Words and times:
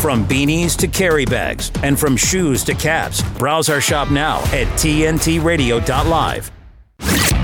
From 0.00 0.26
beanies 0.26 0.78
to 0.78 0.88
carry 0.88 1.26
bags, 1.26 1.70
and 1.82 2.00
from 2.00 2.16
shoes 2.16 2.64
to 2.64 2.72
caps, 2.72 3.22
browse 3.36 3.68
our 3.68 3.82
shop 3.82 4.10
now 4.10 4.38
at 4.44 4.66
tntradio.live. 4.78 6.50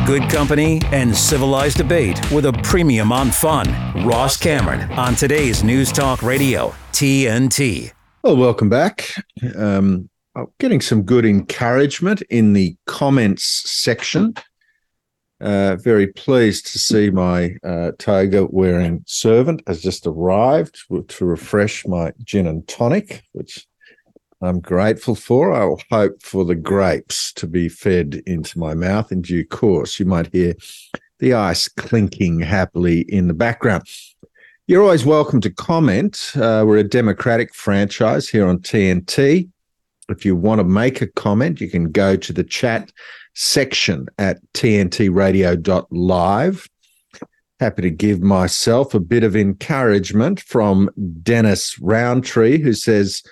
Good 0.07 0.31
company 0.31 0.81
and 0.87 1.15
civilized 1.15 1.77
debate 1.77 2.19
with 2.33 2.47
a 2.47 2.55
premium 2.63 3.13
on 3.13 3.31
fun. 3.31 3.69
Ross 4.07 4.39
Cameron 4.39 4.91
on 4.93 5.15
today's 5.17 5.63
News 5.63 5.93
Talk 5.93 6.23
Radio, 6.23 6.75
TNT. 6.93 7.93
Well, 8.23 8.39
welcome 8.39 8.71
back. 8.71 9.13
Um, 9.55 10.09
getting 10.59 10.81
some 10.81 11.03
good 11.03 11.27
encouragement 11.27 12.23
in 12.31 12.55
the 12.55 12.75
comments 12.87 13.45
section. 13.71 14.33
Uh, 15.39 15.77
very 15.77 16.07
pleased 16.07 16.67
to 16.67 16.79
see 16.79 17.11
my 17.11 17.55
uh, 17.63 17.93
toga 17.99 18.47
wearing 18.47 19.03
servant 19.07 19.63
has 19.67 19.83
just 19.83 20.07
arrived 20.07 20.79
to 21.09 21.25
refresh 21.27 21.87
my 21.87 22.11
gin 22.25 22.47
and 22.47 22.67
tonic, 22.69 23.23
which 23.33 23.67
I'm 24.41 24.61
grateful 24.61 25.15
for. 25.15 25.53
I'll 25.53 25.81
hope 25.91 26.23
for 26.23 26.45
the 26.45 26.55
grapes 26.55 27.33
to 27.35 27.47
be 27.47 27.69
fed 27.69 28.23
into 28.27 28.59
my 28.59 28.75
mouth 28.75 29.13
in 29.13 29.21
due 29.21 29.45
course. 29.45 30.01
You 30.01 30.07
might 30.07 30.33
hear 30.33 30.55
the 31.19 31.35
ice 31.35 31.69
clinking 31.69 32.41
happily 32.41 33.01
in 33.01 33.29
the 33.29 33.35
background. 33.35 33.85
You're 34.67 34.83
always 34.83 35.05
welcome 35.05 35.41
to 35.43 35.51
comment. 35.51 36.33
Uh, 36.35 36.65
we're 36.67 36.79
a 36.79 36.83
democratic 36.83 37.55
franchise 37.55 38.29
here 38.29 38.47
on 38.47 38.59
TNT. 38.59 39.49
If 40.09 40.25
you 40.25 40.35
want 40.35 40.61
to 40.61 40.65
make 40.65 41.03
a 41.03 41.07
comment, 41.07 41.61
you 41.61 41.69
can 41.71 41.91
go 41.91 42.17
to 42.17 42.33
the 42.33 42.45
chat 42.45 42.91
section 43.37 44.07
at 44.19 44.41
tntradio.live. 44.55 46.69
Happy 47.61 47.83
to 47.83 47.91
give 47.91 48.21
myself 48.21 48.93
a 48.95 49.01
bit 49.01 49.25
of 49.25 49.37
encouragement 49.37 50.41
from 50.41 50.91
Dennis 51.23 51.79
Roundtree, 51.79 52.61
who 52.61 52.73
says, 52.73 53.23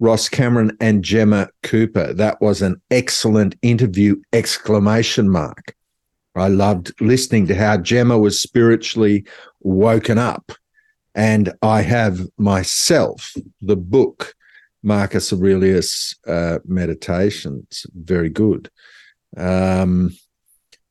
Ross 0.00 0.28
Cameron 0.30 0.74
and 0.80 1.04
Gemma 1.04 1.50
Cooper. 1.62 2.14
That 2.14 2.40
was 2.40 2.62
an 2.62 2.80
excellent 2.90 3.54
interview! 3.60 4.16
Exclamation 4.32 5.28
mark. 5.28 5.76
I 6.34 6.48
loved 6.48 6.98
listening 7.02 7.46
to 7.48 7.54
how 7.54 7.76
Gemma 7.76 8.18
was 8.18 8.40
spiritually 8.40 9.26
woken 9.60 10.16
up. 10.16 10.52
And 11.14 11.52
I 11.60 11.82
have 11.82 12.26
myself 12.38 13.34
the 13.60 13.76
book 13.76 14.34
Marcus 14.82 15.32
Aurelius 15.32 16.14
uh, 16.26 16.58
meditations. 16.64 17.86
Very 17.94 18.30
good. 18.30 18.70
Um, 19.36 20.10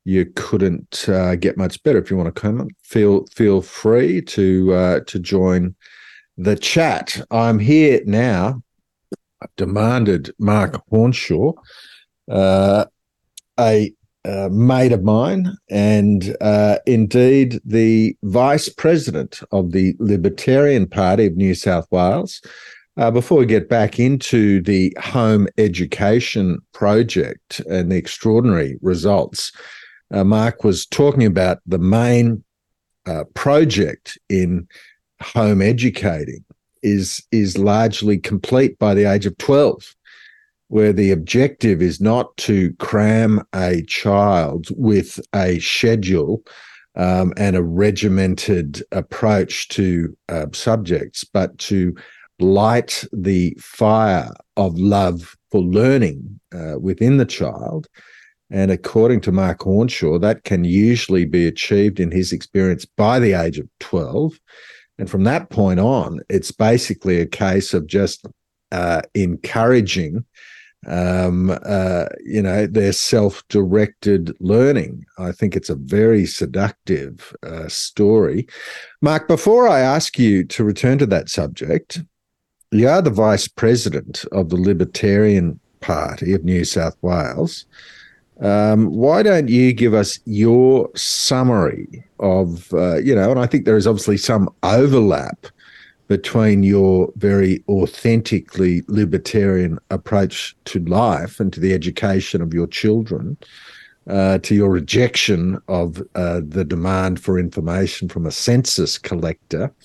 you 0.06 0.26
couldn't 0.36 1.08
uh, 1.08 1.36
get 1.36 1.58
much 1.58 1.82
better. 1.84 2.00
If 2.00 2.10
you 2.10 2.18
want 2.18 2.34
to 2.34 2.42
comment, 2.42 2.72
feel 2.84 3.26
feel 3.28 3.62
free 3.62 4.22
to 4.24 4.74
uh, 4.74 5.00
to 5.02 5.20
join 5.20 5.76
the 6.38 6.56
chat. 6.56 7.22
I'm 7.32 7.60
here 7.60 8.02
now. 8.06 8.64
I've 9.42 9.56
demanded 9.56 10.32
Mark 10.40 10.82
Hornshaw, 10.90 11.54
uh, 12.30 12.86
a 13.60 13.94
uh, 14.26 14.50
mate 14.52 14.92
of 14.92 15.04
mine, 15.04 15.56
and 15.70 16.36
uh, 16.42 16.78
indeed 16.86 17.62
the 17.64 18.16
vice 18.24 18.68
president 18.68 19.40
of 19.52 19.72
the 19.72 19.96
Libertarian 20.00 20.88
Party 20.88 21.26
of 21.26 21.38
New 21.38 21.56
South 21.56 21.88
Wales, 21.92 22.42
uh, 23.00 23.10
before 23.10 23.40
we 23.40 23.46
get 23.46 23.70
back 23.70 23.98
into 23.98 24.62
the 24.62 24.96
home 25.02 25.48
education 25.58 26.60
project 26.74 27.62
and 27.62 27.92
the 27.92 27.96
extraordinary 27.96 28.78
results, 28.82 29.54
uh, 30.12 30.26
Mark 30.26 30.66
was 30.66 30.86
talking 30.86 31.26
about 31.26 31.60
the 31.66 31.80
main 31.80 32.44
uh, 33.06 33.24
project 33.36 34.18
in 34.28 34.68
home 35.22 35.62
educating 35.62 36.44
is 36.84 37.24
is 37.32 37.58
largely 37.58 38.18
complete 38.18 38.78
by 38.80 38.94
the 38.94 39.06
age 39.06 39.26
of 39.26 39.38
12 39.38 39.96
where 40.68 40.94
the 40.94 41.12
objective 41.12 41.82
is 41.82 42.00
not 42.00 42.36
to 42.38 42.72
cram 42.76 43.44
a 43.56 43.82
child 43.84 44.68
with 44.78 45.20
a 45.34 45.60
schedule 45.60 46.44
um, 46.96 47.34
and 47.38 47.56
a 47.56 47.64
regimented 47.64 48.84
approach 48.92 49.68
to 49.70 50.16
uh, 50.30 50.46
subjects, 50.54 51.24
but 51.24 51.58
to 51.58 51.96
light 52.42 53.04
the 53.12 53.56
fire 53.60 54.32
of 54.58 54.78
love 54.78 55.36
for 55.52 55.62
learning 55.62 56.40
uh, 56.54 56.80
within 56.80 57.18
the 57.18 57.26
child. 57.26 57.88
And 58.52 58.72
according 58.72 59.22
to 59.22 59.32
Mark 59.32 59.60
Hornshaw, 59.60 60.20
that 60.22 60.44
can 60.44 60.64
usually 60.64 61.26
be 61.26 61.48
achieved 61.48 62.00
in 62.00 62.12
his 62.12 62.34
experience 62.34 62.86
by 62.86 63.20
the 63.20 63.34
age 63.34 63.60
of 63.60 63.70
12. 63.80 64.40
And 64.98 65.10
from 65.10 65.24
that 65.26 65.50
point 65.50 65.80
on, 65.80 66.20
it's 66.30 66.52
basically 66.52 67.22
a 67.22 67.28
case 67.28 67.74
of 67.74 67.88
just 67.88 68.26
uh, 68.72 69.02
encouraging, 69.14 70.26
um, 70.88 71.58
uh, 71.64 72.06
you 72.26 72.42
know, 72.42 72.66
their 72.66 72.92
self-directed 72.92 74.36
learning. 74.40 75.06
I 75.18 75.32
think 75.32 75.56
it's 75.56 75.70
a 75.70 75.76
very 75.76 76.26
seductive 76.26 77.36
uh, 77.44 77.68
story. 77.68 78.48
Mark, 79.02 79.28
before 79.28 79.68
I 79.68 79.80
ask 79.80 80.18
you 80.18 80.44
to 80.46 80.64
return 80.64 80.98
to 80.98 81.06
that 81.08 81.30
subject, 81.30 82.02
you 82.72 82.88
are 82.88 83.02
the 83.02 83.10
vice 83.10 83.48
president 83.48 84.26
of 84.32 84.50
the 84.50 84.58
Libertarian 84.58 85.60
Party 85.80 86.34
of 86.34 86.44
New 86.44 86.64
South 86.64 86.96
Wales. 87.02 87.66
Um, 88.42 88.88
why 88.88 89.24
don't 89.24 89.50
you 89.50 89.74
give 89.74 89.94
us 89.94 90.20
your 90.26 90.90
summary 90.96 92.06
of, 92.20 92.74
uh, 92.74 92.98
you 92.98 93.14
know, 93.16 93.32
and 93.32 93.40
I 93.40 93.48
think 93.48 93.66
there 93.66 93.76
is 93.76 93.88
obviously 93.88 94.18
some 94.18 94.50
overlap 94.64 95.48
between 96.08 96.64
your 96.64 97.12
very 97.18 97.64
authentically 97.68 98.84
libertarian 98.88 99.78
approach 99.90 100.56
to 100.66 100.80
life 100.86 101.40
and 101.40 101.52
to 101.54 101.60
the 101.60 101.74
education 101.74 102.42
of 102.42 102.54
your 102.54 102.68
children 102.68 103.38
uh, 104.08 104.40
to 104.40 104.56
your 104.56 104.70
rejection 104.70 105.62
of 105.68 106.02
uh, 106.16 106.42
the 106.48 106.66
demand 106.66 107.20
for 107.20 107.38
information 107.38 108.10
from 108.10 108.26
a 108.26 108.32
census 108.32 108.98
collector. 108.98 109.72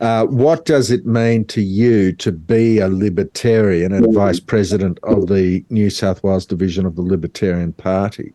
Uh, 0.00 0.26
what 0.26 0.64
does 0.64 0.90
it 0.90 1.06
mean 1.06 1.44
to 1.44 1.62
you 1.62 2.12
to 2.12 2.32
be 2.32 2.78
a 2.78 2.88
libertarian 2.88 3.92
and 3.92 4.12
vice 4.12 4.40
president 4.40 4.98
of 5.04 5.28
the 5.28 5.64
New 5.70 5.88
South 5.88 6.20
Wales 6.24 6.44
division 6.44 6.84
of 6.84 6.96
the 6.96 7.02
Libertarian 7.02 7.72
Party? 7.72 8.34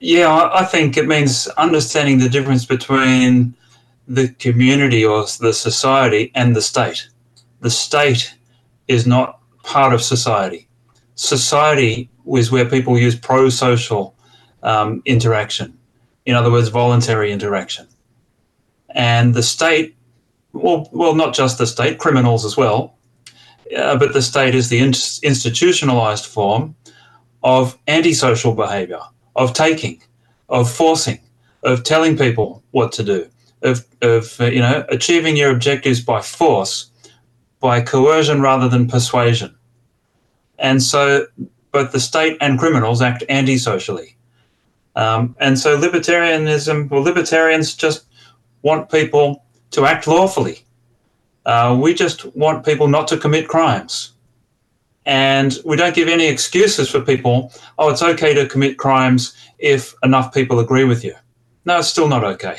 Yeah, 0.00 0.50
I 0.52 0.64
think 0.66 0.98
it 0.98 1.08
means 1.08 1.48
understanding 1.56 2.18
the 2.18 2.28
difference 2.28 2.66
between 2.66 3.54
the 4.06 4.28
community 4.28 5.04
or 5.04 5.24
the 5.40 5.52
society 5.52 6.30
and 6.34 6.54
the 6.54 6.62
state. 6.62 7.08
The 7.60 7.70
state 7.70 8.34
is 8.88 9.06
not 9.06 9.40
part 9.62 9.92
of 9.92 10.02
society. 10.02 10.68
Society 11.14 12.08
is 12.36 12.50
where 12.50 12.68
people 12.68 12.98
use 12.98 13.16
pro-social 13.16 14.14
um, 14.62 15.02
interaction. 15.04 15.76
In 16.26 16.34
other 16.34 16.50
words, 16.50 16.68
voluntary 16.68 17.32
interaction. 17.32 17.86
And 18.90 19.34
the 19.34 19.42
state, 19.42 19.96
well, 20.52 20.88
well, 20.92 21.14
not 21.14 21.34
just 21.34 21.58
the 21.58 21.66
state, 21.66 21.98
criminals 21.98 22.44
as 22.44 22.56
well, 22.56 22.96
uh, 23.76 23.96
but 23.96 24.12
the 24.12 24.22
state 24.22 24.54
is 24.54 24.68
the 24.68 24.78
in- 24.78 24.94
institutionalized 25.22 26.26
form 26.26 26.74
of 27.42 27.78
antisocial 27.86 28.54
behavior, 28.54 29.00
of 29.36 29.52
taking, 29.52 30.02
of 30.48 30.70
forcing, 30.70 31.20
of 31.62 31.84
telling 31.84 32.16
people 32.16 32.62
what 32.72 32.92
to 32.92 33.02
do, 33.02 33.28
of, 33.62 33.84
of 34.02 34.40
uh, 34.40 34.46
you 34.46 34.60
know, 34.60 34.84
achieving 34.88 35.36
your 35.36 35.50
objectives 35.50 36.00
by 36.00 36.20
force, 36.20 36.90
by 37.60 37.80
coercion 37.80 38.40
rather 38.40 38.68
than 38.68 38.88
persuasion. 38.88 39.54
And 40.58 40.82
so 40.82 41.26
both 41.72 41.92
the 41.92 42.00
state 42.00 42.36
and 42.40 42.58
criminals 42.58 43.02
act 43.02 43.24
anti-socially. 43.28 44.16
Um, 44.96 45.36
and 45.38 45.58
so 45.58 45.78
libertarianism, 45.78 46.90
well, 46.90 47.02
libertarians 47.02 47.74
just 47.74 48.06
want 48.62 48.90
people 48.90 49.44
to 49.70 49.86
act 49.86 50.06
lawfully. 50.06 50.64
Uh, 51.46 51.78
we 51.80 51.94
just 51.94 52.24
want 52.36 52.64
people 52.64 52.88
not 52.88 53.08
to 53.08 53.16
commit 53.16 53.48
crimes. 53.48 54.12
And 55.06 55.56
we 55.64 55.76
don't 55.76 55.94
give 55.94 56.08
any 56.08 56.26
excuses 56.26 56.90
for 56.90 57.00
people, 57.00 57.52
oh, 57.78 57.88
it's 57.88 58.02
okay 58.02 58.34
to 58.34 58.46
commit 58.46 58.76
crimes 58.76 59.34
if 59.58 59.94
enough 60.02 60.34
people 60.34 60.58
agree 60.58 60.84
with 60.84 61.02
you. 61.02 61.14
No, 61.64 61.78
it's 61.78 61.88
still 61.88 62.08
not 62.08 62.24
okay. 62.24 62.58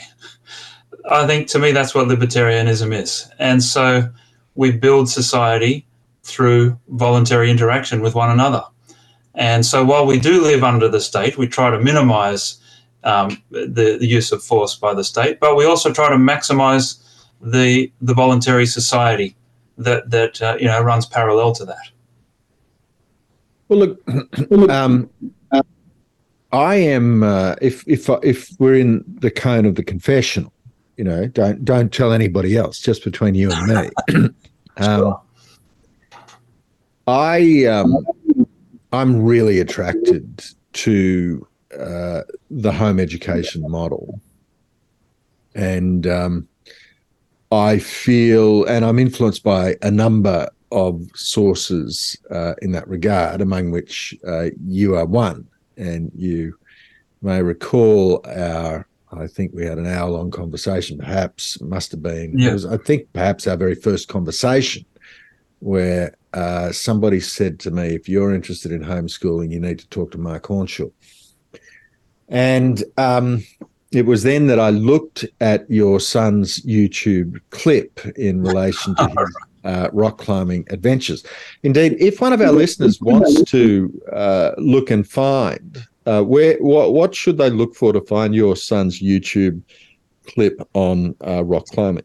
I 1.11 1.27
think 1.27 1.47
to 1.49 1.59
me, 1.59 1.71
that's 1.71 1.93
what 1.93 2.07
libertarianism 2.07 2.93
is. 2.93 3.29
And 3.37 3.63
so 3.63 4.09
we 4.55 4.71
build 4.71 5.09
society 5.09 5.85
through 6.23 6.77
voluntary 6.89 7.51
interaction 7.51 8.01
with 8.01 8.15
one 8.15 8.29
another. 8.29 8.63
And 9.35 9.65
so 9.65 9.85
while 9.85 10.05
we 10.05 10.19
do 10.19 10.41
live 10.41 10.63
under 10.63 10.87
the 10.89 10.99
state, 10.99 11.37
we 11.37 11.47
try 11.47 11.69
to 11.69 11.79
minimize 11.79 12.57
um, 13.03 13.41
the, 13.51 13.97
the 13.99 14.07
use 14.07 14.31
of 14.31 14.43
force 14.43 14.75
by 14.75 14.93
the 14.93 15.03
state, 15.03 15.39
but 15.39 15.55
we 15.55 15.65
also 15.65 15.93
try 15.93 16.09
to 16.09 16.15
maximize 16.15 17.03
the, 17.41 17.91
the 18.01 18.13
voluntary 18.13 18.65
society 18.65 19.35
that, 19.77 20.09
that 20.09 20.41
uh, 20.41 20.57
you 20.59 20.65
know, 20.65 20.81
runs 20.81 21.05
parallel 21.05 21.53
to 21.53 21.65
that. 21.65 21.89
Well, 23.69 23.79
look, 23.79 24.01
um, 24.69 25.09
I 26.51 26.75
am, 26.75 27.23
uh, 27.23 27.55
if, 27.61 27.87
if, 27.87 28.09
if 28.23 28.49
we're 28.59 28.75
in 28.75 29.05
the 29.07 29.31
cone 29.31 29.65
of 29.65 29.75
the 29.75 29.83
confessional, 29.83 30.51
you 30.99 31.05
know, 31.05 31.27
don't 31.27 31.63
don't 31.63 31.93
tell 31.93 32.11
anybody 32.11 32.57
else, 32.57 32.77
just 32.77 33.05
between 33.05 33.33
you 33.33 33.49
and 33.53 33.89
me. 34.13 34.29
um, 34.77 35.17
I 37.07 37.65
um, 37.67 38.05
I'm 38.91 39.21
really 39.21 39.59
attracted 39.59 40.43
to 40.73 41.47
uh, 41.77 42.21
the 42.49 42.71
home 42.71 42.99
education 42.99 43.69
model, 43.69 44.19
and 45.53 46.07
um, 46.07 46.47
I 47.51 47.79
feel, 47.79 48.65
and 48.65 48.83
I'm 48.83 48.99
influenced 48.99 49.43
by 49.43 49.75
a 49.81 49.91
number 49.91 50.49
of 50.71 51.05
sources 51.15 52.17
uh, 52.31 52.53
in 52.61 52.71
that 52.71 52.87
regard, 52.87 53.41
among 53.41 53.71
which 53.71 54.15
uh, 54.27 54.47
you 54.65 54.95
are 54.95 55.05
one, 55.05 55.47
and 55.77 56.11
you 56.15 56.57
may 57.21 57.41
recall 57.41 58.21
our. 58.25 58.87
I 59.11 59.25
think 59.25 59.53
we 59.55 59.65
had 59.65 59.79
an 59.79 59.87
hour 59.87 60.07
long 60.07 60.29
conversation, 60.29 60.99
perhaps, 60.99 61.59
must 61.61 61.91
have 61.91 62.03
been. 62.03 62.37
Yeah. 62.37 62.53
Was, 62.53 62.67
I 62.67 62.77
think 62.77 63.11
perhaps 63.11 63.47
our 63.47 63.57
very 63.57 63.73
first 63.73 64.07
conversation 64.07 64.85
where 65.59 66.15
uh, 66.33 66.71
somebody 66.71 67.19
said 67.19 67.59
to 67.59 67.71
me, 67.71 67.95
if 67.95 68.07
you're 68.07 68.33
interested 68.33 68.71
in 68.71 68.81
homeschooling, 68.81 69.51
you 69.51 69.59
need 69.59 69.79
to 69.79 69.89
talk 69.89 70.11
to 70.11 70.17
Mark 70.17 70.47
Hornshaw. 70.47 70.91
And 72.27 72.83
um, 72.97 73.43
it 73.91 74.05
was 74.05 74.23
then 74.23 74.47
that 74.47 74.59
I 74.59 74.69
looked 74.69 75.25
at 75.41 75.69
your 75.69 75.99
son's 75.99 76.61
YouTube 76.61 77.39
clip 77.49 77.99
in 78.15 78.41
relation 78.43 78.95
to 78.95 79.07
his 79.07 79.37
uh, 79.63 79.89
rock 79.91 80.19
climbing 80.19 80.65
adventures. 80.69 81.25
Indeed, 81.63 81.97
if 81.99 82.21
one 82.21 82.33
of 82.33 82.41
our 82.41 82.51
listeners 82.63 83.01
wants 83.01 83.43
to 83.51 84.01
uh, 84.11 84.51
look 84.57 84.91
and 84.91 85.07
find, 85.07 85.85
uh, 86.05 86.23
where 86.23 86.57
what 86.59 86.93
what 86.93 87.13
should 87.13 87.37
they 87.37 87.49
look 87.49 87.75
for 87.75 87.93
to 87.93 88.01
find 88.01 88.33
your 88.33 88.55
son's 88.55 89.01
YouTube 89.01 89.61
clip 90.25 90.59
on 90.73 91.15
uh, 91.25 91.43
rock 91.43 91.65
climbing? 91.67 92.03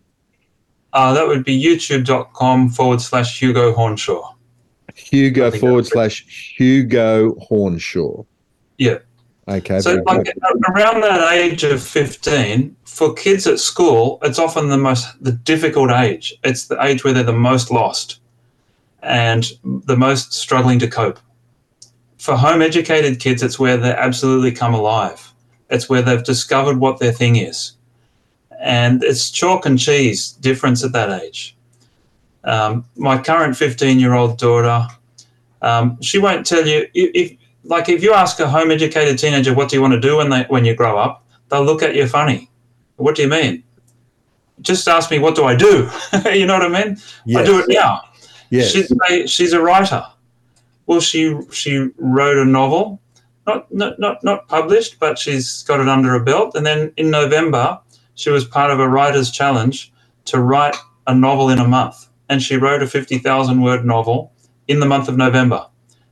Uh, 0.95 1.13
that 1.13 1.27
would 1.27 1.45
be 1.45 1.61
youtube.com 1.61 2.71
forward 2.71 3.01
slash 3.01 3.41
Hugo 3.41 3.75
Hornshaw. 3.75 4.35
Hugo 4.95 5.51
forward 5.51 5.87
slash 5.87 6.25
Hugo 6.57 7.35
Hornshaw. 7.35 8.25
Yeah. 8.79 8.99
Okay. 9.49 9.81
So, 9.81 10.03
like 10.07 10.35
around 10.71 11.03
that 11.03 11.33
age 11.33 11.65
of 11.65 11.83
15, 11.83 12.75
for 12.85 13.13
kids 13.13 13.47
at 13.47 13.59
school, 13.59 14.19
it's 14.23 14.39
often 14.39 14.69
the 14.69 14.79
most 14.79 15.07
the 15.23 15.33
difficult 15.33 15.91
age. 15.91 16.33
It's 16.45 16.69
the 16.69 16.83
age 16.83 17.05
where 17.05 17.13
they're 17.13 17.25
the 17.25 17.33
most 17.33 17.71
lost 17.71 18.21
and 19.03 19.45
the 19.65 19.97
most 19.97 20.33
struggling 20.33 20.79
to 20.79 20.89
cope. 20.89 21.19
For 22.19 22.37
home 22.37 22.63
educated 22.63 23.21
kids, 23.21 23.43
it's 23.43 23.59
where 23.59 23.77
they 23.77 23.93
absolutely 23.93 24.53
come 24.53 24.73
alive. 24.73 25.33
It's 25.69 25.89
where 25.89 26.01
they've 26.01 26.25
discovered 26.25 26.79
what 26.79 27.01
their 27.01 27.13
thing 27.13 27.37
is. 27.37 27.74
And 28.61 29.03
it's 29.05 29.31
chalk 29.31 29.67
and 29.67 29.79
cheese 29.79 30.33
difference 30.33 30.85
at 30.85 30.93
that 30.93 31.23
age. 31.23 31.57
Um, 32.45 32.85
my 32.97 33.19
current 33.19 33.57
15 33.57 33.99
year 33.99 34.15
old 34.15 34.39
daughter, 34.39 34.87
um, 35.63 36.01
she 36.03 36.19
won't 36.19 36.47
tell 36.47 36.67
you 36.67 36.87
if, 36.95 37.11
if 37.15 37.39
like 37.65 37.89
if 37.89 38.03
you 38.03 38.13
ask 38.13 38.39
a 38.41 38.49
home 38.49 38.71
educated 38.71 39.19
teenager 39.19 39.55
what 39.55 39.71
do 39.71 39.77
you 39.77 39.83
want 39.83 39.95
to 39.95 40.01
do 40.01 40.19
when 40.19 40.29
they 40.29 40.43
when 40.45 40.65
you 40.65 40.75
grow 40.75 40.99
up, 40.99 41.25
they'll 41.49 41.65
look 41.65 41.83
at 41.83 41.95
you 41.95 42.07
funny. 42.07 42.51
What 42.97 43.17
do 43.17 43.23
you 43.23 43.29
mean? 43.29 43.65
Just 44.61 44.87
ask 44.87 45.11
me 45.11 45.19
what 45.19 45.35
do 45.35 45.45
I 45.45 45.57
do? 45.57 45.91
you 46.33 46.47
know 46.47 46.59
what 46.59 46.75
I 46.75 46.85
mean? 46.85 46.99
I 47.37 47.43
do 47.45 47.59
it 47.59 47.67
now. 47.69 48.03
Yes. 48.51 48.71
She'd 48.71 48.87
say 48.87 49.27
she's 49.27 49.53
a 49.53 49.61
writer. 49.61 50.05
Well, 50.87 51.01
she 51.01 51.37
she 51.51 51.89
wrote 51.97 52.37
a 52.37 52.45
novel, 52.45 53.01
not 53.47 53.73
not 53.73 53.99
not 53.99 54.23
not 54.23 54.49
published, 54.49 55.01
but 55.01 55.19
she's 55.19 55.63
got 55.63 55.81
it 55.81 55.89
under 55.89 56.15
a 56.15 56.23
belt. 56.23 56.55
And 56.55 56.65
then 56.67 56.93
in 56.97 57.11
November, 57.11 57.81
she 58.15 58.31
was 58.31 58.45
part 58.45 58.71
of 58.71 58.81
a 58.81 58.89
writers' 58.89 59.31
challenge 59.31 59.93
to 60.27 60.41
write 60.41 60.77
a 61.07 61.15
novel 61.15 61.49
in 61.51 61.59
a 61.59 61.67
month, 61.69 62.09
and 62.29 62.43
she 62.43 62.57
wrote 62.57 62.83
a 62.83 62.87
fifty 62.87 63.19
thousand 63.19 63.61
word 63.63 63.85
novel 63.85 64.33
in 64.69 64.81
the 64.81 64.87
month 64.87 65.09
of 65.09 65.17
November. 65.17 65.67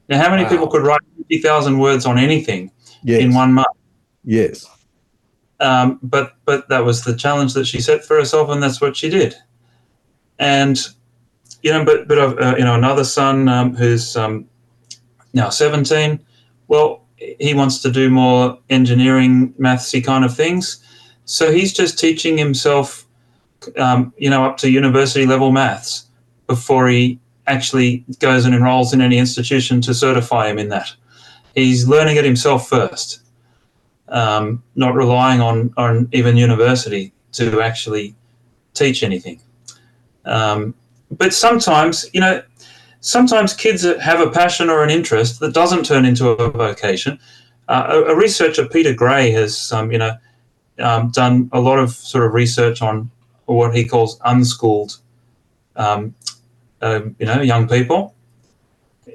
Now, 0.08 0.18
how 0.20 0.30
many 0.30 0.42
Wow. 0.44 0.50
people 0.50 0.66
could 0.68 0.82
write 0.82 1.00
fifty 1.16 1.38
thousand 1.38 1.78
words 1.78 2.04
on 2.06 2.18
anything 2.18 2.70
yes. 3.02 3.20
in 3.22 3.32
one 3.34 3.52
month? 3.52 3.66
Yes. 4.24 4.66
um, 5.60 5.98
but 6.02 6.34
but 6.44 6.68
that 6.68 6.84
was 6.84 7.02
the 7.04 7.16
challenge 7.16 7.54
that 7.54 7.66
she 7.66 7.80
set 7.80 8.04
for 8.04 8.16
herself, 8.16 8.50
and 8.50 8.62
that's 8.62 8.80
what 8.80 8.96
she 8.96 9.08
did. 9.08 9.34
And 10.38 10.78
you 11.62 11.70
know, 11.72 11.84
but 11.84 12.08
but 12.08 12.18
uh, 12.18 12.54
you 12.58 12.64
know, 12.64 12.74
another 12.74 13.04
son 13.04 13.48
um, 13.48 13.74
who's 13.76 14.16
um, 14.16 14.46
now 15.32 15.48
seventeen. 15.50 16.20
Well, 16.68 17.04
he 17.16 17.54
wants 17.54 17.80
to 17.82 17.90
do 17.90 18.10
more 18.10 18.58
engineering, 18.70 19.52
mathsy 19.54 20.04
kind 20.04 20.24
of 20.24 20.34
things. 20.34 20.82
So 21.24 21.52
he's 21.52 21.72
just 21.72 21.98
teaching 21.98 22.36
himself, 22.36 23.06
um, 23.76 24.12
you 24.16 24.30
know, 24.30 24.44
up 24.44 24.56
to 24.58 24.70
university 24.70 25.26
level 25.26 25.52
maths 25.52 26.06
before 26.46 26.88
he 26.88 27.18
actually 27.46 28.04
goes 28.18 28.44
and 28.44 28.54
enrolls 28.54 28.92
in 28.92 29.00
any 29.00 29.18
institution 29.18 29.80
to 29.82 29.94
certify 29.94 30.48
him 30.48 30.58
in 30.58 30.68
that. 30.68 30.92
He's 31.54 31.86
learning 31.86 32.16
it 32.16 32.24
himself 32.24 32.68
first 32.68 33.22
um, 34.12 34.62
not 34.76 34.94
relying 34.94 35.40
on, 35.40 35.72
on 35.76 36.08
even 36.12 36.36
university 36.36 37.12
to 37.32 37.62
actually 37.62 38.14
teach 38.74 39.02
anything. 39.02 39.40
Um, 40.24 40.74
but 41.10 41.34
sometimes, 41.34 42.08
you 42.12 42.20
know, 42.20 42.42
sometimes 43.00 43.54
kids 43.54 43.82
have 43.82 44.20
a 44.20 44.30
passion 44.30 44.68
or 44.68 44.84
an 44.84 44.90
interest 44.90 45.40
that 45.40 45.54
doesn't 45.54 45.84
turn 45.84 46.04
into 46.04 46.28
a 46.28 46.50
vocation. 46.50 47.18
Uh, 47.68 47.86
a, 47.88 48.12
a 48.12 48.16
researcher, 48.16 48.66
Peter 48.66 48.92
Gray, 48.92 49.30
has, 49.30 49.72
um, 49.72 49.90
you 49.90 49.98
know, 49.98 50.14
um, 50.78 51.10
done 51.10 51.48
a 51.52 51.60
lot 51.60 51.78
of 51.78 51.90
sort 51.90 52.24
of 52.24 52.34
research 52.34 52.82
on 52.82 53.10
what 53.46 53.74
he 53.74 53.84
calls 53.84 54.18
unschooled, 54.24 54.98
um, 55.76 56.14
uh, 56.80 57.02
you 57.18 57.26
know, 57.26 57.40
young 57.40 57.68
people. 57.68 58.14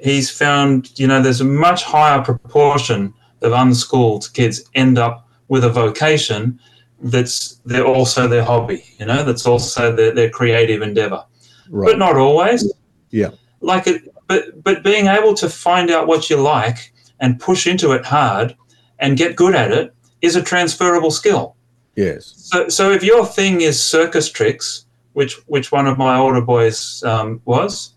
He's 0.02 0.30
found, 0.30 0.98
you 0.98 1.06
know, 1.06 1.20
there's 1.20 1.40
a 1.40 1.44
much 1.44 1.82
higher 1.82 2.22
proportion 2.22 3.14
of 3.42 3.52
unschooled 3.52 4.32
kids 4.34 4.64
end 4.74 4.98
up 4.98 5.28
with 5.48 5.64
a 5.64 5.70
vocation 5.70 6.60
that's 7.00 7.60
they're 7.64 7.86
also 7.86 8.26
their 8.28 8.44
hobby, 8.44 8.84
you 8.98 9.06
know, 9.06 9.24
that's 9.24 9.46
also 9.46 9.94
their, 9.94 10.12
their 10.12 10.30
creative 10.30 10.82
endeavor. 10.82 11.24
Right. 11.70 11.90
But 11.90 11.98
not 11.98 12.16
always. 12.16 12.72
Yeah. 13.10 13.30
Like 13.60 13.86
it 13.86 14.02
but 14.26 14.62
but 14.62 14.84
being 14.84 15.06
able 15.06 15.34
to 15.34 15.48
find 15.48 15.90
out 15.90 16.06
what 16.06 16.30
you 16.30 16.36
like 16.36 16.92
and 17.20 17.40
push 17.40 17.66
into 17.66 17.92
it 17.92 18.04
hard 18.04 18.56
and 18.98 19.16
get 19.16 19.36
good 19.36 19.54
at 19.54 19.72
it 19.72 19.94
is 20.22 20.36
a 20.36 20.42
transferable 20.42 21.10
skill. 21.10 21.54
yes. 21.94 22.34
So 22.36 22.68
so 22.68 22.90
if 22.90 23.02
your 23.02 23.26
thing 23.26 23.60
is 23.60 23.82
circus 23.82 24.30
tricks, 24.30 24.86
which 25.12 25.34
which 25.46 25.72
one 25.72 25.86
of 25.86 25.98
my 25.98 26.18
older 26.18 26.40
boys 26.40 27.02
um, 27.04 27.40
was, 27.44 27.92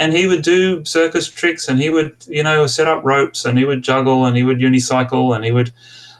and 0.00 0.14
he 0.14 0.26
would 0.26 0.42
do 0.42 0.82
circus 0.84 1.28
tricks 1.28 1.68
and 1.68 1.78
he 1.78 1.90
would 1.90 2.16
you 2.26 2.42
know 2.42 2.66
set 2.66 2.88
up 2.88 3.04
ropes 3.04 3.44
and 3.44 3.56
he 3.56 3.64
would 3.64 3.82
juggle 3.82 4.24
and 4.24 4.36
he 4.36 4.42
would 4.42 4.58
unicycle 4.58 5.36
and 5.36 5.44
he 5.44 5.52
would 5.52 5.72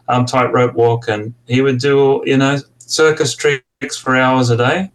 um, 0.07 0.27
tightrope 0.27 0.75
walk 0.75 1.09
and 1.09 1.35
he 1.47 1.63
would 1.63 1.79
do 1.79 2.23
you 2.27 2.37
know 2.37 2.59
circus 2.79 3.35
tricks 3.35 3.97
for 3.97 4.15
hours 4.15 4.51
a 4.51 4.57
day 4.57 4.91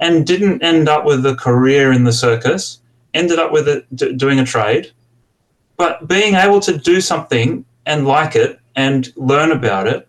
and 0.00 0.26
didn't 0.26 0.62
end 0.62 0.88
up 0.88 1.04
with 1.04 1.24
a 1.26 1.36
career 1.36 1.92
in 1.92 2.04
the 2.04 2.12
circus 2.12 2.80
ended 3.12 3.38
up 3.38 3.52
with 3.52 3.68
it 3.68 3.84
d- 3.94 4.14
doing 4.14 4.40
a 4.40 4.44
trade 4.44 4.90
but 5.76 6.08
being 6.08 6.34
able 6.34 6.60
to 6.60 6.78
do 6.78 7.00
something 7.00 7.64
and 7.84 8.06
like 8.06 8.34
it 8.34 8.58
and 8.76 9.12
learn 9.16 9.50
about 9.50 9.86
it 9.86 10.08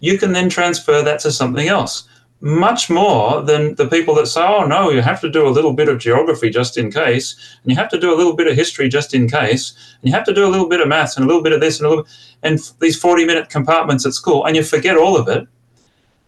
you 0.00 0.18
can 0.18 0.32
then 0.32 0.48
transfer 0.48 1.00
that 1.02 1.20
to 1.20 1.30
something 1.30 1.68
else 1.68 2.08
much 2.42 2.90
more 2.90 3.40
than 3.40 3.76
the 3.76 3.86
people 3.86 4.16
that 4.16 4.26
say, 4.26 4.42
oh, 4.42 4.66
no, 4.66 4.90
you 4.90 5.00
have 5.00 5.20
to 5.20 5.30
do 5.30 5.46
a 5.46 5.48
little 5.48 5.72
bit 5.72 5.88
of 5.88 6.00
geography 6.00 6.50
just 6.50 6.76
in 6.76 6.90
case, 6.90 7.36
and 7.62 7.70
you 7.70 7.76
have 7.76 7.88
to 7.88 8.00
do 8.00 8.12
a 8.12 8.16
little 8.16 8.34
bit 8.34 8.48
of 8.48 8.56
history 8.56 8.88
just 8.88 9.14
in 9.14 9.30
case, 9.30 9.74
and 10.00 10.08
you 10.08 10.12
have 10.12 10.24
to 10.24 10.34
do 10.34 10.44
a 10.44 10.50
little 10.50 10.68
bit 10.68 10.80
of 10.80 10.88
maths 10.88 11.16
and 11.16 11.24
a 11.24 11.28
little 11.28 11.42
bit 11.42 11.52
of 11.52 11.60
this 11.60 11.78
and 11.78 11.86
a 11.86 11.88
little 11.88 12.06
and 12.42 12.58
these 12.80 12.98
40 12.98 13.24
minute 13.24 13.48
compartments 13.48 14.04
at 14.04 14.12
school, 14.12 14.44
and 14.44 14.56
you 14.56 14.64
forget 14.64 14.96
all 14.96 15.16
of 15.16 15.28
it. 15.28 15.46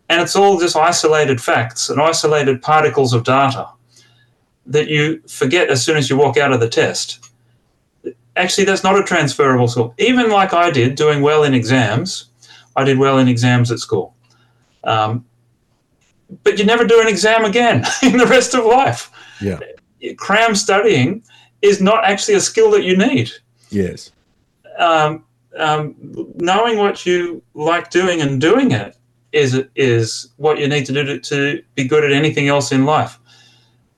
And 0.09 0.21
it's 0.21 0.37
all 0.37 0.61
just 0.61 0.77
isolated 0.77 1.41
facts 1.41 1.91
and 1.91 2.01
isolated 2.01 2.63
particles 2.63 3.13
of 3.13 3.25
data 3.25 3.69
that 4.67 4.87
you 4.87 5.21
forget 5.27 5.69
as 5.69 5.85
soon 5.85 5.97
as 5.97 6.09
you 6.09 6.17
walk 6.17 6.37
out 6.37 6.53
of 6.53 6.61
the 6.61 6.69
test. 6.69 7.24
Actually, 8.37 8.65
that's 8.65 8.83
not 8.83 8.99
a 8.99 9.03
transferable 9.05 9.69
skill. 9.69 9.95
Even 9.99 10.31
like 10.31 10.53
I 10.53 10.71
did, 10.71 10.97
doing 10.97 11.23
well 11.23 11.45
in 11.45 11.55
exams, 11.55 12.31
I 12.77 12.85
did 12.85 12.99
well 12.99 13.19
in 13.19 13.29
exams 13.29 13.71
at 13.71 13.79
school. 13.79 14.15
Um, 14.83 15.25
but 16.43 16.59
you 16.59 16.65
never 16.65 16.85
do 16.85 17.01
an 17.01 17.09
exam 17.09 17.45
again 17.45 17.85
in 18.03 18.17
the 18.17 18.27
rest 18.27 18.55
of 18.55 18.65
life. 18.65 19.11
Yeah. 19.41 19.61
Cram 20.17 20.55
studying 20.55 21.23
is 21.63 21.81
not 21.81 22.05
actually 22.05 22.35
a 22.35 22.41
skill 22.41 22.71
that 22.73 22.85
you 22.85 22.97
need. 22.97 23.31
Yes. 23.71 24.11
Um, 24.79 25.25
um, 25.57 25.95
knowing 26.37 26.79
what 26.79 27.07
you 27.07 27.43
like 27.55 27.91
doing 27.91 28.21
and 28.21 28.41
doing 28.41 28.73
it 28.73 28.97
is 29.33 29.63
is 29.75 30.33
what 30.37 30.59
you 30.59 30.69
need 30.69 30.87
to 30.87 30.93
do 30.93 31.05
to, 31.05 31.21
to 31.21 31.63
be 31.75 31.85
good 31.85 32.05
at 32.05 32.13
anything 32.13 32.49
else 32.49 32.73
in 32.73 32.85
life. 32.85 33.19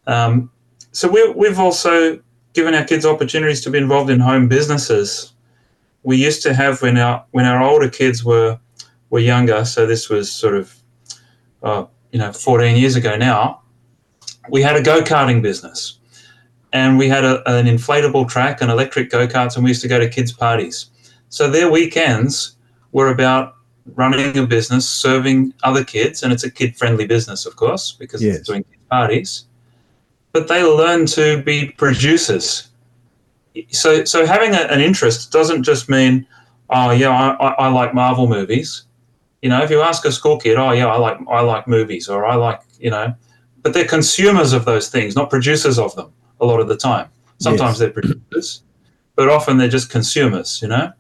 Um, 0.07 0.51
so 0.93 1.09
we, 1.09 1.31
we've 1.31 1.59
also 1.59 2.21
given 2.57 2.75
our 2.75 2.85
kids 2.85 3.07
opportunities 3.07 3.61
to 3.61 3.71
be 3.71 3.79
involved 3.79 4.11
in 4.11 4.19
home 4.19 4.49
businesses. 4.49 5.35
We 6.03 6.17
used 6.17 6.43
to 6.43 6.55
have 6.55 6.83
when 6.83 6.99
our 6.99 7.25
when 7.31 7.45
our 7.45 7.63
older 7.63 7.89
kids 7.89 8.25
were 8.25 8.59
were 9.11 9.21
younger. 9.21 9.65
So 9.65 9.87
this 9.87 10.09
was 10.09 10.33
sort 10.33 10.57
of, 10.57 10.75
uh, 11.63 11.85
you 12.11 12.19
know, 12.19 12.33
14 12.33 12.77
years 12.77 12.97
ago 12.97 13.17
now, 13.17 13.63
we 14.51 14.63
had 14.63 14.75
a 14.75 14.83
go 14.83 15.03
karting 15.03 15.43
business 15.43 15.99
and 16.73 16.99
we 16.99 17.09
had 17.09 17.25
a, 17.25 17.49
an 17.49 17.67
inflatable 17.67 18.29
track 18.29 18.61
and 18.61 18.71
electric 18.71 19.11
go 19.11 19.27
karts, 19.27 19.55
and 19.55 19.65
we 19.65 19.71
used 19.71 19.83
to 19.83 19.89
go 19.89 19.99
to 19.99 20.09
kids' 20.09 20.33
parties. 20.33 20.91
So 21.29 21.51
their 21.51 21.71
weekends 21.71 22.57
were 22.93 23.09
about 23.09 23.55
running 23.95 24.37
a 24.37 24.47
business, 24.47 24.89
serving 24.89 25.55
other 25.63 25.85
kids, 25.85 26.23
and 26.23 26.33
it's 26.33 26.45
a 26.45 26.51
kid 26.51 26.77
friendly 26.77 27.07
business, 27.07 27.47
of 27.47 27.57
course, 27.57 27.93
because 27.93 28.23
yes. 28.23 28.37
it's 28.37 28.49
doing 28.49 28.65
parties. 28.91 29.47
But 30.37 30.49
they 30.49 30.63
learn 30.63 31.07
to 31.07 31.43
be 31.45 31.71
producers. 31.79 32.69
So, 33.71 34.05
so 34.05 34.27
having 34.27 34.53
a, 34.53 34.65
an 34.69 34.83
interest 34.83 35.33
doesn't 35.33 35.63
just 35.63 35.89
mean, 35.89 36.27
oh 36.69 36.91
yeah, 36.91 37.09
I, 37.09 37.53
I 37.53 37.69
like 37.69 37.95
Marvel 37.95 38.27
movies. 38.29 38.83
You 39.41 39.49
know, 39.49 39.63
if 39.63 39.71
you 39.71 39.81
ask 39.81 40.05
a 40.05 40.13
school 40.13 40.39
kid, 40.39 40.59
oh 40.59 40.73
yeah, 40.73 40.89
I 40.89 40.99
like 40.99 41.17
I 41.27 41.41
like 41.41 41.67
movies, 41.67 42.11
or 42.11 42.27
I 42.27 42.35
like 42.35 42.61
you 42.79 42.91
know, 42.91 43.15
but 43.63 43.73
they're 43.73 43.87
consumers 43.87 44.53
of 44.53 44.67
those 44.67 44.91
things, 44.91 45.17
not 45.17 45.31
producers 45.31 45.79
of 45.79 45.97
them. 45.97 46.13
A 46.43 46.45
lot 46.45 46.61
of 46.61 46.69
the 46.69 46.77
time, 46.77 47.09
sometimes 47.39 47.73
yes. 47.73 47.79
they're 47.79 47.91
producers, 48.03 48.63
but 49.15 49.31
often 49.31 49.57
they're 49.57 49.69
just 49.69 49.89
consumers. 49.89 50.61
You 50.61 50.69
know, 50.69 50.93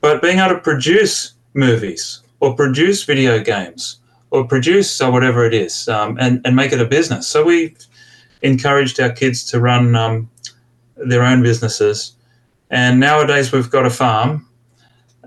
but 0.00 0.22
being 0.22 0.38
able 0.38 0.54
to 0.54 0.60
produce 0.60 1.32
movies 1.54 2.22
or 2.38 2.54
produce 2.54 3.02
video 3.02 3.42
games 3.42 3.98
or 4.30 4.46
produce 4.46 5.00
or 5.00 5.10
whatever 5.10 5.44
it 5.44 5.54
is 5.54 5.88
um, 5.88 6.16
and, 6.20 6.40
and 6.44 6.54
make 6.54 6.70
it 6.72 6.80
a 6.80 6.84
business. 6.84 7.26
So 7.26 7.44
we 7.44 7.74
encouraged 8.42 9.00
our 9.00 9.10
kids 9.10 9.44
to 9.50 9.60
run 9.60 9.94
um, 9.94 10.30
their 10.96 11.22
own 11.22 11.42
businesses. 11.42 12.14
And 12.70 13.00
nowadays 13.00 13.52
we've 13.52 13.70
got 13.70 13.86
a 13.86 13.90
farm. 13.90 14.46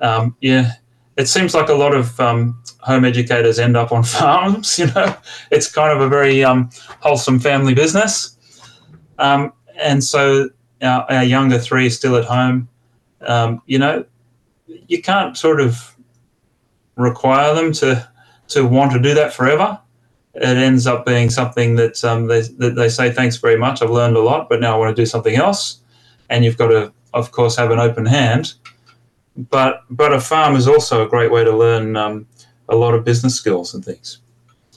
Um, 0.01 0.35
yeah, 0.41 0.73
it 1.17 1.27
seems 1.27 1.53
like 1.53 1.69
a 1.69 1.73
lot 1.73 1.93
of 1.93 2.19
um, 2.19 2.61
home 2.79 3.05
educators 3.05 3.59
end 3.59 3.77
up 3.77 3.91
on 3.91 4.03
farms. 4.17 4.79
You 4.79 4.87
know, 4.87 5.15
it's 5.51 5.71
kind 5.71 5.91
of 5.91 6.01
a 6.01 6.09
very 6.09 6.43
um, 6.43 6.69
wholesome 6.99 7.39
family 7.39 7.73
business. 7.73 8.37
Um, 9.19 9.53
and 9.77 10.03
so 10.03 10.49
our, 10.81 11.05
our, 11.11 11.23
younger 11.23 11.59
three 11.59 11.85
is 11.85 11.95
still 11.95 12.15
at 12.15 12.25
home. 12.25 12.67
you 13.65 13.77
know, 13.77 14.05
you 14.87 15.01
can't 15.01 15.37
sort 15.37 15.61
of 15.61 15.95
require 16.95 17.53
them 17.55 17.71
to 17.71 18.07
to 18.49 18.65
want 18.67 18.91
to 18.91 18.99
do 18.99 19.13
that 19.13 19.33
forever. 19.33 19.79
It 20.33 20.43
ends 20.43 20.87
up 20.87 21.05
being 21.05 21.29
something 21.29 21.75
that 21.75 22.03
um, 22.03 22.27
they 22.27 22.41
that 22.41 22.75
they 22.75 22.89
say 22.89 23.11
thanks 23.11 23.37
very 23.37 23.57
much. 23.57 23.81
I've 23.81 23.89
learned 23.89 24.15
a 24.15 24.21
lot, 24.21 24.47
but 24.49 24.61
now 24.61 24.75
I 24.75 24.77
want 24.77 24.95
to 24.95 25.01
do 25.01 25.05
something 25.05 25.35
else. 25.35 25.81
And 26.29 26.45
you've 26.45 26.57
got 26.57 26.67
to, 26.67 26.93
of 27.13 27.31
course, 27.31 27.57
have 27.57 27.71
an 27.71 27.79
open 27.79 28.05
hand. 28.05 28.53
But 29.35 29.81
but 29.89 30.13
a 30.13 30.21
farm 30.21 30.55
is 30.55 30.67
also 30.67 31.05
a 31.05 31.09
great 31.09 31.31
way 31.31 31.43
to 31.43 31.55
learn 31.55 31.97
um, 31.97 32.27
a 32.69 32.75
lot 32.75 32.93
of 32.93 33.03
business 33.03 33.35
skills 33.35 33.73
and 33.73 33.83
things. 33.83 34.19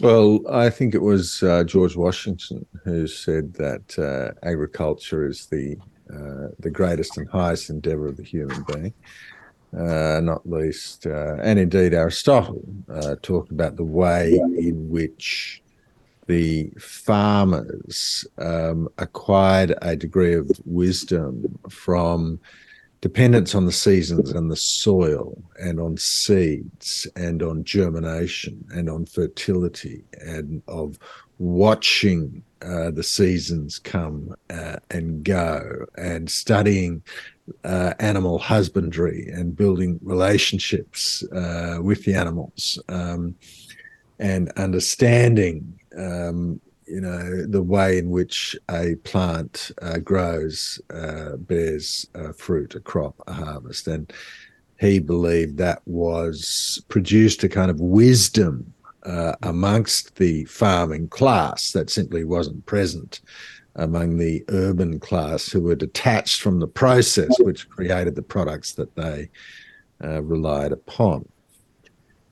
Well, 0.01 0.41
I 0.51 0.71
think 0.71 0.95
it 0.95 1.03
was 1.03 1.43
uh, 1.45 1.63
George 1.63 1.95
Washington 1.95 2.67
who 2.83 3.07
said 3.07 3.55
that 3.55 3.97
uh, 3.97 4.47
agriculture 4.47 5.27
is 5.27 5.47
the 5.47 5.77
uh, 6.13 6.49
the 6.59 6.71
greatest 6.71 7.17
and 7.17 7.29
highest 7.29 7.71
endeavor 7.71 8.09
of 8.09 8.17
the 8.17 8.25
human 8.25 8.65
being 8.73 8.93
uh, 9.77 10.21
not 10.23 10.49
least, 10.49 11.07
uh, 11.07 11.37
and 11.43 11.59
indeed 11.59 11.95
Aristotle 11.95 12.63
uh, 12.93 13.17
talked 13.23 13.51
about 13.51 13.77
the 13.77 13.85
way 13.85 14.35
in 14.57 14.89
which 14.89 15.63
the 16.27 16.71
farmers 16.79 18.27
um, 18.39 18.89
acquired 18.99 19.75
a 19.83 19.97
degree 19.97 20.35
of 20.35 20.51
wisdom 20.65 21.59
from 21.69 22.41
dependence 23.01 23.55
on 23.55 23.67
the 23.67 23.73
seasons 23.73 24.31
and 24.31 24.51
the 24.51 24.57
soil 24.57 25.37
and 25.61 25.79
on 25.79 25.95
seeds 25.99 27.07
and 27.17 27.43
on 27.43 27.63
germination 27.63 28.65
and 28.75 28.89
on 28.89 29.05
fertility 29.05 30.03
and 30.23 30.63
of 30.69 30.99
watching 31.39 32.43
uh, 32.63 32.91
the 32.91 33.03
seasons 33.03 33.79
come 33.79 34.35
uh, 34.49 34.77
and 34.91 35.23
go 35.23 35.85
and 35.99 36.31
studying 36.31 37.03
uh, 37.65 37.93
animal 37.99 38.39
husbandry 38.39 39.29
and 39.33 39.57
building 39.57 39.99
relationships 40.03 41.23
uh, 41.33 41.79
with 41.81 42.05
the 42.05 42.15
animals 42.15 42.81
um, 42.89 43.35
and 44.19 44.51
understanding 44.53 45.79
um, 45.97 46.61
you 46.87 47.01
know 47.01 47.47
the 47.47 47.63
way 47.63 47.99
in 47.99 48.11
which 48.11 48.57
a 48.71 48.95
plant 49.05 49.71
uh, 49.83 49.99
grows 49.99 50.81
uh, 50.93 51.37
bears 51.37 52.07
fruit 52.37 52.75
a 52.75 52.81
crop 52.81 53.15
a 53.27 53.33
harvest. 53.33 53.87
And 53.89 54.13
he 54.81 54.99
believed 54.99 55.57
that 55.59 55.83
was 55.87 56.83
produced 56.89 57.45
a 57.45 57.49
kind 57.49 57.71
of 57.71 57.81
wisdom 57.81 58.73
uh, 59.05 59.35
amongst 59.43 60.17
the 60.17 60.45
farming 60.47 61.09
class 61.09 61.73
that 61.73 61.91
simply 61.91 62.25
wasn't 62.25 62.65
present 62.67 63.21
among 63.77 64.19
the 64.19 64.45
urban 64.49 65.01
class 65.01 65.49
who 65.49 65.61
were 65.61 65.75
detached 65.75 66.41
from 66.41 66.61
the 66.61 66.67
process 66.67 67.29
which 67.41 67.69
created 67.69 68.15
the 68.15 68.23
products 68.23 68.73
that 68.73 68.95
they 68.95 69.29
uh, 70.03 70.23
relied 70.23 70.73
upon. 70.73 71.29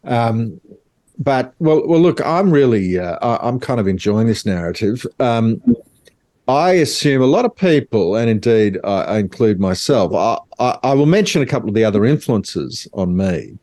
Um, 0.04 0.60
but 1.18 1.54
well, 1.58 1.86
well, 1.86 2.00
look, 2.00 2.20
I'm 2.24 2.50
really, 2.50 2.98
uh, 2.98 3.38
I'm 3.40 3.60
kind 3.60 3.78
of 3.78 3.86
enjoying 3.86 4.26
this 4.26 4.46
narrative. 4.46 5.06
Um, 5.20 5.62
I 6.48 6.72
assume 6.72 7.22
a 7.22 7.26
lot 7.26 7.44
of 7.44 7.54
people, 7.54 8.16
and 8.16 8.28
indeed 8.28 8.78
I, 8.82 9.18
include 9.18 9.60
myself, 9.60 10.12
I, 10.12 10.38
I, 10.58 10.78
I, 10.82 10.94
will 10.94 11.06
mention 11.06 11.40
a 11.40 11.46
couple 11.46 11.68
of 11.68 11.74
the 11.74 11.84
other 11.84 12.04
influences 12.04 12.88
on 12.94 13.16
me 13.16 13.58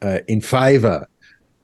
uh, 0.00 0.20
in 0.28 0.40
favour 0.40 1.08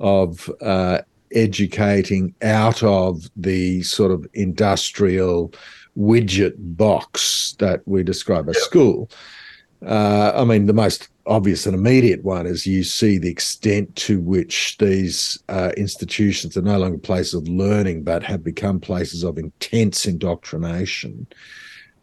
of 0.01 0.51
uh, 0.61 1.01
educating 1.33 2.35
out 2.43 2.83
of 2.83 3.29
the 3.37 3.83
sort 3.83 4.11
of 4.11 4.27
industrial 4.35 5.53
widget 5.97 6.55
box 6.59 7.57
that 7.59 7.83
we 7.87 8.03
describe 8.03 8.49
as 8.49 8.57
yeah. 8.57 8.63
school. 8.63 9.11
Uh, 9.85 10.33
I 10.35 10.45
mean, 10.45 10.67
the 10.67 10.73
most 10.73 11.09
obvious 11.27 11.67
and 11.67 11.75
immediate 11.75 12.25
one 12.25 12.47
is 12.47 12.67
you 12.67 12.83
see 12.83 13.19
the 13.19 13.31
extent 13.31 13.95
to 13.95 14.21
which 14.21 14.77
these 14.79 15.39
uh, 15.49 15.73
institutions 15.77 16.57
are 16.57 16.63
no 16.63 16.79
longer 16.79 16.99
places 16.99 17.35
of 17.35 17.49
learning, 17.49 18.03
but 18.03 18.23
have 18.23 18.43
become 18.43 18.81
places 18.81 19.23
of 19.23 19.39
intense 19.39 20.07
indoctrination. 20.07 21.27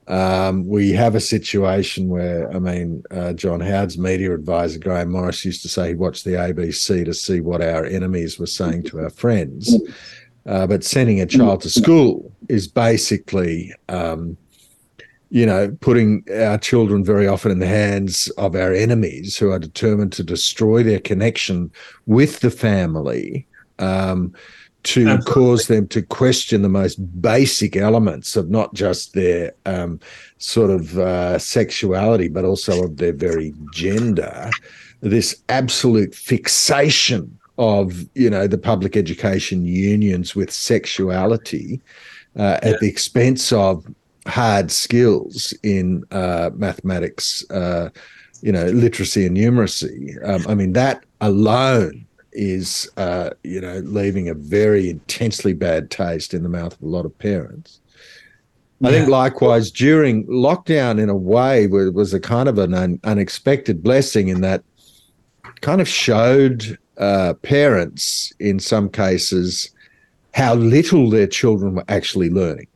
Um, 0.07 0.67
we 0.67 0.91
have 0.91 1.15
a 1.15 1.19
situation 1.19 2.09
where, 2.09 2.51
I 2.55 2.59
mean, 2.59 3.03
uh, 3.09 3.33
John 3.33 3.59
Howard's 3.59 3.97
media 3.97 4.33
advisor, 4.33 4.79
Graham 4.79 5.11
Morris, 5.11 5.43
used 5.43 5.63
to 5.63 5.69
say 5.69 5.89
he 5.89 5.95
watched 5.95 6.25
the 6.25 6.33
ABC 6.33 7.05
to 7.05 7.13
see 7.13 7.41
what 7.41 7.61
our 7.61 7.85
enemies 7.85 8.37
were 8.37 8.45
saying 8.45 8.83
to 8.83 8.99
our 8.99 9.09
friends. 9.09 9.75
Uh, 10.45 10.67
but 10.67 10.83
sending 10.83 11.21
a 11.21 11.25
child 11.25 11.61
to 11.61 11.69
school 11.71 12.31
is 12.49 12.67
basically, 12.67 13.73
um, 13.89 14.37
you 15.31 15.43
know, 15.43 15.75
putting 15.81 16.23
our 16.35 16.59
children 16.59 17.03
very 17.03 17.27
often 17.27 17.51
in 17.51 17.57
the 17.57 17.65
hands 17.65 18.29
of 18.37 18.55
our 18.55 18.71
enemies 18.71 19.35
who 19.35 19.49
are 19.49 19.57
determined 19.57 20.13
to 20.13 20.23
destroy 20.23 20.83
their 20.83 20.99
connection 20.99 21.71
with 22.05 22.41
the 22.41 22.51
family. 22.51 23.47
Um, 23.79 24.33
to 24.85 25.07
Absolutely. 25.07 25.33
cause 25.33 25.67
them 25.67 25.87
to 25.87 26.01
question 26.01 26.61
the 26.61 26.69
most 26.69 26.95
basic 27.21 27.75
elements 27.75 28.35
of 28.35 28.49
not 28.49 28.73
just 28.73 29.13
their 29.13 29.53
um, 29.65 29.99
sort 30.37 30.71
of 30.71 30.97
uh, 30.97 31.37
sexuality, 31.39 32.27
but 32.27 32.45
also 32.45 32.83
of 32.83 32.97
their 32.97 33.13
very 33.13 33.53
gender. 33.73 34.49
This 35.01 35.35
absolute 35.49 36.15
fixation 36.15 37.37
of 37.57 38.05
you 38.15 38.29
know 38.29 38.47
the 38.47 38.57
public 38.57 38.97
education 38.97 39.65
unions 39.65 40.35
with 40.35 40.51
sexuality 40.51 41.81
uh, 42.37 42.59
yeah. 42.61 42.69
at 42.69 42.79
the 42.79 42.89
expense 42.89 43.51
of 43.51 43.85
hard 44.27 44.71
skills 44.71 45.53
in 45.63 46.03
uh, 46.11 46.49
mathematics, 46.55 47.49
uh, 47.51 47.89
you 48.41 48.51
know, 48.51 48.65
literacy 48.65 49.25
and 49.25 49.37
numeracy. 49.37 50.17
Um, 50.27 50.45
I 50.47 50.55
mean, 50.55 50.73
that 50.73 51.05
alone 51.21 52.05
is, 52.35 52.89
uh, 52.97 53.31
you 53.43 53.61
know, 53.61 53.79
leaving 53.79 54.29
a 54.29 54.33
very 54.33 54.89
intensely 54.89 55.53
bad 55.53 55.89
taste 55.89 56.33
in 56.33 56.43
the 56.43 56.49
mouth 56.49 56.73
of 56.73 56.81
a 56.81 56.87
lot 56.87 57.05
of 57.05 57.17
parents. 57.17 57.79
Yeah. 58.79 58.89
I 58.89 58.91
think 58.91 59.09
likewise 59.09 59.71
during 59.71 60.27
lockdown, 60.27 60.99
in 60.99 61.09
a 61.09 61.15
way, 61.15 61.67
was 61.67 62.13
a 62.13 62.19
kind 62.19 62.49
of 62.49 62.57
an 62.59 62.73
un- 62.73 62.99
unexpected 63.03 63.81
blessing 63.81 64.27
in 64.27 64.41
that 64.41 64.63
kind 65.61 65.81
of 65.81 65.87
showed 65.87 66.77
uh, 66.97 67.33
parents 67.41 68.33
in 68.39 68.59
some 68.59 68.89
cases 68.89 69.71
how 70.33 70.55
little 70.55 71.09
their 71.09 71.27
children 71.27 71.75
were 71.75 71.85
actually 71.87 72.29
learning. 72.29 72.67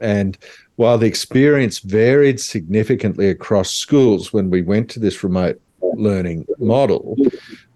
And 0.00 0.36
while 0.76 0.98
the 0.98 1.06
experience 1.06 1.78
varied 1.78 2.40
significantly 2.40 3.28
across 3.28 3.70
schools 3.70 4.32
when 4.32 4.50
we 4.50 4.62
went 4.62 4.90
to 4.90 4.98
this 4.98 5.22
remote 5.22 5.60
learning 5.80 6.46
model, 6.58 7.16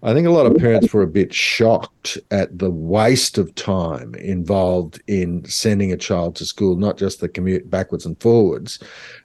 I 0.05 0.13
think 0.13 0.27
a 0.27 0.31
lot 0.31 0.45
of 0.45 0.55
parents 0.57 0.93
were 0.93 1.01
a 1.01 1.07
bit 1.07 1.33
shocked 1.33 2.19
at 2.29 2.59
the 2.59 2.69
waste 2.69 3.39
of 3.39 3.55
time 3.55 4.13
involved 4.13 5.01
in 5.07 5.43
sending 5.45 5.91
a 5.91 5.97
child 5.97 6.35
to 6.35 6.45
school, 6.45 6.75
not 6.75 6.99
just 6.99 7.21
the 7.21 7.27
commute 7.27 7.71
backwards 7.71 8.05
and 8.05 8.21
forwards, 8.21 8.77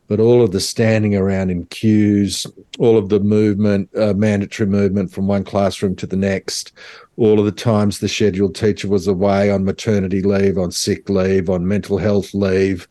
but 0.09 0.21
all 0.21 0.43
of 0.43 0.53
the 0.53 0.61
standing 0.61 1.15
around 1.15 1.51
in 1.51 1.67
queues, 1.67 2.47
all 2.79 2.97
of 2.97 3.11
the 3.11 3.21
movement, 3.21 3.91
uh, 3.95 4.15
mandatory 4.15 4.67
movement 4.67 5.13
from 5.13 5.27
one 5.27 5.45
classroom 5.45 5.95
to 5.97 6.07
the 6.07 6.17
next, 6.17 6.73
all 7.19 7.39
of 7.39 7.45
the 7.45 7.53
times 7.53 7.99
the 7.99 8.09
scheduled 8.09 8.55
teacher 8.55 8.89
was 8.89 9.07
away 9.07 9.51
on 9.51 9.67
maternity 9.67 10.23
leave, 10.23 10.57
on 10.57 10.71
sick 10.71 11.11
leave, 11.11 11.51
on 11.51 11.69
mental 11.69 11.99
health 11.99 12.33
leave. 12.33 12.89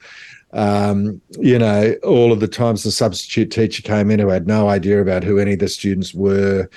Um, 0.54 1.20
you 1.40 1.58
know, 1.58 1.96
all 2.04 2.32
of 2.32 2.40
the 2.40 2.48
times 2.48 2.84
the 2.84 2.92
substitute 2.92 3.50
teacher 3.50 3.82
came 3.82 4.12
in 4.12 4.20
who 4.20 4.30
had 4.30 4.46
no 4.46 4.70
idea 4.70 5.02
about 5.02 5.24
who 5.24 5.40
any 5.40 5.54
of 5.54 5.60
the 5.60 5.68
students 5.68 6.14
were 6.14 6.70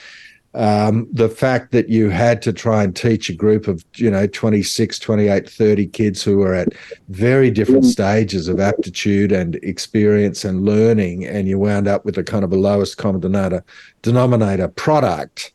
um, 0.54 1.09
the 1.11 1.28
fact 1.28 1.73
that 1.73 1.88
you 1.88 2.11
had 2.11 2.42
to 2.42 2.52
try 2.52 2.85
and 2.85 2.94
teach 2.94 3.30
a 3.30 3.35
group 3.35 3.68
of 3.68 3.85
you 3.94 4.11
know 4.11 4.26
26 4.26 4.99
28 4.99 5.49
30 5.49 5.87
kids 5.87 6.23
who 6.23 6.38
were 6.38 6.54
at 6.54 6.75
very 7.09 7.50
different 7.50 7.87
stages 7.87 8.49
of 8.49 8.61
aptitude 8.61 9.32
and 9.32 9.56
experience 9.56 10.44
and 10.44 10.64
learning 10.64 11.25
and 11.25 11.49
you 11.49 11.59
wound 11.59 11.88
up 11.88 12.04
with 12.04 12.18
a 12.18 12.25
kind 12.25 12.44
of 12.44 12.52
a 12.52 12.56
lowest 12.56 12.99
common 12.99 13.21
denominator, 13.21 13.64
denominator 14.02 14.68
product. 14.68 15.52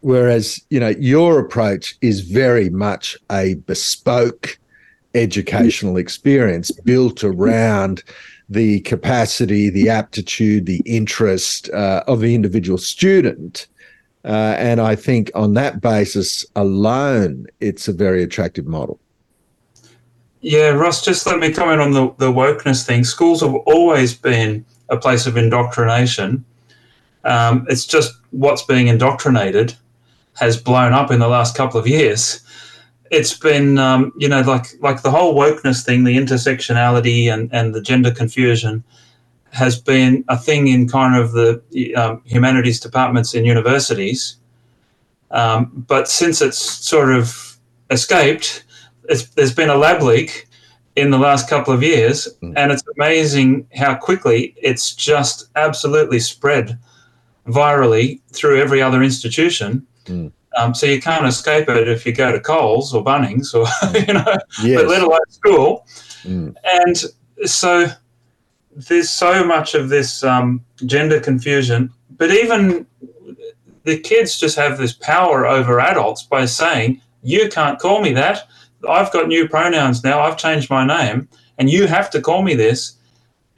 Whereas 0.00 0.60
you 0.68 0.78
know 0.78 0.90
your 0.98 1.38
approach 1.40 1.96
is 2.02 2.20
very 2.20 2.68
much 2.68 3.16
a 3.32 3.54
bespoke 3.66 4.58
educational 5.14 5.96
experience 5.96 6.70
built 6.70 7.24
around 7.24 8.02
the 8.50 8.80
capacity, 8.80 9.70
the 9.70 9.88
aptitude, 9.88 10.66
the 10.66 10.82
interest 10.84 11.70
uh, 11.70 12.04
of 12.06 12.20
the 12.20 12.34
individual 12.34 12.78
student 12.78 13.66
uh, 14.26 14.56
and 14.58 14.80
I 14.80 14.96
think 14.96 15.30
on 15.34 15.54
that 15.54 15.80
basis 15.80 16.44
alone, 16.56 17.46
it's 17.60 17.86
a 17.86 17.92
very 17.92 18.24
attractive 18.24 18.66
model. 18.66 18.98
Yeah, 20.40 20.70
Ross, 20.70 21.04
just 21.04 21.26
let 21.26 21.38
me 21.38 21.52
comment 21.52 21.80
on 21.80 21.92
the, 21.92 22.12
the 22.18 22.32
wokeness 22.32 22.84
thing. 22.84 23.04
Schools 23.04 23.40
have 23.40 23.54
always 23.54 24.14
been 24.14 24.64
a 24.88 24.96
place 24.96 25.26
of 25.26 25.36
indoctrination. 25.36 26.44
Um, 27.24 27.66
it's 27.68 27.86
just 27.86 28.14
what's 28.30 28.62
being 28.62 28.88
indoctrinated 28.88 29.74
has 30.34 30.56
blown 30.56 30.92
up 30.92 31.10
in 31.10 31.20
the 31.20 31.28
last 31.28 31.56
couple 31.56 31.80
of 31.80 31.86
years. 31.86 32.40
It's 33.10 33.36
been, 33.36 33.78
um, 33.78 34.12
you 34.18 34.28
know, 34.28 34.40
like 34.42 34.66
like 34.80 35.02
the 35.02 35.10
whole 35.10 35.34
wokeness 35.34 35.84
thing, 35.84 36.02
the 36.04 36.16
intersectionality 36.16 37.32
and, 37.32 37.48
and 37.52 37.74
the 37.74 37.80
gender 37.80 38.10
confusion 38.10 38.82
has 39.56 39.80
been 39.80 40.24
a 40.28 40.36
thing 40.36 40.68
in 40.68 40.86
kind 40.86 41.16
of 41.16 41.32
the 41.32 41.94
um, 41.96 42.22
humanities 42.24 42.78
departments 42.78 43.34
in 43.34 43.44
universities. 43.44 44.36
Um, 45.30 45.84
but 45.88 46.08
since 46.08 46.42
it's 46.42 46.58
sort 46.58 47.10
of 47.10 47.58
escaped, 47.90 48.64
there's 49.34 49.54
been 49.54 49.70
a 49.70 49.76
lab 49.76 50.02
leak 50.02 50.48
in 50.94 51.10
the 51.10 51.18
last 51.18 51.48
couple 51.48 51.72
of 51.72 51.82
years, 51.82 52.28
mm. 52.42 52.52
and 52.56 52.72
it's 52.72 52.82
amazing 52.96 53.66
how 53.74 53.94
quickly 53.94 54.54
it's 54.56 54.94
just 54.94 55.48
absolutely 55.56 56.18
spread 56.18 56.78
virally 57.46 58.20
through 58.32 58.60
every 58.60 58.82
other 58.82 59.02
institution. 59.02 59.86
Mm. 60.04 60.32
Um, 60.56 60.74
so 60.74 60.86
you 60.86 61.00
can't 61.00 61.26
escape 61.26 61.68
it 61.68 61.88
if 61.88 62.06
you 62.06 62.12
go 62.12 62.32
to 62.32 62.40
Coles 62.40 62.94
or 62.94 63.04
Bunnings 63.04 63.54
or 63.54 63.66
you 64.06 64.14
know, 64.14 64.36
yes. 64.62 64.80
but 64.80 64.88
let 64.88 65.02
alone 65.02 65.30
school. 65.30 65.86
Mm. 66.24 66.54
And 66.64 67.48
so 67.48 67.86
there's 68.76 69.08
so 69.08 69.42
much 69.42 69.74
of 69.74 69.88
this 69.88 70.22
um, 70.22 70.62
gender 70.84 71.18
confusion, 71.18 71.90
but 72.10 72.30
even 72.30 72.86
the 73.84 73.98
kids 73.98 74.38
just 74.38 74.56
have 74.56 74.76
this 74.76 74.92
power 74.92 75.46
over 75.46 75.80
adults 75.80 76.22
by 76.22 76.44
saying, 76.44 77.00
You 77.22 77.48
can't 77.48 77.78
call 77.78 78.02
me 78.02 78.12
that. 78.12 78.48
I've 78.86 79.12
got 79.12 79.28
new 79.28 79.48
pronouns 79.48 80.04
now. 80.04 80.20
I've 80.20 80.36
changed 80.36 80.68
my 80.68 80.86
name, 80.86 81.28
and 81.58 81.70
you 81.70 81.86
have 81.86 82.10
to 82.10 82.20
call 82.20 82.42
me 82.42 82.54
this. 82.54 82.92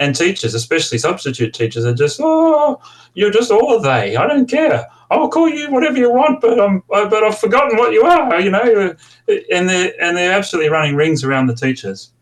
And 0.00 0.14
teachers, 0.14 0.54
especially 0.54 0.98
substitute 0.98 1.52
teachers, 1.52 1.84
are 1.84 1.94
just, 1.94 2.20
Oh, 2.22 2.80
you're 3.14 3.32
just 3.32 3.50
all 3.50 3.74
of 3.74 3.82
they. 3.82 4.14
I 4.14 4.26
don't 4.28 4.48
care. 4.48 4.86
I 5.10 5.16
will 5.16 5.28
call 5.28 5.48
you 5.48 5.72
whatever 5.72 5.98
you 5.98 6.12
want, 6.12 6.40
but 6.40 6.60
I'm, 6.60 6.84
but 6.88 7.24
I've 7.24 7.38
forgotten 7.38 7.76
what 7.76 7.92
you 7.92 8.04
are, 8.04 8.40
you 8.40 8.50
know. 8.50 8.94
And 9.50 9.68
they're 9.68 9.92
and 10.00 10.16
they're 10.16 10.32
absolutely 10.32 10.70
running 10.70 10.94
rings 10.94 11.24
around 11.24 11.46
the 11.46 11.56
teachers. 11.56 12.12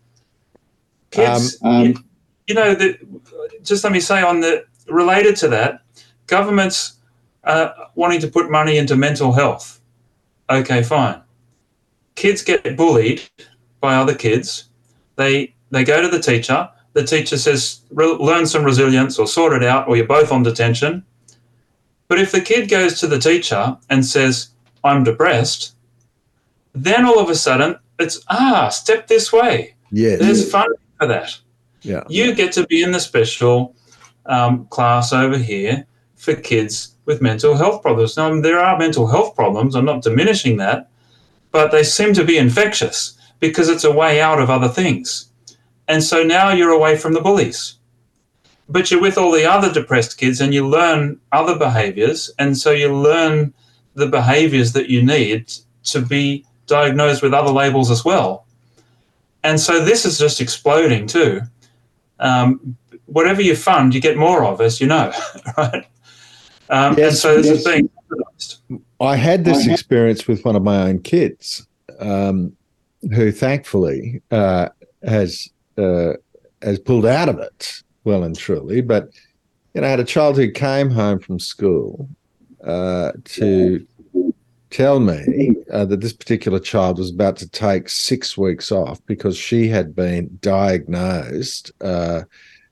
Kids, 1.11 1.57
um, 1.61 1.71
um, 1.71 2.06
you 2.47 2.55
know, 2.55 2.73
the, 2.73 2.97
just 3.63 3.83
let 3.83 3.93
me 3.93 3.99
say 3.99 4.21
on 4.21 4.39
the 4.39 4.65
related 4.87 5.35
to 5.37 5.47
that, 5.49 5.81
governments 6.27 6.97
uh, 7.43 7.69
wanting 7.95 8.21
to 8.21 8.27
put 8.27 8.49
money 8.49 8.77
into 8.77 8.95
mental 8.95 9.33
health. 9.33 9.79
Okay, 10.49 10.81
fine. 10.81 11.21
Kids 12.15 12.41
get 12.41 12.77
bullied 12.77 13.21
by 13.79 13.95
other 13.95 14.15
kids. 14.15 14.69
They 15.15 15.53
they 15.71 15.83
go 15.83 16.01
to 16.01 16.07
the 16.07 16.21
teacher. 16.21 16.69
The 16.93 17.03
teacher 17.03 17.37
says, 17.37 17.81
"Learn 17.91 18.45
some 18.47 18.63
resilience, 18.63 19.19
or 19.19 19.27
sort 19.27 19.53
it 19.53 19.63
out, 19.63 19.87
or 19.87 19.97
you're 19.97 20.07
both 20.07 20.31
on 20.31 20.43
detention." 20.43 21.05
But 22.07 22.19
if 22.19 22.31
the 22.31 22.41
kid 22.41 22.69
goes 22.69 22.99
to 23.01 23.07
the 23.07 23.19
teacher 23.19 23.77
and 23.89 24.05
says, 24.05 24.49
"I'm 24.83 25.03
depressed," 25.03 25.75
then 26.73 27.05
all 27.05 27.19
of 27.19 27.29
a 27.29 27.35
sudden 27.35 27.77
it's 27.99 28.21
ah, 28.29 28.69
step 28.69 29.07
this 29.07 29.33
way. 29.33 29.75
Yes. 29.91 30.19
There's 30.19 30.51
funding 30.51 30.79
for 30.97 31.07
that. 31.07 31.37
Yeah. 31.87 32.03
You 32.09 32.35
get 32.35 32.51
to 32.53 32.67
be 32.67 32.83
in 32.83 32.91
the 32.91 32.99
special 32.99 33.73
um, 34.25 34.65
class 34.65 35.13
over 35.13 35.37
here 35.37 35.85
for 36.15 36.35
kids 36.35 36.95
with 37.05 37.21
mental 37.21 37.55
health 37.55 37.81
problems. 37.81 38.17
Now, 38.17 38.39
there 38.41 38.59
are 38.59 38.77
mental 38.77 39.07
health 39.07 39.35
problems. 39.35 39.73
I'm 39.73 39.85
not 39.85 40.03
diminishing 40.03 40.57
that, 40.57 40.89
but 41.51 41.71
they 41.71 41.83
seem 41.83 42.13
to 42.15 42.25
be 42.25 42.37
infectious 42.37 43.17
because 43.39 43.69
it's 43.69 43.85
a 43.85 43.91
way 43.91 44.19
out 44.19 44.41
of 44.41 44.49
other 44.49 44.67
things. 44.67 45.29
And 45.87 46.03
so 46.03 46.23
now 46.23 46.51
you're 46.51 46.71
away 46.71 46.97
from 46.97 47.13
the 47.13 47.21
bullies. 47.21 47.75
But 48.67 48.91
you're 48.91 49.01
with 49.01 49.17
all 49.17 49.31
the 49.31 49.45
other 49.45 49.71
depressed 49.71 50.17
kids 50.17 50.41
and 50.41 50.53
you 50.53 50.67
learn 50.67 51.21
other 51.31 51.57
behaviors. 51.57 52.29
And 52.37 52.57
so 52.57 52.71
you 52.71 52.93
learn 52.93 53.53
the 53.95 54.07
behaviors 54.07 54.73
that 54.73 54.89
you 54.89 55.01
need 55.01 55.53
to 55.85 56.01
be 56.01 56.45
diagnosed 56.65 57.21
with 57.21 57.33
other 57.33 57.51
labels 57.51 57.89
as 57.89 58.03
well. 58.03 58.45
And 59.43 59.57
so 59.57 59.85
this 59.85 60.05
is 60.05 60.19
just 60.19 60.41
exploding 60.41 61.07
too 61.07 61.39
um, 62.19 62.75
whatever 63.05 63.41
you 63.41 63.55
fund, 63.55 63.93
you 63.93 64.01
get 64.01 64.17
more 64.17 64.43
of, 64.43 64.61
as 64.61 64.79
you 64.81 64.87
know, 64.87 65.11
right? 65.57 65.85
Um, 66.69 66.97
yes, 66.97 67.09
and 67.09 67.17
so 67.17 67.37
this 67.37 67.45
yes. 67.47 67.57
is 67.59 67.65
being 67.65 67.89
I 68.99 69.15
had 69.15 69.45
this 69.45 69.67
experience 69.67 70.27
with 70.27 70.43
one 70.43 70.55
of 70.55 70.63
my 70.63 70.89
own 70.89 70.99
kids, 70.99 71.67
um, 71.99 72.55
who 73.13 73.31
thankfully 73.31 74.21
uh, 74.31 74.69
has 75.03 75.49
uh, 75.77 76.13
has 76.61 76.79
pulled 76.79 77.05
out 77.05 77.29
of 77.29 77.39
it 77.39 77.83
well 78.03 78.23
and 78.23 78.35
truly. 78.35 78.81
But 78.81 79.09
you 79.73 79.81
know, 79.81 79.87
I 79.87 79.91
had 79.91 79.99
a 79.99 80.05
child 80.05 80.37
who 80.37 80.51
came 80.51 80.89
home 80.89 81.19
from 81.19 81.39
school 81.39 82.09
uh, 82.63 83.11
to 83.23 83.85
tell 84.69 84.99
me 84.99 85.53
uh, 85.71 85.85
that 85.85 86.01
this 86.01 86.13
particular 86.13 86.59
child 86.59 86.97
was 86.97 87.11
about 87.11 87.37
to 87.37 87.49
take 87.49 87.89
six 87.89 88.37
weeks 88.37 88.71
off 88.71 89.03
because 89.05 89.37
she 89.37 89.67
had 89.67 89.95
been 89.95 90.37
diagnosed 90.41 91.71
uh, 91.81 92.23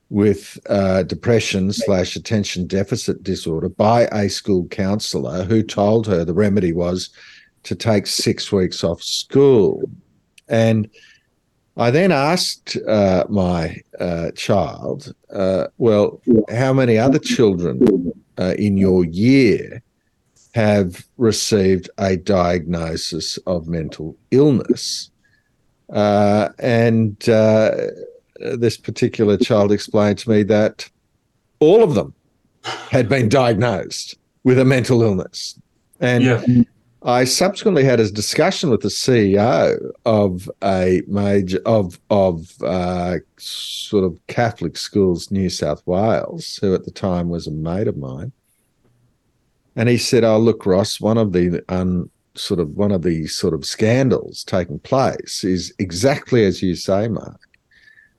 with 0.09 0.59
uh, 0.69 1.03
depression 1.03 1.71
slash 1.71 2.15
attention 2.15 2.67
deficit 2.67 3.23
disorder 3.23 3.69
by 3.69 4.03
a 4.11 4.29
school 4.29 4.67
counselor 4.67 5.43
who 5.43 5.63
told 5.63 6.05
her 6.05 6.23
the 6.23 6.33
remedy 6.33 6.73
was 6.73 7.09
to 7.63 7.75
take 7.75 8.05
six 8.05 8.51
weeks 8.51 8.83
off 8.83 9.01
school. 9.01 9.81
And 10.47 10.89
I 11.77 11.91
then 11.91 12.11
asked 12.11 12.77
uh, 12.87 13.25
my 13.29 13.77
uh, 13.99 14.31
child, 14.31 15.13
uh, 15.33 15.67
well, 15.77 16.21
how 16.49 16.71
many 16.71 16.97
other 16.97 17.19
children 17.19 18.13
in 18.37 18.77
your 18.77 19.05
year 19.05 19.81
have 20.55 21.05
received 21.17 21.89
a 21.97 22.15
diagnosis 22.15 23.37
of 23.45 23.67
mental 23.67 24.15
illness. 24.31 25.11
Uh, 25.89 26.47
and 26.59 27.27
uh, 27.27 27.71
this 28.39 28.77
particular 28.77 29.35
child 29.35 29.73
explained 29.73 30.17
to 30.17 30.29
me 30.29 30.43
that 30.43 30.89
all 31.59 31.83
of 31.83 31.93
them 31.93 32.13
had 32.89 33.09
been 33.09 33.27
diagnosed 33.27 34.15
with 34.45 34.57
a 34.57 34.63
mental 34.63 35.01
illness. 35.01 35.59
And 35.99 36.23
yeah. 36.23 36.63
I 37.03 37.25
subsequently 37.25 37.83
had 37.83 37.99
a 37.99 38.09
discussion 38.09 38.69
with 38.69 38.81
the 38.81 38.87
CEO 38.87 39.77
of 40.05 40.49
a 40.63 41.01
major 41.05 41.59
of 41.65 41.99
of 42.09 42.53
uh, 42.63 43.17
sort 43.37 44.05
of 44.05 44.17
Catholic 44.27 44.77
schools, 44.77 45.31
New 45.31 45.49
South 45.49 45.85
Wales, 45.85 46.57
who 46.61 46.73
at 46.73 46.85
the 46.85 46.91
time 46.91 47.27
was 47.27 47.45
a 47.45 47.51
mate 47.51 47.89
of 47.89 47.97
mine, 47.97 48.31
and 49.75 49.89
he 49.89 49.97
said, 49.97 50.23
"Oh, 50.23 50.39
look, 50.39 50.65
Ross, 50.65 50.99
one 50.99 51.17
of 51.17 51.33
the 51.33 51.63
um, 51.69 52.09
sort 52.35 52.59
of 52.59 52.69
one 52.71 52.91
of 52.91 53.01
the 53.01 53.27
sort 53.27 53.53
of 53.53 53.65
scandals 53.65 54.43
taking 54.43 54.79
place 54.79 55.43
is 55.43 55.73
exactly 55.79 56.45
as 56.45 56.61
you 56.61 56.75
say, 56.75 57.07
Mark, 57.07 57.39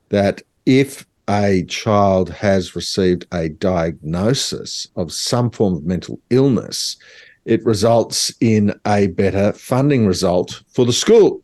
that 0.09 0.41
if 0.65 1.05
a 1.29 1.63
child 1.67 2.29
has 2.29 2.75
received 2.75 3.25
a 3.33 3.49
diagnosis 3.49 4.87
of 4.95 5.11
some 5.11 5.49
form 5.51 5.75
of 5.75 5.83
mental 5.83 6.19
illness, 6.29 6.97
it 7.45 7.63
results 7.65 8.33
in 8.39 8.77
a 8.85 9.07
better 9.07 9.53
funding 9.53 10.07
result 10.07 10.61
for 10.73 10.85
the 10.85 10.93
school. 10.93 11.41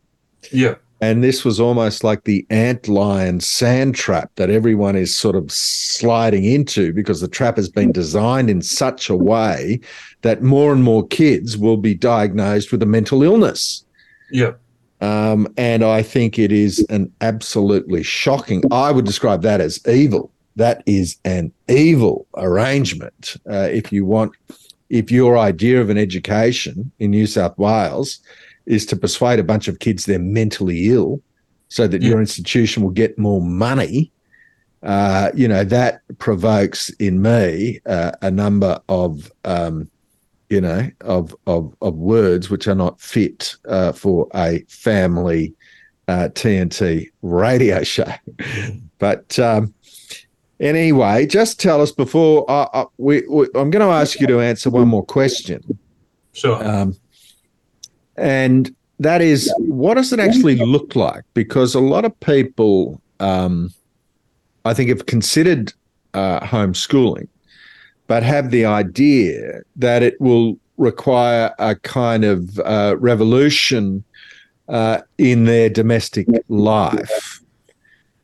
Yeah. 0.52 0.76
And 1.04 1.22
this 1.22 1.44
was 1.44 1.60
almost 1.60 2.06
like 2.06 2.24
the 2.24 2.46
ant 2.50 2.88
lion 2.88 3.42
sand 3.42 3.94
trap 3.94 4.32
that 4.36 4.50
everyone 4.50 4.96
is 4.96 5.14
sort 5.14 5.36
of 5.36 5.52
sliding 5.52 6.46
into 6.46 6.94
because 6.94 7.20
the 7.20 7.28
trap 7.28 7.58
has 7.58 7.68
been 7.68 7.92
designed 7.92 8.50
in 8.50 8.62
such 8.62 9.10
a 9.10 9.16
way 9.16 9.82
that 10.22 10.44
more 10.44 10.72
and 10.72 10.82
more 10.82 11.06
kids 11.06 11.58
will 11.58 11.76
be 11.76 11.94
diagnosed 11.94 12.72
with 12.72 12.82
a 12.82 12.86
mental 12.86 13.22
illness. 13.22 13.84
Yeah. 14.32 14.54
Um, 15.02 15.54
and 15.58 15.84
I 15.84 16.04
think 16.04 16.40
it 16.40 16.54
is 16.54 16.86
an 16.90 17.12
absolutely 17.20 18.02
shocking, 18.02 18.64
I 18.72 18.90
would 18.92 19.04
describe 19.04 19.42
that 19.42 19.60
as 19.60 19.86
evil. 19.86 20.32
That 20.56 20.84
is 20.86 21.18
an 21.26 21.52
evil 21.68 22.28
arrangement. 22.38 23.36
Uh, 23.46 23.68
if 23.70 23.92
you 23.92 24.06
want, 24.06 24.32
if 24.90 25.12
your 25.12 25.38
idea 25.38 25.82
of 25.82 25.90
an 25.90 25.98
education 25.98 26.94
in 27.00 27.12
New 27.12 27.28
South 27.28 27.58
Wales 27.58 28.22
is 28.66 28.86
to 28.88 28.96
persuade 28.96 29.40
a 29.40 29.44
bunch 29.44 29.68
of 29.68 29.80
kids 29.80 30.06
they're 30.06 30.20
mentally 30.20 30.90
ill 30.90 31.22
so 31.68 31.88
that 31.88 32.02
yeah. 32.02 32.10
your 32.10 32.20
institution 32.20 32.84
will 32.84 32.92
get 32.92 33.18
more 33.18 33.42
money, 33.42 34.12
uh, 34.84 35.32
you 35.34 35.48
know, 35.48 35.64
that 35.64 36.02
provokes 36.20 36.90
in 36.92 37.22
me 37.22 37.80
uh, 37.86 38.12
a 38.22 38.30
number 38.30 38.80
of, 38.90 39.32
um, 39.46 39.90
you 40.50 40.62
know, 40.62 40.90
of, 41.02 41.36
of, 41.48 41.76
of 41.82 41.96
words 41.96 42.50
which 42.50 42.68
are 42.68 42.76
not 42.76 43.02
fit 43.02 43.56
uh, 43.68 43.92
for 43.92 44.28
a 44.36 44.64
family 44.68 45.54
TNT 46.08 47.08
uh, 47.08 47.10
radio 47.22 47.82
show. 47.84 48.12
but 49.00 49.38
um, 49.40 49.74
anyway, 50.60 51.26
just 51.26 51.60
tell 51.60 51.82
us 51.82 51.92
before 51.92 52.46
uh, 52.50 52.86
we, 52.98 53.24
we, 53.28 53.48
I'm 53.56 53.70
going 53.70 53.86
to 53.86 53.94
ask 53.94 54.20
you 54.20 54.28
to 54.28 54.42
answer 54.42 54.70
one 54.70 54.88
more 54.88 55.06
question. 55.06 55.62
Sure. 56.34 56.64
Um, 56.64 56.96
and 58.18 58.74
that 59.00 59.22
is 59.22 59.54
what 59.58 59.96
does 59.96 60.14
it 60.14 60.20
actually 60.20 60.56
look 60.56 60.96
like? 60.96 61.24
Because 61.34 61.76
a 61.76 61.80
lot 61.80 62.06
of 62.06 62.18
people, 62.20 63.02
um, 63.20 63.74
I 64.66 64.74
think, 64.74 64.90
have 64.90 65.06
considered 65.06 65.74
uh, 66.14 66.40
homeschooling, 66.42 67.28
but 68.08 68.24
have 68.24 68.52
the 68.52 68.66
idea 68.66 69.62
that 69.76 70.04
it 70.04 70.20
will 70.22 70.58
require 70.78 71.54
a 71.60 71.76
kind 71.76 72.24
of 72.24 72.60
uh, 72.60 72.96
revolution 73.00 74.04
uh, 74.70 75.02
in 75.18 75.46
their 75.46 75.70
domestic 75.70 76.28
life. 76.48 77.43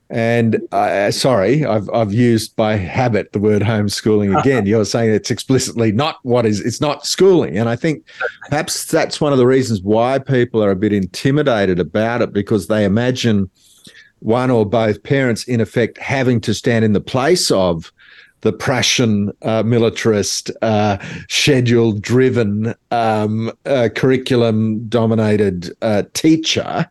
And 0.09 0.59
uh, 0.71 1.11
sorry, 1.11 1.65
I've 1.65 1.87
I've 1.91 2.13
used 2.13 2.55
by 2.55 2.75
habit 2.75 3.31
the 3.31 3.39
word 3.39 3.61
homeschooling 3.61 4.37
again. 4.41 4.65
You're 4.65 4.85
saying 4.85 5.13
it's 5.13 5.29
explicitly 5.29 5.91
not 5.91 6.17
what 6.23 6.45
is 6.45 6.61
it's 6.61 6.81
not 6.81 7.05
schooling, 7.05 7.57
and 7.57 7.69
I 7.69 7.75
think 7.75 8.03
perhaps 8.49 8.85
that's 8.85 9.21
one 9.21 9.31
of 9.31 9.37
the 9.37 9.45
reasons 9.45 9.81
why 9.81 10.17
people 10.17 10.63
are 10.63 10.71
a 10.71 10.75
bit 10.75 10.93
intimidated 10.93 11.79
about 11.79 12.21
it 12.23 12.33
because 12.33 12.67
they 12.67 12.85
imagine 12.85 13.49
one 14.19 14.49
or 14.49 14.65
both 14.65 15.03
parents, 15.03 15.43
in 15.45 15.61
effect, 15.61 15.97
having 15.97 16.41
to 16.41 16.53
stand 16.53 16.83
in 16.83 16.93
the 16.93 16.99
place 16.99 17.51
of 17.51 17.91
the 18.41 18.53
Prussian 18.53 19.31
uh, 19.41 19.63
militarist, 19.63 20.49
uh, 20.61 20.97
schedule 21.27 21.93
driven, 21.93 22.73
um, 22.91 23.51
uh, 23.65 23.89
curriculum 23.93 24.87
dominated 24.87 25.75
uh, 25.81 26.03
teacher 26.13 26.89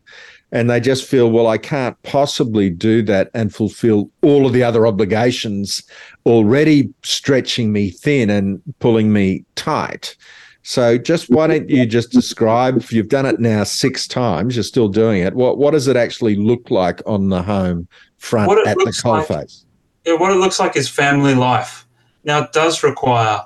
and 0.51 0.71
they 0.71 0.81
just 0.81 1.05
feel, 1.05 1.31
well, 1.31 1.47
I 1.47 1.59
can't 1.59 2.01
possibly 2.03 2.71
do 2.71 3.03
that 3.03 3.31
and 3.35 3.55
fulfill 3.55 4.11
all 4.23 4.47
of 4.47 4.53
the 4.53 4.63
other 4.63 4.87
obligations 4.87 5.83
already 6.25 6.93
stretching 7.03 7.73
me 7.73 7.91
thin 7.91 8.31
and 8.31 8.63
pulling 8.79 9.13
me 9.13 9.45
tight. 9.57 10.17
So 10.63 10.99
just 10.99 11.31
why 11.31 11.47
don't 11.47 11.69
you 11.71 11.87
just 11.87 12.11
describe 12.11 12.83
you've 12.91 13.09
done 13.09 13.27
it 13.27 13.41
now 13.41 13.65
six 13.65 14.07
times, 14.07 14.57
you're 14.57 14.63
still 14.63 14.89
doing 14.89 15.23
it. 15.23 15.35
What 15.35 15.57
what 15.57 15.71
does 15.71 15.89
it 15.89 15.97
actually 15.97 16.37
look 16.37 16.71
like 16.71 17.01
on 17.07 17.31
the 17.31 17.43
home 17.43 17.89
front 18.19 18.51
at 18.67 18.77
the 18.77 18.85
coalface? 18.85 19.31
Like, 19.31 19.49
yeah, 20.05 20.15
what 20.15 20.31
it 20.31 20.37
looks 20.37 20.61
like 20.61 20.77
is 20.77 20.87
family 20.89 21.35
life. 21.35 21.87
Now 22.25 22.43
it 22.43 22.53
does 22.53 22.83
require 22.83 23.41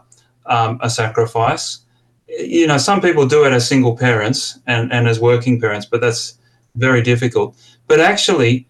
um, 0.47 0.81
a 0.83 0.91
sacrifice. 0.91 1.81
You 2.27 2.67
know, 2.67 2.79
some 2.79 3.01
people 3.01 3.27
do 3.29 3.45
it 3.45 3.53
as 3.53 3.69
single 3.69 3.97
parents 3.97 4.59
and, 4.67 4.93
and 4.93 5.07
as 5.07 5.21
working 5.21 5.61
parents, 5.61 5.87
but 5.87 6.01
that's 6.01 6.39
very 6.75 7.03
difficult. 7.03 7.57
But 7.87 8.01
actually, 8.01 8.67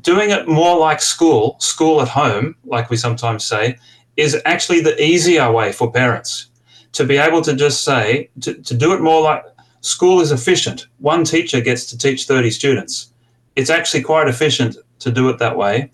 doing 0.00 0.30
it 0.30 0.48
more 0.48 0.78
like 0.78 1.00
school, 1.00 1.56
school 1.60 2.00
at 2.02 2.08
home, 2.08 2.56
like 2.64 2.90
we 2.90 2.96
sometimes 2.96 3.44
say, 3.44 3.76
is 4.16 4.40
actually 4.44 4.80
the 4.80 5.00
easier 5.02 5.50
way 5.52 5.72
for 5.72 5.90
parents 5.90 6.50
to 6.92 7.04
be 7.04 7.16
able 7.16 7.42
to 7.42 7.54
just 7.54 7.84
say, 7.84 8.30
to, 8.40 8.54
to 8.54 8.74
do 8.74 8.92
it 8.92 9.00
more 9.00 9.22
like 9.22 9.44
school 9.80 10.20
is 10.20 10.32
efficient. 10.32 10.86
One 10.98 11.24
teacher 11.24 11.60
gets 11.60 11.86
to 11.86 11.98
teach 11.98 12.26
30 12.26 12.50
students. 12.50 13.12
It's 13.56 13.70
actually 13.70 14.02
quite 14.02 14.28
efficient 14.28 14.76
to 15.00 15.12
do 15.12 15.28
it 15.28 15.38
that 15.38 15.56
way. 15.56 15.92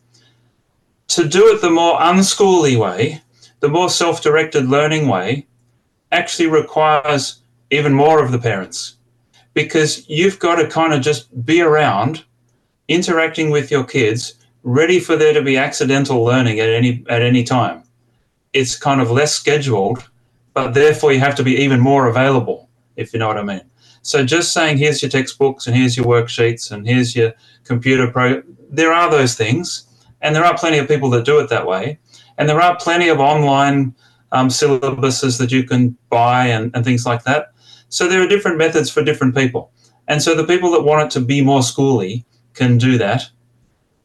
To 1.09 1.29
do 1.29 1.55
it 1.55 1.61
the 1.61 1.71
more 1.71 1.99
unschooly 1.99 2.79
way, 2.79 3.21
the 3.61 3.69
more 3.69 3.91
self 3.91 4.23
directed 4.23 4.69
learning 4.69 5.09
way, 5.09 5.47
actually 6.13 6.49
requires 6.49 7.41
even 7.71 7.93
more 7.93 8.23
of 8.23 8.33
the 8.33 8.39
parents 8.39 8.97
because 9.55 10.09
you've 10.09 10.39
got 10.39 10.57
to 10.57 10.69
kind 10.69 10.93
of 10.93 11.01
just 11.01 11.45
be 11.47 11.63
around, 11.63 12.25
interacting 12.89 13.51
with 13.51 13.71
your 13.71 13.85
kids, 13.85 14.35
ready 14.65 15.01
for 15.01 15.17
there 15.17 15.33
to 15.33 15.43
be 15.43 15.57
accidental 15.57 16.23
learning 16.23 16.61
at 16.61 16.69
any 16.69 17.05
at 17.09 17.23
any 17.23 17.45
time. 17.45 17.83
It's 18.53 18.77
kind 18.77 19.01
of 19.01 19.11
less 19.11 19.35
scheduled, 19.35 20.09
but 20.53 20.75
therefore 20.75 21.13
you 21.13 21.21
have 21.21 21.35
to 21.37 21.45
be 21.45 21.57
even 21.57 21.81
more 21.81 22.09
available, 22.09 22.69
if 22.97 23.13
you 23.13 23.19
know 23.19 23.29
what 23.29 23.39
I 23.39 23.43
mean. 23.43 23.63
So 24.03 24.25
just 24.25 24.53
saying 24.53 24.77
here's 24.77 25.01
your 25.01 25.11
textbooks 25.11 25.67
and 25.67 25.75
here's 25.75 25.97
your 25.97 26.05
worksheets 26.05 26.71
and 26.71 26.87
here's 26.87 27.17
your 27.17 27.33
computer 27.65 28.11
pro 28.11 28.43
there 28.71 28.93
are 28.93 29.11
those 29.11 29.35
things 29.35 29.87
and 30.21 30.37
there 30.37 30.45
are 30.45 30.59
plenty 30.59 30.77
of 30.77 30.87
people 30.87 31.09
that 31.11 31.25
do 31.25 31.39
it 31.39 31.49
that 31.49 31.67
way 31.67 31.99
and 32.37 32.47
there 32.47 32.61
are 32.61 32.77
plenty 32.77 33.09
of 33.09 33.19
online 33.19 33.95
um, 34.33 34.49
syllabuses 34.49 35.39
that 35.39 35.51
you 35.51 35.65
can 35.65 35.97
buy 36.11 36.47
and, 36.49 36.71
and 36.75 36.85
things 36.85 37.07
like 37.07 37.23
that 37.25 37.54
so 37.95 38.09
there 38.09 38.21
are 38.21 38.27
different 38.27 38.59
methods 38.59 38.91
for 38.91 39.05
different 39.05 39.37
people. 39.37 39.71
And 40.09 40.21
so 40.21 40.35
the 40.35 40.45
people 40.45 40.73
that 40.73 40.83
want 40.83 41.05
it 41.05 41.11
to 41.13 41.25
be 41.25 41.41
more 41.41 41.61
schooly 41.61 42.25
can 42.53 42.77
do 42.77 42.99
that. 42.99 43.31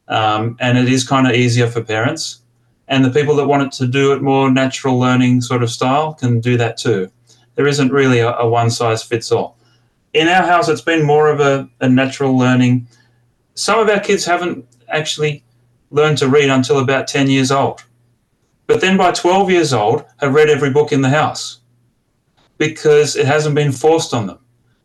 Um, 0.08 0.58
and 0.60 0.78
it 0.78 0.88
is 0.88 1.08
kind 1.08 1.26
of 1.26 1.34
easier 1.34 1.66
for 1.66 1.84
parents. 1.84 2.42
And 2.88 3.04
the 3.04 3.10
people 3.10 3.36
that 3.38 3.48
want 3.48 3.64
it 3.64 3.72
to 3.80 3.88
do 3.88 4.14
it 4.14 4.22
more 4.22 4.52
natural 4.52 5.00
learning 5.00 5.42
sort 5.42 5.64
of 5.64 5.72
style 5.72 6.14
can 6.14 6.40
do 6.40 6.56
that 6.56 6.78
too. 6.78 7.10
There 7.56 7.66
isn't 7.66 7.92
really 7.92 8.20
a, 8.20 8.32
a 8.34 8.48
one 8.48 8.70
size 8.70 9.02
fits 9.02 9.32
all. 9.32 9.58
In 10.14 10.28
our 10.28 10.44
house, 10.44 10.70
it's 10.70 10.82
been 10.82 11.04
more 11.04 11.28
of 11.28 11.40
a, 11.40 11.68
a 11.82 11.90
natural 11.90 12.38
learning. 12.38 12.88
Some 13.56 13.80
of 13.80 13.90
our 13.90 14.00
kids 14.00 14.24
haven't 14.24 14.68
actually 14.90 15.44
learned 15.90 16.20
to 16.20 16.30
read 16.30 16.52
until 16.52 16.78
about 16.78 17.08
10 17.08 17.28
years 17.28 17.50
old. 17.50 17.84
But 18.68 18.82
then 18.82 18.98
by 18.98 19.14
12 19.14 19.50
years 19.50 19.74
old, 19.74 20.06
have 20.18 20.36
read 20.36 20.52
every 20.52 20.70
book 20.70 20.92
in 20.92 21.02
the 21.02 21.10
house 21.10 21.60
because 22.60 23.16
it 23.16 23.26
hasn't 23.26 23.56
been 23.56 23.72
forced 23.72 24.14
on 24.14 24.28
them. 24.28 24.38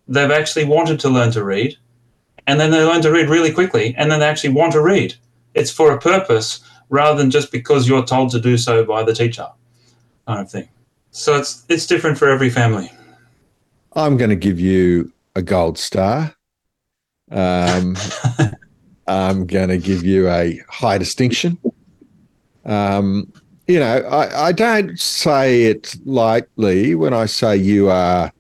They've 0.09 0.31
actually 0.31 0.65
wanted 0.65 0.99
to 1.01 1.11
learn 1.11 1.31
to 1.33 1.45
read, 1.45 1.77
and 2.47 2.59
then 2.59 2.71
they 2.71 2.83
learn 2.83 3.03
to 3.03 3.13
read 3.13 3.29
really 3.29 3.53
quickly, 3.53 3.95
and 3.99 4.11
then 4.11 4.21
they 4.21 4.27
actually 4.27 4.55
want 4.55 4.73
to 4.73 4.81
read. 4.81 5.15
It's 5.53 5.71
for 5.71 5.93
a 5.93 6.01
purpose 6.01 6.61
rather 6.89 7.19
than 7.19 7.31
just 7.31 7.53
because 7.53 7.87
you're 7.87 8.05
told 8.05 8.31
to 8.31 8.41
do 8.41 8.57
so 8.57 8.85
by 8.85 9.03
the 9.03 9.15
teacher, 9.15 9.49
kind 10.27 10.41
of 10.41 10.51
thing. 10.51 10.69
So 11.11 11.37
it's 11.37 11.65
it's 11.69 11.87
different 11.87 12.17
for 12.17 12.29
every 12.29 12.51
family. 12.51 12.91
I'm 13.93 14.17
going 14.17 14.31
to 14.31 14.37
give 14.37 14.59
you 14.59 15.13
a 15.37 15.43
gold 15.43 15.79
star. 15.79 16.35
Um, 17.31 17.97
I'm 19.07 19.47
going 19.47 19.69
to 19.69 19.79
give 19.79 20.05
you 20.05 20.29
a 20.29 20.61
high 20.69 20.99
distinction. 20.99 21.59
Um, 22.65 23.33
you 23.67 23.79
know, 23.79 23.99
I, 23.99 24.49
I 24.49 24.53
don't 24.53 24.99
say 24.99 25.65
it 25.65 25.95
lightly 26.05 26.95
when 26.95 27.15
I 27.15 27.27
say 27.27 27.57
you 27.57 27.89
are 27.89 28.33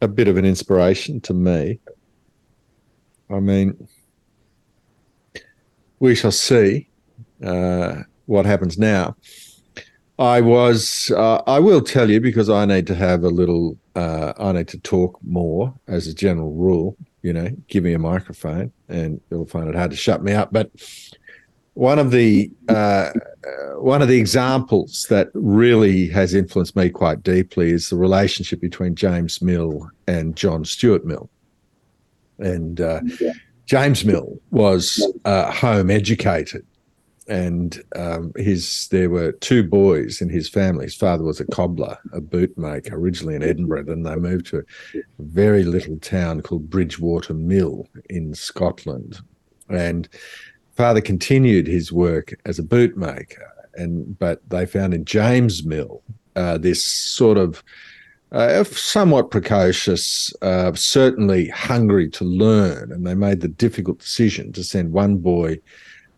a 0.00 0.08
bit 0.08 0.28
of 0.28 0.36
an 0.36 0.44
inspiration 0.44 1.20
to 1.22 1.34
me. 1.34 1.80
I 3.30 3.40
mean, 3.40 3.88
we 5.98 6.14
shall 6.14 6.32
see 6.32 6.88
uh, 7.44 8.02
what 8.26 8.46
happens 8.46 8.78
now. 8.78 9.16
I 10.18 10.40
was, 10.40 11.12
uh, 11.14 11.42
I 11.46 11.60
will 11.60 11.80
tell 11.80 12.10
you 12.10 12.20
because 12.20 12.50
I 12.50 12.64
need 12.64 12.86
to 12.88 12.94
have 12.94 13.22
a 13.22 13.28
little, 13.28 13.78
uh, 13.94 14.32
I 14.38 14.52
need 14.52 14.68
to 14.68 14.78
talk 14.78 15.18
more 15.22 15.72
as 15.86 16.06
a 16.06 16.14
general 16.14 16.52
rule. 16.52 16.96
You 17.22 17.32
know, 17.32 17.50
give 17.68 17.84
me 17.84 17.92
a 17.92 17.98
microphone 17.98 18.72
and 18.88 19.20
you'll 19.30 19.46
find 19.46 19.68
it 19.68 19.74
hard 19.74 19.90
to 19.90 19.96
shut 19.96 20.22
me 20.22 20.32
up. 20.32 20.52
But 20.52 20.70
one 21.78 22.00
of 22.00 22.10
the 22.10 22.50
uh, 22.68 23.12
one 23.76 24.02
of 24.02 24.08
the 24.08 24.18
examples 24.18 25.06
that 25.10 25.28
really 25.32 26.08
has 26.08 26.34
influenced 26.34 26.74
me 26.74 26.90
quite 26.90 27.22
deeply 27.22 27.70
is 27.70 27.88
the 27.88 27.96
relationship 27.96 28.60
between 28.60 28.96
James 28.96 29.40
Mill 29.40 29.88
and 30.08 30.34
John 30.34 30.64
Stuart 30.64 31.06
Mill. 31.06 31.30
And 32.40 32.80
uh, 32.80 33.00
yeah. 33.20 33.32
James 33.66 34.04
Mill 34.04 34.40
was 34.50 35.00
uh, 35.24 35.52
home 35.52 35.88
educated, 35.88 36.66
and 37.28 37.80
um, 37.94 38.32
his 38.34 38.88
there 38.88 39.08
were 39.08 39.30
two 39.30 39.62
boys 39.62 40.20
in 40.20 40.28
his 40.28 40.48
family. 40.48 40.86
His 40.86 40.96
father 40.96 41.22
was 41.22 41.38
a 41.38 41.46
cobbler, 41.46 41.96
a 42.12 42.20
bootmaker, 42.20 42.90
originally 42.90 43.36
in 43.36 43.44
Edinburgh. 43.44 43.84
Then 43.84 44.02
they 44.02 44.16
moved 44.16 44.46
to 44.46 44.58
a 44.58 45.02
very 45.20 45.62
little 45.62 45.98
town 46.00 46.40
called 46.40 46.68
Bridgewater 46.68 47.34
Mill 47.34 47.86
in 48.10 48.34
Scotland, 48.34 49.20
and 49.68 50.08
father 50.78 51.00
continued 51.00 51.66
his 51.66 51.90
work 51.90 52.32
as 52.46 52.60
a 52.60 52.62
bootmaker. 52.62 53.48
And 53.74 54.16
but 54.16 54.38
they 54.48 54.64
found 54.64 54.94
in 54.94 55.04
James 55.04 55.64
Mill 55.64 56.02
uh, 56.36 56.56
this 56.56 56.84
sort 56.84 57.36
of 57.36 57.64
uh, 58.30 58.62
somewhat 58.62 59.32
precocious, 59.32 60.32
uh, 60.40 60.72
certainly 60.74 61.48
hungry 61.48 62.08
to 62.10 62.24
learn, 62.24 62.92
and 62.92 63.04
they 63.04 63.14
made 63.14 63.40
the 63.40 63.48
difficult 63.48 63.98
decision 63.98 64.52
to 64.52 64.62
send 64.62 64.92
one 64.92 65.16
boy 65.16 65.58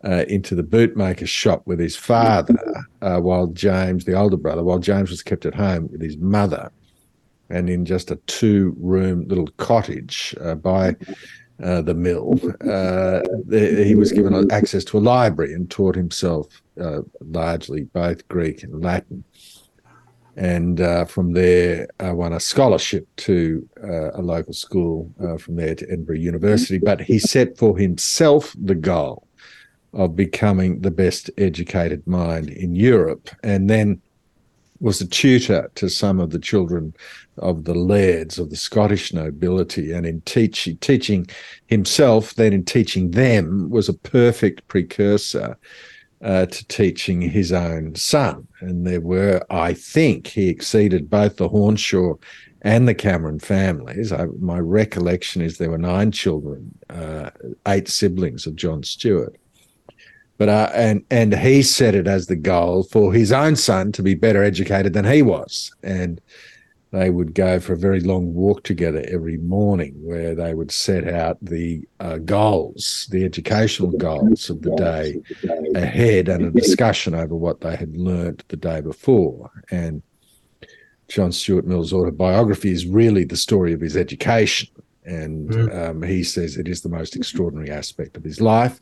uh, 0.05 0.25
into 0.29 0.55
the 0.55 0.63
bootmaker's 0.63 1.31
shop 1.31 1.63
with 1.67 1.79
his 1.79 1.97
father, 1.97 2.59
uh, 3.01 3.19
while 3.19 3.47
James, 3.47 4.05
the 4.05 4.15
older 4.15 4.37
brother, 4.37 4.63
while 4.63 4.79
James 4.79 5.11
was 5.11 5.23
kept 5.23 5.47
at 5.47 5.55
home 5.55 5.89
with 5.91 6.03
his 6.03 6.19
mother, 6.19 6.71
and 7.49 7.71
in 7.71 7.85
just 7.85 8.11
a 8.11 8.17
two-room 8.27 9.27
little 9.29 9.49
cottage 9.57 10.35
uh, 10.41 10.55
by 10.55 10.97
uh, 11.63 11.83
the 11.83 11.95
mill, 11.95 12.39
uh, 12.69 13.21
he 13.51 13.95
was 13.95 14.13
given 14.13 14.51
access 14.51 14.85
to 14.85 14.99
a 14.99 15.01
library 15.01 15.53
and 15.53 15.71
taught 15.71 15.95
himself 15.95 16.63
uh, 16.81 17.01
largely 17.21 17.83
both 17.85 18.27
Greek 18.29 18.63
and 18.63 18.83
Latin. 18.83 19.25
And 20.37 20.81
from 21.11 21.33
there, 21.33 21.89
I 21.99 22.13
won 22.13 22.33
a 22.33 22.41
scholarship 22.41 23.07
to 23.17 23.69
a 23.83 24.23
local 24.23 24.55
school 24.55 25.13
from 25.39 25.57
there 25.57 25.75
to 25.75 25.85
Edinburgh 25.87 26.17
University. 26.17 26.79
But 26.79 27.03
he 27.03 27.19
set 27.19 27.59
for 27.59 27.77
himself 27.77 28.55
the 28.59 28.77
goal 28.77 29.27
of 29.93 30.17
becoming 30.17 30.81
the 30.81 30.91
best 30.91 31.31
educated 31.37 32.07
mind 32.07 32.49
in 32.49 32.75
Europe, 32.75 33.29
and 33.43 33.69
then 33.69 34.01
was 34.79 35.01
a 35.01 35.07
tutor 35.07 35.71
to 35.75 35.91
some 35.91 36.21
of 36.21 36.31
the 36.31 36.39
children 36.39 36.95
of 37.41 37.65
the 37.65 37.75
lairds 37.75 38.39
of 38.39 38.51
the 38.51 38.57
Scottish 38.57 39.13
nobility, 39.13 39.93
and 39.93 40.07
in 40.07 40.21
teach, 40.23 40.69
teaching 40.81 41.27
himself, 41.67 42.35
then 42.35 42.53
in 42.53 42.65
teaching 42.65 43.11
them, 43.11 43.69
was 43.71 43.89
a 43.89 43.95
perfect 43.95 44.67
precursor 44.69 45.59
uh, 46.23 46.47
to 46.47 46.67
teaching 46.69 47.21
his 47.21 47.53
own 47.53 47.95
son. 47.95 48.47
And 48.61 48.87
there 48.87 49.01
were, 49.01 49.43
I 49.51 49.75
think, 49.75 50.27
he 50.27 50.49
exceeded 50.49 51.11
both 51.11 51.37
the 51.37 51.49
Hornshaw 51.49 52.15
and 52.63 52.87
the 52.87 52.95
Cameron 52.95 53.39
families. 53.39 54.13
I, 54.13 54.27
my 54.39 54.59
recollection 54.59 55.43
is 55.43 55.57
there 55.57 55.71
were 55.71 55.79
nine 55.79 56.13
children, 56.13 56.79
uh, 56.91 57.31
eight 57.67 57.89
siblings 57.89 58.47
of 58.47 58.57
John 58.57 58.83
Stuart. 58.83 59.37
But 60.37 60.49
uh, 60.49 60.71
and 60.75 61.05
and 61.11 61.35
he 61.35 61.63
set 61.63 61.95
it 61.95 62.07
as 62.07 62.27
the 62.27 62.37
goal 62.37 62.85
for 62.85 63.13
his 63.13 63.31
own 63.31 63.57
son 63.57 63.93
to 63.93 64.03
be 64.03 64.15
better 64.15 64.43
educated 64.43 64.95
than 64.95 65.05
he 65.05 65.21
was, 65.21 65.71
and 65.83 66.19
they 66.93 67.11
would 67.11 67.35
go 67.35 67.61
for 67.61 67.75
a 67.75 67.79
very 67.79 68.01
long 68.01 68.35
walk 68.35 68.65
together 68.65 69.05
every 69.09 69.37
morning, 69.37 69.95
where 70.03 70.35
they 70.35 70.55
would 70.55 70.73
set 70.73 71.07
out 71.07 71.39
the 71.41 71.87
uh, 72.01 72.19
goals, 72.19 73.07
the 73.11 73.25
educational 73.25 73.93
goals 73.93 74.51
of 74.51 74.63
the 74.63 74.75
day 74.77 75.21
ahead, 75.75 76.29
and 76.29 76.47
a 76.47 76.51
discussion 76.51 77.15
over 77.15 77.35
what 77.35 77.61
they 77.61 77.77
had 77.77 77.97
learnt 77.97 78.47
the 78.49 78.57
day 78.57 78.81
before. 78.81 79.51
And 79.71 80.03
John 81.09 81.33
Stuart 81.33 81.67
Mill's 81.67 81.93
autobiography 81.93 82.73
is 82.73 82.87
really 82.87 83.25
the 83.25 83.37
story 83.37 83.73
of 83.73 83.81
his 83.81 83.97
education 83.97 84.69
and 85.05 85.51
mm. 85.51 85.91
um, 85.91 86.03
he 86.03 86.23
says 86.23 86.57
it 86.57 86.69
is 86.69 86.83
the 86.83 86.89
most 86.89 87.17
extraordinary 87.17 87.71
aspect 87.71 88.17
of 88.17 88.25
his 88.25 88.41
life. 88.41 88.81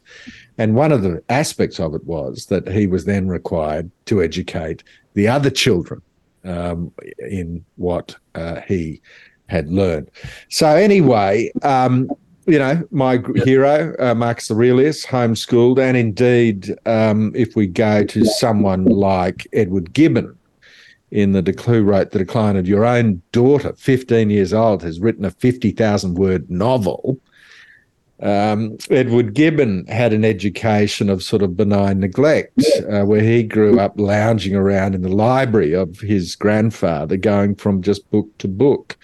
And 0.58 0.74
one 0.74 0.92
of 0.92 1.02
the 1.02 1.22
aspects 1.28 1.78
of 1.78 1.94
it 1.94 2.04
was 2.04 2.46
that 2.46 2.68
he 2.68 2.86
was 2.86 3.04
then 3.04 3.28
required 3.28 3.90
to 4.06 4.22
educate 4.22 4.82
the 5.14 5.28
other 5.28 5.50
children 5.50 6.02
um, 6.48 6.92
in 7.18 7.64
what 7.76 8.16
uh, 8.34 8.60
he 8.66 9.00
had 9.46 9.68
learned. 9.68 10.10
So, 10.48 10.68
anyway, 10.68 11.50
um, 11.62 12.10
you 12.46 12.58
know, 12.58 12.82
my 12.90 13.22
hero, 13.44 13.94
uh, 13.98 14.14
Marcus 14.14 14.50
Aurelius, 14.50 15.04
homeschooled. 15.04 15.78
And 15.78 15.96
indeed, 15.96 16.74
um, 16.86 17.32
if 17.34 17.54
we 17.54 17.66
go 17.66 18.04
to 18.04 18.24
someone 18.24 18.86
like 18.86 19.46
Edward 19.52 19.92
Gibbon, 19.92 20.34
in 21.10 21.32
the 21.32 21.62
who 21.64 21.82
wrote 21.82 22.10
the 22.10 22.18
decline 22.18 22.56
of 22.56 22.68
your 22.68 22.84
own 22.84 23.22
daughter, 23.32 23.72
15 23.74 24.30
years 24.30 24.52
old, 24.52 24.82
has 24.82 25.00
written 25.00 25.24
a 25.24 25.30
50,000 25.30 26.14
word 26.14 26.50
novel. 26.50 27.18
Um, 28.20 28.76
Edward 28.90 29.34
Gibbon 29.34 29.86
had 29.86 30.12
an 30.12 30.24
education 30.24 31.08
of 31.08 31.22
sort 31.22 31.42
of 31.42 31.56
benign 31.56 32.00
neglect, 32.00 32.60
uh, 32.90 33.04
where 33.04 33.20
he 33.20 33.44
grew 33.44 33.78
up 33.78 33.94
lounging 33.96 34.56
around 34.56 34.94
in 34.94 35.02
the 35.02 35.08
library 35.08 35.72
of 35.72 36.00
his 36.00 36.34
grandfather, 36.34 37.16
going 37.16 37.54
from 37.54 37.80
just 37.80 38.10
book 38.10 38.26
to 38.38 38.48
book 38.48 38.96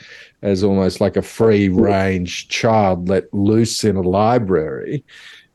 as 0.42 0.64
almost 0.64 1.00
like 1.00 1.16
a 1.16 1.22
free 1.22 1.68
range 1.68 2.48
child 2.48 3.08
let 3.08 3.32
loose 3.32 3.84
in 3.84 3.96
a 3.96 4.02
library. 4.02 5.04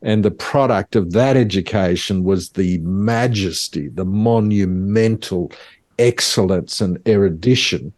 And 0.02 0.24
the 0.24 0.30
product 0.30 0.96
of 0.96 1.12
that 1.12 1.36
education 1.36 2.24
was 2.24 2.50
the 2.50 2.78
majesty, 2.78 3.88
the 3.88 4.06
monumental 4.06 5.52
excellence 5.98 6.80
and 6.80 6.98
erudition 7.06 7.92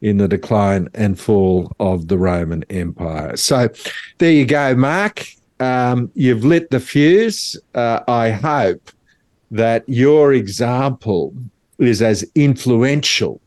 in 0.00 0.18
the 0.18 0.28
decline 0.28 0.88
and 0.94 1.18
fall 1.18 1.72
of 1.80 2.08
the 2.08 2.18
Roman 2.18 2.64
Empire. 2.70 3.36
So 3.36 3.68
there 4.18 4.32
you 4.32 4.44
go, 4.44 4.74
Mark. 4.74 5.26
Um, 5.58 6.10
you've 6.14 6.44
lit 6.44 6.70
the 6.70 6.80
fuse. 6.80 7.56
Uh, 7.74 8.00
I 8.06 8.30
hope 8.30 8.90
that 9.50 9.84
your 9.88 10.34
example 10.34 11.34
is 11.78 12.02
as 12.02 12.24
influential 12.34 13.40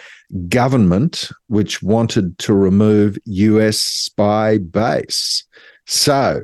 Government, 0.48 1.28
which 1.48 1.82
wanted 1.82 2.38
to 2.38 2.54
remove 2.54 3.18
US 3.26 3.76
spy 3.76 4.56
base. 4.56 5.44
So 5.86 6.40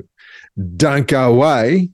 don't 0.77 1.07
go 1.07 1.33
away. 1.33 1.89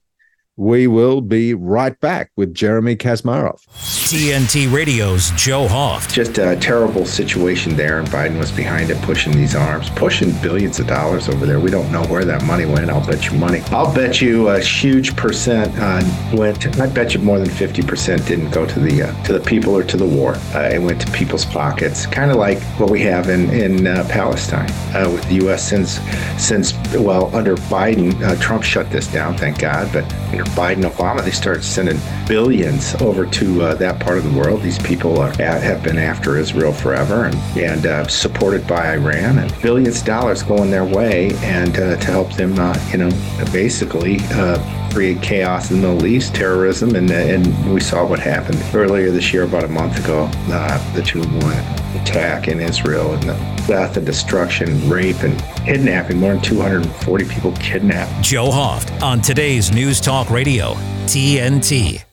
We 0.58 0.88
will 0.88 1.20
be 1.20 1.54
right 1.54 2.00
back 2.00 2.32
with 2.38 2.54
Jeremy 2.54 2.96
Kuzmarov. 2.96 3.66
TNT 4.06 4.72
Radio's 4.72 5.32
Joe 5.32 5.68
Hoft. 5.68 6.14
Just 6.14 6.38
a 6.38 6.56
terrible 6.56 7.06
situation 7.06 7.76
there, 7.76 8.00
and 8.00 8.08
Biden 8.08 8.38
was 8.38 8.52
behind 8.54 8.90
it, 8.90 9.02
pushing 9.02 9.34
these 9.34 9.54
arms, 9.54 9.90
pushing 9.90 10.32
billions 10.42 10.80
of 10.80 10.88
dollars 10.88 11.28
over 11.28 11.46
there. 11.46 11.60
We 11.60 11.72
don't 11.72 11.92
know 11.92 12.04
where 12.06 12.24
that 12.24 12.44
money 12.46 12.66
went. 12.66 12.90
I'll 12.90 13.06
bet 13.06 13.26
you 13.26 13.38
money. 13.38 13.62
I'll 13.72 13.94
bet 13.94 14.22
you 14.22 14.48
a 14.50 14.60
huge 14.62 15.16
percent 15.18 15.74
uh, 15.78 16.04
went. 16.34 16.80
I 16.80 16.88
bet 16.88 17.14
you 17.14 17.20
more 17.20 17.40
than 17.40 17.50
fifty 17.50 17.82
percent 17.82 18.26
didn't 18.26 18.52
go 18.52 18.66
to 18.66 18.80
the 18.80 19.10
uh, 19.10 19.24
to 19.24 19.34
the 19.34 19.40
people 19.42 19.76
or 19.76 19.84
to 19.84 19.98
the 19.98 20.06
war. 20.06 20.36
Uh, 20.54 20.70
it 20.72 20.82
went 20.82 21.02
to 21.02 21.12
people's 21.12 21.46
pockets, 21.46 22.06
kind 22.06 22.32
of 22.32 22.38
like 22.38 22.62
what 22.80 22.90
we 22.90 23.02
have 23.02 23.28
in 23.28 23.50
in 23.50 23.88
uh, 23.88 24.08
Palestine 24.08 24.70
uh, 24.94 25.10
with 25.12 25.28
the 25.28 25.36
U.S. 25.46 25.68
since 25.68 26.00
since 26.38 26.74
well 26.96 27.36
under 27.36 27.56
Biden, 27.56 28.22
uh, 28.22 28.40
Trump 28.40 28.64
shut 28.64 28.90
this 28.92 29.08
down, 29.12 29.36
thank 29.36 29.60
God, 29.60 29.92
but. 29.92 30.06
You 30.32 30.40
know, 30.40 30.45
Biden, 30.50 30.90
Obama, 30.90 31.24
they 31.24 31.32
started 31.32 31.64
sending 31.64 32.00
billions 32.28 32.96
over 33.02 33.26
to 33.26 33.62
uh, 33.62 33.76
that 33.76 34.00
part 34.00 34.18
of 34.18 34.24
the 34.24 34.40
world. 34.40 34.62
These 34.62 34.80
people 34.80 35.20
are, 35.20 35.32
have 35.38 35.84
been 35.84 35.98
after 35.98 36.38
Israel 36.38 36.72
forever 36.72 37.26
and, 37.26 37.36
and 37.58 37.86
uh, 37.86 38.08
supported 38.08 38.68
by 38.68 38.94
Iran, 38.94 39.40
and 39.40 39.62
billions 39.62 40.00
of 40.00 40.06
dollars 40.06 40.44
going 40.44 40.72
their 40.72 40.86
way, 40.86 41.32
and 41.38 41.78
uh, 41.78 41.98
to 41.98 42.06
help 42.12 42.32
them, 42.34 42.58
uh, 42.58 42.78
you 42.92 42.98
know, 42.98 43.10
basically 43.52 44.18
uh, 44.32 44.90
create 44.92 45.22
chaos 45.22 45.72
in 45.72 45.82
the 45.82 45.88
Middle 45.88 46.08
East, 46.08 46.34
terrorism, 46.34 46.96
and 46.96 47.12
and 47.12 47.74
we 47.74 47.80
saw 47.80 48.06
what 48.06 48.20
happened 48.20 48.62
earlier 48.74 49.12
this 49.12 49.34
year, 49.34 49.44
about 49.44 49.64
a 49.64 49.68
month 49.68 50.04
ago, 50.04 50.30
uh, 50.50 50.94
the 50.94 51.02
two 51.02 51.22
one 51.22 51.85
attack 51.98 52.48
in 52.48 52.60
Israel 52.60 53.14
and 53.14 53.24
the 53.24 53.34
death 53.68 53.98
and 53.98 54.06
destruction, 54.06 54.90
rape 54.90 55.24
and 55.24 55.40
kidnapping. 55.66 56.20
More 56.20 56.34
than 56.34 56.42
240 56.42 57.26
people 57.26 57.52
kidnapped. 57.54 58.24
Joe 58.24 58.50
Hoft 58.50 59.02
on 59.02 59.22
today's 59.22 59.72
News 59.72 60.00
Talk 60.00 60.30
Radio, 60.30 60.74
TNT. 61.06 62.04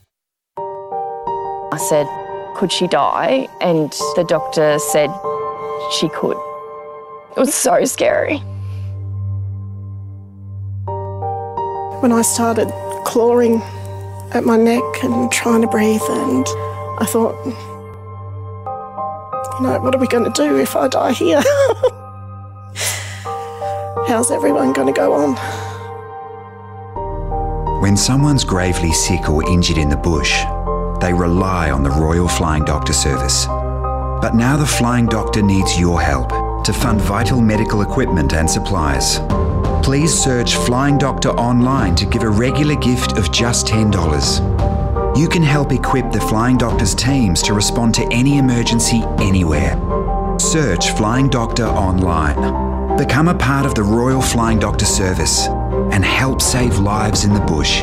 I 1.73 1.79
said, 1.79 2.07
Could 2.57 2.71
she 2.71 2.87
die? 2.87 3.49
And 3.61 3.91
the 4.17 4.25
doctor 4.29 4.79
said 4.79 5.11
she 5.99 6.09
could. 6.11 6.37
It 7.37 7.41
was 7.41 7.55
so 7.55 7.85
scary. 7.85 8.39
When 12.01 12.13
I 12.13 12.23
started 12.23 12.69
clawing 13.05 13.63
at 14.33 14.45
my 14.45 14.57
neck 14.57 14.83
and 15.03 15.31
trying 15.31 15.63
to 15.63 15.69
breathe, 15.69 16.03
and 16.09 16.47
I 16.99 17.07
thought, 17.07 17.35
know, 19.63 19.81
what 19.81 19.95
are 19.95 19.99
we 19.99 20.07
going 20.07 20.31
to 20.31 20.31
do 20.31 20.59
if 20.59 20.77
I 20.77 20.89
die 20.89 21.13
here? 21.13 21.43
How's 24.09 24.31
everyone 24.31 24.73
going 24.73 24.93
to 24.93 24.93
go 24.93 25.13
on? 25.15 25.37
When 27.81 27.97
someone's 27.97 28.45
gravely 28.45 28.93
sick 28.93 29.29
or 29.29 29.49
injured 29.49 29.79
in 29.79 29.89
the 29.89 29.97
bush, 29.97 30.43
they 31.01 31.13
rely 31.13 31.71
on 31.71 31.83
the 31.83 31.91
Royal 31.91 32.29
Flying 32.29 32.65
Doctor 32.65 32.93
Service. 32.93 33.47
But 33.47 34.35
now 34.35 34.57
the 34.57 34.67
Flying 34.67 35.07
Doctor 35.07 35.43
needs 35.43 35.79
your 35.79 36.01
help 36.01 36.31
to 36.65 36.73
fund 36.73 37.01
vital 37.01 37.41
medical 37.41 37.83
equipment 37.83 38.35
and 38.35 38.49
supplies. 38.49 39.19
Please 39.85 40.15
search 40.15 40.55
Flying 40.55 40.97
Doctor 40.97 41.31
online 41.31 41.97
to 41.97 42.07
give 42.07 42.23
a 42.23 42.29
regular 42.29 42.77
gift 42.77 43.19
of 43.19 43.33
just 43.33 43.67
$10. 43.67 44.82
You 45.15 45.29
can 45.29 45.43
help 45.43 45.73
equip 45.73 46.11
the 46.11 46.21
Flying 46.23 46.57
Doctor's 46.57 46.95
teams 46.95 47.43
to 47.43 47.53
respond 47.53 47.95
to 47.97 48.09
any 48.11 48.39
emergency 48.39 49.03
anywhere. 49.19 49.77
Search 50.39 50.93
Flying 50.93 51.29
Doctor 51.29 51.67
online. 51.67 52.97
Become 52.97 53.29
a 53.29 53.35
part 53.35 53.67
of 53.67 53.75
the 53.75 53.83
Royal 53.83 54.23
Flying 54.23 54.59
Doctor 54.59 54.87
service 54.87 55.49
and 55.93 56.03
help 56.03 56.41
save 56.41 56.79
lives 56.79 57.25
in 57.25 57.35
the 57.35 57.41
bush. 57.41 57.83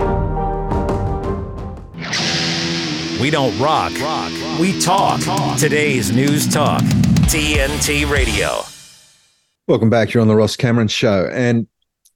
We 3.21 3.29
don't 3.29 3.55
rock, 3.59 3.93
rock. 4.01 4.31
we 4.59 4.81
talk. 4.81 5.21
Today's 5.59 6.11
News 6.11 6.51
Talk, 6.51 6.81
TNT 7.29 8.09
Radio. 8.09 8.63
Welcome 9.67 9.91
back. 9.91 10.15
You're 10.15 10.21
on 10.21 10.27
the 10.27 10.35
Ross 10.35 10.55
Cameron 10.55 10.87
Show. 10.87 11.29
And 11.31 11.67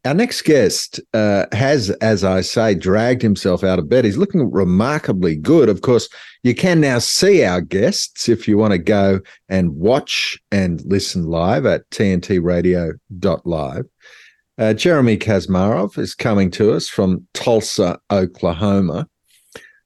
our 0.05 0.13
next 0.13 0.41
guest 0.41 0.99
uh, 1.13 1.45
has, 1.53 1.89
as 1.89 2.23
I 2.25 2.41
say, 2.41 2.75
dragged 2.75 3.21
himself 3.21 3.63
out 3.63 3.79
of 3.79 3.87
bed. 3.87 4.03
He's 4.03 4.17
looking 4.17 4.51
remarkably 4.51 5.35
good. 5.37 5.69
Of 5.69 5.81
course, 5.81 6.09
you 6.43 6.53
can 6.53 6.81
now 6.81 6.99
see 6.99 7.43
our 7.43 7.61
guests 7.61 8.27
if 8.27 8.47
you 8.47 8.57
want 8.57 8.73
to 8.73 8.77
go 8.77 9.21
and 9.47 9.75
watch 9.75 10.37
and 10.51 10.81
listen 10.85 11.25
live 11.27 11.65
at 11.65 11.89
tntradio.live. 11.91 13.85
Uh, 14.57 14.73
Jeremy 14.73 15.17
Kuzmarov 15.17 15.97
is 15.97 16.13
coming 16.13 16.51
to 16.51 16.73
us 16.73 16.89
from 16.89 17.25
Tulsa, 17.33 17.97
Oklahoma. 18.11 19.07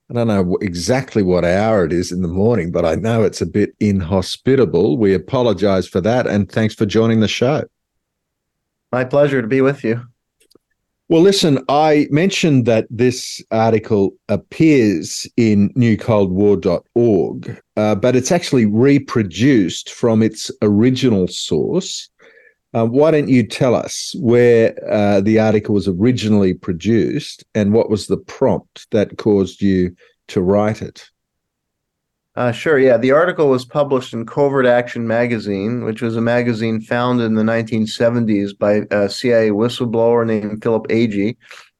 I 0.10 0.13
don't 0.13 0.27
know 0.27 0.58
exactly 0.62 1.21
what 1.21 1.45
hour 1.45 1.86
it 1.86 1.93
is 1.93 2.12
in 2.12 2.21
the 2.21 2.27
morning, 2.27 2.71
but 2.71 2.86
I 2.86 2.95
know 2.95 3.23
it's 3.23 3.41
a 3.41 3.45
bit 3.45 3.75
inhospitable. 3.80 4.97
We 4.97 5.13
apologize 5.13 5.88
for 5.88 6.01
that. 6.01 6.25
And 6.25 6.51
thanks 6.51 6.73
for 6.73 6.86
joining 6.86 7.19
the 7.19 7.27
show. 7.27 7.65
My 8.91 9.04
pleasure 9.04 9.41
to 9.41 9.47
be 9.47 9.62
with 9.62 9.84
you. 9.84 10.02
Well, 11.10 11.21
listen, 11.21 11.63
I 11.69 12.08
mentioned 12.12 12.65
that 12.65 12.86
this 12.89 13.41
article 13.52 14.12
appears 14.28 15.26
in 15.38 15.69
newcoldwar.org, 15.73 17.62
uh, 17.78 17.95
but 17.95 18.15
it's 18.17 18.32
actually 18.32 18.65
reproduced 18.65 19.93
from 19.93 20.21
its 20.21 20.52
original 20.62 21.30
source. 21.30 22.10
Uh, 22.73 22.86
why 22.86 23.12
don't 23.12 23.30
you 23.30 23.47
tell 23.47 23.73
us 23.73 24.13
where 24.19 24.78
uh, 24.91 25.21
the 25.21 25.39
article 25.39 25.73
was 25.73 25.88
originally 25.88 26.54
produced 26.54 27.45
and 27.56 27.71
what 27.71 27.89
was 27.89 28.08
the 28.08 28.17
prompt 28.17 28.86
that 28.91 29.17
caused 29.17 29.62
you 29.62 29.95
to 30.28 30.41
write 30.41 30.82
it? 30.82 31.10
Uh, 32.38 32.52
sure. 32.52 32.78
Yeah, 32.78 32.97
the 32.97 33.10
article 33.10 33.50
was 33.50 33.65
published 33.65 34.13
in 34.13 34.23
CovertAction 34.23 35.06
magazine, 35.06 35.84
which 35.84 36.04
was 36.04 36.15
a 36.15 36.21
magazine 36.21 36.80
founded 36.80 37.26
in 37.26 37.34
the 37.34 37.41
1970s 37.41 38.56
by 38.56 38.84
a 38.91 39.10
CIA 39.10 39.50
whistleblower 39.50 40.23
named 40.23 40.62
Philip 40.62 40.88
Agee, 40.89 41.36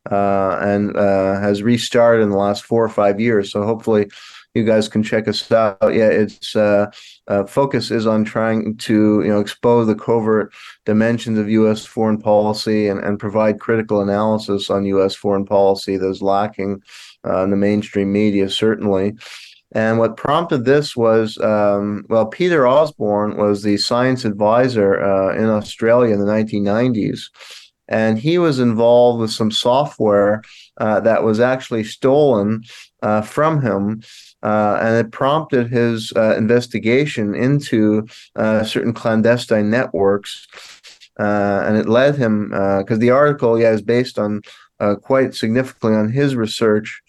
uh, 0.10 0.58
and 0.60 0.98
uh, 0.98 1.39
has 1.39 1.62
restarted 1.62 2.24
in 2.24 2.32
the 2.32 2.38
last 2.38 2.65
four 2.65 2.84
or 2.84 2.89
five 2.89 3.20
years. 3.20 3.52
So 3.52 3.65
hopefully, 3.65 4.10
you 4.56 4.63
guys 4.63 4.88
can 4.88 5.04
check 5.04 5.28
us 5.28 5.52
out. 5.52 5.78
Yeah, 5.84 6.08
its 6.08 6.56
uh, 6.56 6.88
uh, 7.28 7.46
focus 7.46 7.91
is 7.91 8.08
on 8.08 8.26
trying 8.26 8.78
to 8.78 9.22
you 9.22 9.28
know 9.28 9.39
expose 9.39 9.86
the 9.86 9.93
covert 9.93 10.52
dimensions 10.88 11.38
of 11.38 11.52
U.S. 11.52 11.86
foreign 11.86 12.20
policy 12.20 12.88
and, 12.88 13.00
and 13.00 13.20
provide 13.20 13.60
critical 13.60 14.02
analysis 14.02 14.72
on 14.72 14.86
U.S. 14.86 15.13
foreign 15.13 15.46
policy 15.46 15.98
that's 15.98 16.24
lacking 16.24 16.82
uh, 17.28 17.43
in 17.43 17.52
the 17.52 17.58
mainstream 17.58 18.12
media, 18.12 18.50
certainly. 18.50 19.13
And 19.73 19.99
what 19.99 20.17
prompted 20.17 20.63
this 20.63 20.95
was, 20.95 21.38
um, 21.39 22.06
well, 22.10 22.25
Peter 22.25 22.65
Osborne 22.67 23.38
was 23.38 23.63
the 23.63 23.77
science 23.77 24.23
advisor 24.23 25.01
uh, 25.01 25.36
in 25.36 25.45
Australia 25.45 26.13
in 26.13 26.19
the 26.19 26.25
1990s. 26.25 27.30
And 27.89 28.19
he 28.19 28.38
was 28.38 28.60
involved 28.60 29.21
with 29.21 29.32
some 29.32 29.51
software 29.51 30.41
uh, 30.77 30.99
that 31.01 31.23
was 31.23 31.39
actually 31.39 31.84
stolen 31.84 32.63
uh, 33.01 33.21
from 33.21 33.62
him. 33.62 34.01
Uh, 34.43 34.77
and 34.82 34.95
it 34.95 35.12
prompted 35.12 35.67
his 35.67 36.13
uh, 36.15 36.36
investigation 36.36 37.34
into 37.34 38.08
uh, 38.36 38.63
certain 38.63 38.93
clandestine 38.93 39.69
networks. 39.69 40.47
and 41.17 41.77
it 41.77 41.89
led 41.89 42.15
him, 42.15 42.49
because 42.49 42.99
the 42.99 43.10
article, 43.10 43.60
yeah, 43.60 43.71
is 43.71 43.82
based 43.82 44.19
on 44.19 44.41
quite 45.01 45.34
significantly 45.34 45.95
on 45.97 46.10
his 46.10 46.36
research 46.36 47.01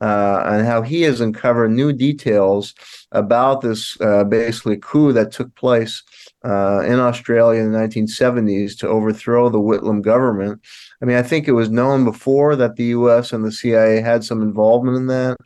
uh, 0.00 0.42
and 0.46 0.66
how 0.66 0.82
he 0.82 1.02
has 1.02 1.20
uncovered 1.20 1.70
new 1.70 1.92
details 1.92 2.74
about 3.12 3.60
this 3.60 3.98
uh, 4.00 4.24
basically 4.24 4.76
coup 4.76 5.12
that 5.12 5.32
took 5.32 5.54
place 5.54 6.02
uh, 6.44 6.80
in 6.80 6.98
Australia 6.98 7.62
in 7.62 7.72
the 7.72 7.78
1970s 7.78 8.76
to 8.78 8.88
overthrow 8.88 9.48
the 9.48 9.58
Whitlam 9.58 10.02
government. 10.02 10.60
I 11.00 11.04
mean, 11.04 11.16
I 11.16 11.22
think 11.22 11.48
it 11.48 11.52
was 11.52 11.70
known 11.70 12.04
before 12.04 12.56
that 12.56 12.76
the 12.76 12.86
U.S. 12.86 13.32
and 13.32 13.44
the 13.44 13.52
CIA 13.52 14.00
had 14.00 14.24
some 14.24 14.42
involvement 14.42 14.96
in 14.96 15.06
that, 15.06 15.36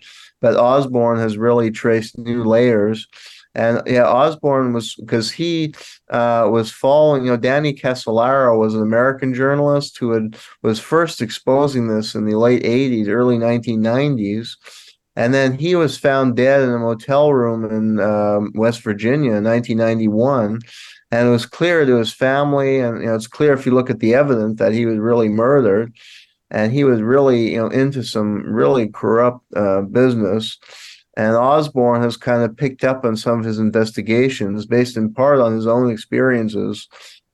but 0.41 0.57
Osborne 0.57 1.19
has 1.19 1.39
really 1.39 1.71
traced 1.71 2.19
new 2.19 2.43
layers. 2.45 3.07
And 3.59 3.83
yeah, 3.87 4.05
Osborne 4.05 4.73
was 4.73 4.95
because 4.95 5.33
he 5.33 5.75
uh, 6.11 6.49
was 6.49 6.71
following. 6.71 7.25
You 7.25 7.33
know, 7.33 7.37
Danny 7.37 7.75
Casolaro 7.75 8.57
was 8.57 8.77
an 8.77 8.83
American 8.83 9.35
journalist 9.35 9.99
who 9.99 10.13
had 10.13 10.37
was 10.63 10.79
first 10.79 11.21
exposing 11.21 11.89
this 11.89 12.15
in 12.15 12.25
the 12.25 12.39
late 12.39 12.63
'80s, 12.63 13.09
early 13.09 13.37
1990s, 13.37 14.57
and 15.17 15.35
then 15.35 15.59
he 15.59 15.75
was 15.75 15.99
found 15.99 16.37
dead 16.37 16.63
in 16.63 16.71
a 16.71 16.79
motel 16.79 17.33
room 17.33 17.65
in 17.65 17.99
um, 17.99 18.53
West 18.55 18.81
Virginia 18.83 19.33
in 19.33 19.43
1991. 19.43 20.61
And 21.11 21.27
it 21.27 21.31
was 21.31 21.47
clear 21.47 21.85
to 21.85 21.97
his 21.97 22.13
family, 22.13 22.79
and 22.79 23.01
you 23.01 23.07
know, 23.07 23.17
it's 23.17 23.27
clear 23.27 23.55
if 23.55 23.67
you 23.67 23.75
look 23.75 23.91
at 23.91 23.99
the 23.99 24.15
evidence 24.15 24.61
that 24.61 24.73
he 24.73 24.87
was 24.87 24.99
really 24.99 25.29
murdered, 25.29 25.93
and 26.53 26.73
he 26.73 26.85
was 26.85 27.01
really, 27.01 27.55
you 27.55 27.57
know, 27.57 27.69
into 27.69 28.05
some 28.05 28.43
really 28.45 28.87
corrupt 28.87 29.45
uh, 29.57 29.81
business. 29.81 30.59
And 31.19 31.35
Osborne 31.35 32.01
has 32.03 32.17
kind 32.17 32.45
of 32.45 32.57
picked 32.57 32.85
up 32.85 33.05
on 33.05 33.17
some 33.17 33.41
of 33.41 33.45
his 33.45 33.59
investigations 33.59 34.67
based 34.67 34.97
in 34.97 35.13
part 35.13 35.41
on 35.41 35.53
his 35.53 35.67
own 35.67 35.91
experiences 35.91 36.87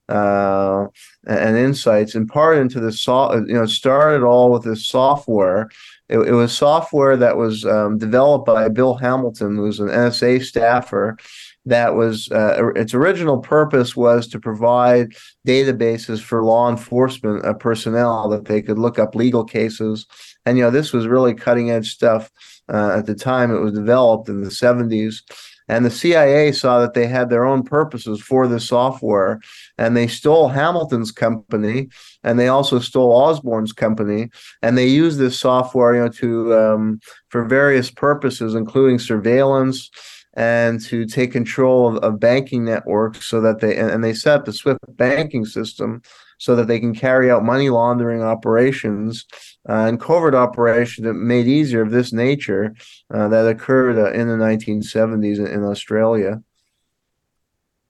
uh, 0.08 0.86
and 1.26 1.56
insights, 1.58 2.14
in 2.14 2.26
part 2.26 2.56
into 2.56 2.80
the 2.80 2.90
so 2.90 3.34
you 3.34 3.52
know, 3.52 3.66
started 3.66 4.24
all 4.24 4.50
with 4.50 4.64
this 4.64 4.86
software. 4.86 5.68
It, 6.08 6.18
it 6.18 6.32
was 6.32 6.56
software 6.56 7.18
that 7.18 7.36
was 7.36 7.66
um, 7.66 7.98
developed 7.98 8.46
by 8.46 8.70
Bill 8.70 8.94
Hamilton, 8.94 9.54
who's 9.56 9.80
an 9.80 9.88
NSA 9.88 10.42
staffer. 10.42 11.18
That 11.66 11.94
was 11.94 12.30
uh, 12.30 12.72
its 12.76 12.94
original 12.94 13.38
purpose 13.38 13.94
was 13.94 14.26
to 14.28 14.40
provide 14.40 15.12
databases 15.46 16.22
for 16.22 16.42
law 16.42 16.70
enforcement 16.70 17.44
uh, 17.44 17.52
personnel 17.52 18.30
that 18.30 18.46
they 18.46 18.62
could 18.62 18.78
look 18.78 18.98
up 18.98 19.14
legal 19.14 19.44
cases. 19.44 20.06
And 20.46 20.58
you 20.58 20.64
know, 20.64 20.70
this 20.70 20.92
was 20.92 21.06
really 21.06 21.34
cutting 21.34 21.70
edge 21.70 21.92
stuff 21.92 22.30
uh, 22.72 22.96
at 22.98 23.06
the 23.06 23.14
time 23.14 23.50
it 23.50 23.60
was 23.60 23.72
developed 23.72 24.28
in 24.28 24.42
the 24.42 24.50
70s. 24.50 25.22
And 25.66 25.84
the 25.84 25.90
CIA 25.90 26.52
saw 26.52 26.78
that 26.80 26.92
they 26.92 27.06
had 27.06 27.30
their 27.30 27.44
own 27.44 27.62
purposes 27.62 28.20
for 28.20 28.46
the 28.46 28.60
software, 28.60 29.40
and 29.78 29.96
they 29.96 30.06
stole 30.06 30.48
Hamilton's 30.48 31.10
company, 31.10 31.88
and 32.22 32.38
they 32.38 32.48
also 32.48 32.78
stole 32.78 33.12
Osborne's 33.12 33.72
company, 33.72 34.28
and 34.60 34.76
they 34.76 34.86
used 34.86 35.18
this 35.18 35.38
software, 35.38 35.94
you 35.94 36.02
know, 36.02 36.08
to 36.08 36.54
um, 36.54 37.00
for 37.28 37.46
various 37.46 37.90
purposes, 37.90 38.54
including 38.54 38.98
surveillance 38.98 39.90
and 40.36 40.80
to 40.80 41.06
take 41.06 41.30
control 41.32 41.96
of, 41.96 42.02
of 42.02 42.20
banking 42.20 42.64
networks, 42.64 43.24
so 43.26 43.40
that 43.40 43.60
they 43.60 43.76
and, 43.76 43.90
and 43.90 44.04
they 44.04 44.12
set 44.12 44.40
up 44.40 44.44
the 44.44 44.52
SWIFT 44.52 44.78
banking 44.96 45.46
system 45.46 46.02
so 46.38 46.56
that 46.56 46.66
they 46.66 46.80
can 46.80 46.94
carry 46.94 47.30
out 47.30 47.44
money 47.44 47.70
laundering 47.70 48.22
operations 48.22 49.24
uh, 49.68 49.86
and 49.86 50.00
covert 50.00 50.34
operations 50.34 51.06
that 51.06 51.14
made 51.14 51.46
easier 51.46 51.82
of 51.82 51.90
this 51.90 52.12
nature 52.12 52.74
uh, 53.12 53.28
that 53.28 53.46
occurred 53.46 53.98
uh, 53.98 54.12
in 54.12 54.28
the 54.28 54.34
1970s 54.34 55.38
in, 55.38 55.46
in 55.46 55.64
Australia. 55.64 56.42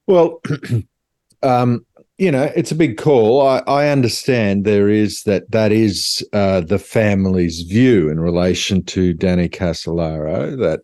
Well, 0.07 0.41
um, 1.43 1.85
you 2.19 2.31
know, 2.31 2.45
it's 2.55 2.71
a 2.71 2.77
big 2.77 2.97
call. 2.97 3.47
I, 3.47 3.59
I 3.67 3.89
understand 3.89 4.65
there 4.65 4.89
is 4.89 5.25
that 5.25 5.51
that 5.51 5.73
is 5.73 6.25
uh, 6.33 6.61
the 6.61 6.79
family's 6.79 7.63
view 7.63 8.09
in 8.09 8.21
relation 8.21 8.85
to 8.85 9.13
Danny 9.13 9.49
Casolaro 9.49 10.57
that 10.59 10.81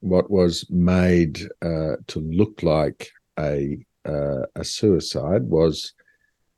what 0.00 0.30
was 0.30 0.68
made 0.68 1.40
uh, 1.62 1.96
to 2.08 2.20
look 2.20 2.62
like 2.62 3.10
a 3.38 3.78
uh, 4.04 4.42
a 4.56 4.64
suicide 4.64 5.44
was 5.44 5.94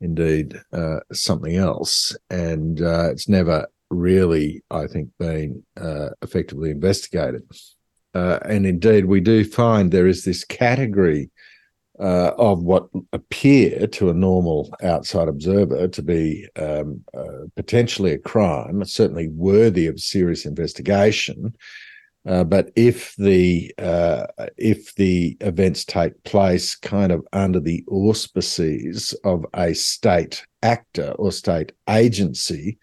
indeed 0.01 0.59
uh, 0.73 0.99
something 1.11 1.55
else, 1.55 2.15
and 2.29 2.81
uh, 2.81 3.09
it's 3.11 3.29
never 3.29 3.67
really, 3.89 4.63
I 4.71 4.87
think, 4.87 5.09
been 5.19 5.63
uh, 5.79 6.09
effectively 6.21 6.71
investigated. 6.71 7.43
Uh, 8.13 8.39
and 8.45 8.65
indeed, 8.65 9.05
we 9.05 9.19
do 9.19 9.43
find 9.43 9.91
there 9.91 10.07
is 10.07 10.23
this 10.23 10.43
category 10.43 11.29
uh, 11.99 12.31
of 12.37 12.63
what 12.63 12.87
appear 13.13 13.87
to 13.87 14.09
a 14.09 14.13
normal 14.13 14.73
outside 14.83 15.27
observer 15.27 15.87
to 15.87 16.01
be 16.01 16.47
um, 16.57 17.01
uh, 17.17 17.45
potentially 17.55 18.11
a 18.11 18.17
crime, 18.17 18.83
certainly 18.85 19.29
worthy 19.29 19.87
of 19.87 19.99
serious 19.99 20.45
investigation, 20.45 21.55
uh, 22.27 22.43
but 22.43 22.71
if 22.75 23.15
the 23.17 23.71
uh, 23.77 24.25
if 24.57 24.95
the 24.95 25.37
events 25.41 25.85
take 25.85 26.23
place 26.23 26.75
kind 26.75 27.11
of 27.11 27.25
under 27.33 27.59
the 27.59 27.83
auspices 27.87 29.13
of 29.23 29.45
a 29.53 29.73
state 29.75 30.43
actor 30.63 31.11
or 31.19 31.31
state 31.31 31.71
agency, 31.87 32.79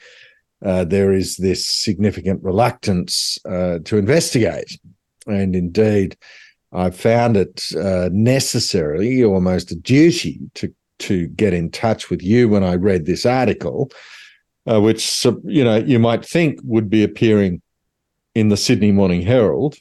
uh, 0.64 0.84
there 0.84 1.12
is 1.12 1.36
this 1.36 1.66
significant 1.66 2.43
reluctance 2.45 3.36
uh, 3.45 3.80
to 3.84 3.97
investigate. 3.97 4.78
And 5.26 5.57
indeed, 5.57 6.16
I 6.72 6.90
found 6.90 7.36
it 7.36 7.64
uh, 7.76 8.11
necessary, 8.12 9.24
almost 9.24 9.72
a 9.72 9.76
duty, 9.76 10.38
to 10.55 10.72
to 11.01 11.26
get 11.26 11.53
in 11.53 11.68
touch 11.72 12.11
with 12.11 12.22
you 12.22 12.49
when 12.49 12.62
I 12.62 12.76
read 12.76 13.07
this 13.07 13.26
article, 13.26 13.90
which 14.66 15.26
you 15.43 15.64
know 15.64 15.78
you 15.78 15.99
might 15.99 16.24
think 16.24 16.61
would 16.62 16.88
be 16.88 17.03
appearing 17.03 17.61
in 18.35 18.49
the 18.49 18.57
Sydney 18.57 18.93
Morning 18.93 19.22
Herald 19.22 19.76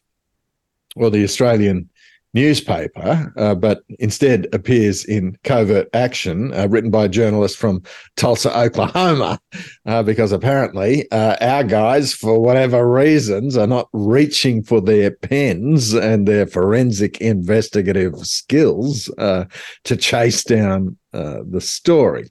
or 0.95 1.09
the 1.09 1.23
Australian 1.23 1.89
newspaper, 2.33 3.33
uh, 3.35 3.55
but 3.55 3.83
instead 3.99 4.47
appears 4.53 5.03
in 5.03 5.37
CovertAction, 5.43 6.57
uh, 6.57 6.67
written 6.69 6.89
by 6.89 7.05
a 7.05 7.09
journalist 7.09 7.57
from 7.57 7.83
Tulsa, 8.15 8.57
Oklahoma, 8.57 9.39
uh, 9.85 10.03
because 10.03 10.31
apparently 10.31 11.09
uh, 11.11 11.35
our 11.41 11.63
guys, 11.63 12.13
for 12.13 12.39
whatever 12.39 12.89
reasons, 12.89 13.57
are 13.57 13.67
not 13.67 13.89
reaching 13.91 14.63
for 14.63 14.79
their 14.79 15.11
pens 15.11 15.93
and 15.93 16.27
their 16.27 16.47
forensic 16.47 17.19
investigative 17.19 18.17
skills 18.19 19.09
uh, 19.17 19.45
to 19.83 19.97
chase 19.97 20.43
down 20.43 20.97
uh, 21.13 21.39
the 21.49 21.61
story. 21.61 22.29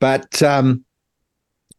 But 0.00 0.42
um, 0.42 0.84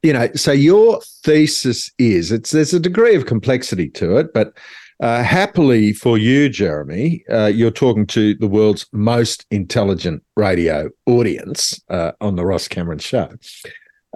you 0.04 0.12
know, 0.12 0.30
so 0.36 0.52
your 0.52 1.02
thesis 1.24 1.90
is 1.98 2.32
it's 2.32 2.52
there's 2.52 2.74
a 2.74 2.80
degree 2.80 3.16
of 3.16 3.26
complexity 3.26 3.90
to 3.92 4.18
it, 4.18 4.34
but 4.34 4.54
uh, 5.00 5.24
happily 5.24 5.94
for 5.94 6.18
you, 6.18 6.50
Jeremy, 6.50 7.24
uh, 7.30 7.48
you're 7.48 7.72
talking 7.72 8.06
to 8.08 8.36
the 8.36 8.48
world's 8.48 8.86
most 8.92 9.46
intelligent 9.50 10.22
radio 10.36 10.90
audience 11.06 11.82
uh, 11.90 12.12
on 12.22 12.36
the 12.36 12.46
Ross 12.46 12.68
Cameron 12.68 13.00
Show, 13.00 13.30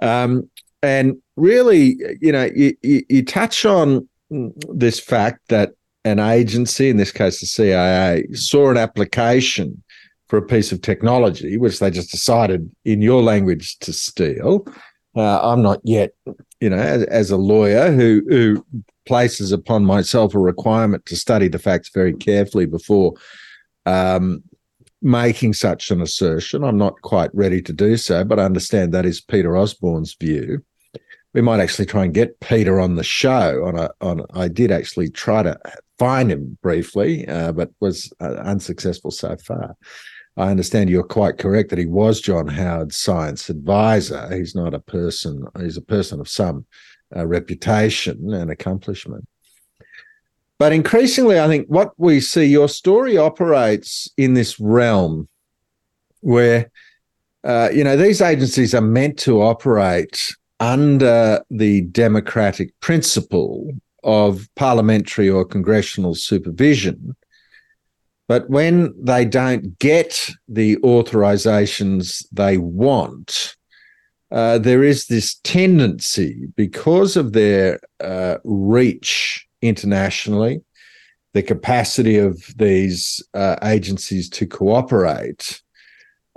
um, 0.02 0.48
and 0.82 1.16
really, 1.36 1.96
you 2.20 2.32
know, 2.32 2.48
you, 2.54 2.76
you, 2.82 3.02
you 3.08 3.24
touch 3.24 3.64
on 3.64 4.06
this 4.30 5.00
fact 5.00 5.40
that 5.48 5.72
an 6.04 6.18
agency, 6.18 6.90
in 6.90 6.98
this 6.98 7.10
case 7.10 7.40
the 7.40 7.46
CIA, 7.46 8.26
saw 8.32 8.70
an 8.70 8.76
application 8.76 9.82
for 10.28 10.36
a 10.36 10.42
piece 10.42 10.70
of 10.72 10.82
technology 10.82 11.56
which 11.56 11.78
they 11.78 11.90
just 11.90 12.10
decided, 12.10 12.70
in 12.84 13.00
your 13.00 13.22
language, 13.22 13.78
to 13.78 13.92
steal 13.92 14.66
uh, 15.18 15.40
I'm 15.42 15.62
not 15.62 15.80
yet, 15.84 16.12
you 16.60 16.70
know, 16.70 16.76
as, 16.76 17.02
as, 17.04 17.30
a 17.30 17.36
lawyer 17.36 17.90
who 17.92 18.22
who 18.28 18.64
places 19.06 19.52
upon 19.52 19.84
myself 19.84 20.34
a 20.34 20.38
requirement 20.38 21.06
to 21.06 21.16
study 21.16 21.48
the 21.48 21.58
facts 21.58 21.90
very 21.92 22.12
carefully 22.14 22.66
before 22.66 23.14
um, 23.86 24.42
making 25.02 25.54
such 25.54 25.90
an 25.90 26.02
assertion. 26.02 26.64
I'm 26.64 26.78
not 26.78 27.00
quite 27.02 27.30
ready 27.34 27.62
to 27.62 27.72
do 27.72 27.96
so, 27.96 28.24
but 28.24 28.38
I 28.38 28.44
understand 28.44 28.92
that 28.92 29.06
is 29.06 29.20
Peter 29.20 29.56
Osborne's 29.56 30.14
view. 30.14 30.62
We 31.34 31.40
might 31.42 31.60
actually 31.60 31.86
try 31.86 32.04
and 32.04 32.14
get 32.14 32.40
Peter 32.40 32.80
on 32.80 32.96
the 32.96 33.04
show. 33.04 33.64
On 33.66 33.78
a, 33.78 33.90
on, 34.00 34.24
I 34.34 34.48
did 34.48 34.72
actually 34.72 35.10
try 35.10 35.42
to 35.42 35.58
find 35.98 36.30
him 36.30 36.58
briefly, 36.62 37.26
uh, 37.28 37.52
but 37.52 37.70
was 37.80 38.12
uh, 38.20 38.34
unsuccessful 38.34 39.10
so 39.10 39.36
far. 39.36 39.76
I 40.38 40.52
understand 40.52 40.88
you're 40.88 41.02
quite 41.02 41.36
correct 41.36 41.70
that 41.70 41.80
he 41.80 41.86
was 41.86 42.20
John 42.20 42.46
Howard's 42.46 42.96
science 42.96 43.50
advisor. 43.50 44.32
He's 44.34 44.54
not 44.54 44.72
a 44.72 44.78
person, 44.78 45.44
he's 45.58 45.76
a 45.76 45.82
person 45.82 46.20
of 46.20 46.28
some 46.28 46.64
uh, 47.14 47.26
reputation 47.26 48.32
and 48.32 48.48
accomplishment. 48.48 49.26
But 50.56 50.72
increasingly, 50.72 51.40
I 51.40 51.48
think 51.48 51.66
what 51.66 51.92
we 51.98 52.20
see, 52.20 52.44
your 52.44 52.68
story 52.68 53.18
operates 53.18 54.08
in 54.16 54.34
this 54.34 54.60
realm 54.60 55.28
where, 56.20 56.70
uh, 57.42 57.70
you 57.72 57.82
know, 57.82 57.96
these 57.96 58.20
agencies 58.20 58.74
are 58.74 58.80
meant 58.80 59.18
to 59.20 59.42
operate 59.42 60.32
under 60.60 61.42
the 61.50 61.82
democratic 61.82 62.78
principle 62.78 63.72
of 64.04 64.48
parliamentary 64.54 65.28
or 65.28 65.44
congressional 65.44 66.14
supervision 66.14 67.16
but 68.28 68.48
when 68.50 68.94
they 69.02 69.24
don't 69.24 69.78
get 69.78 70.30
the 70.46 70.76
authorizations 70.76 72.24
they 72.30 72.58
want, 72.58 73.56
uh, 74.30 74.58
there 74.58 74.84
is 74.84 75.06
this 75.06 75.40
tendency, 75.42 76.46
because 76.54 77.16
of 77.16 77.32
their 77.32 77.80
uh, 78.00 78.36
reach 78.44 79.46
internationally, 79.62 80.60
the 81.32 81.42
capacity 81.42 82.18
of 82.18 82.42
these 82.56 83.22
uh, 83.32 83.56
agencies 83.62 84.28
to 84.28 84.46
cooperate, 84.46 85.62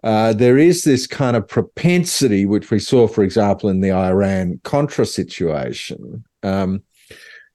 uh, 0.04 0.34
there 0.34 0.58
is 0.58 0.84
this 0.84 1.06
kind 1.06 1.36
of 1.36 1.48
propensity, 1.48 2.46
which 2.46 2.72
we 2.72 2.80
saw, 2.80 3.08
for 3.08 3.24
example, 3.24 3.70
in 3.70 3.82
the 3.82 3.92
Iran 3.92 4.60
Contra 4.64 5.06
situation, 5.06 6.24
um, 6.44 6.82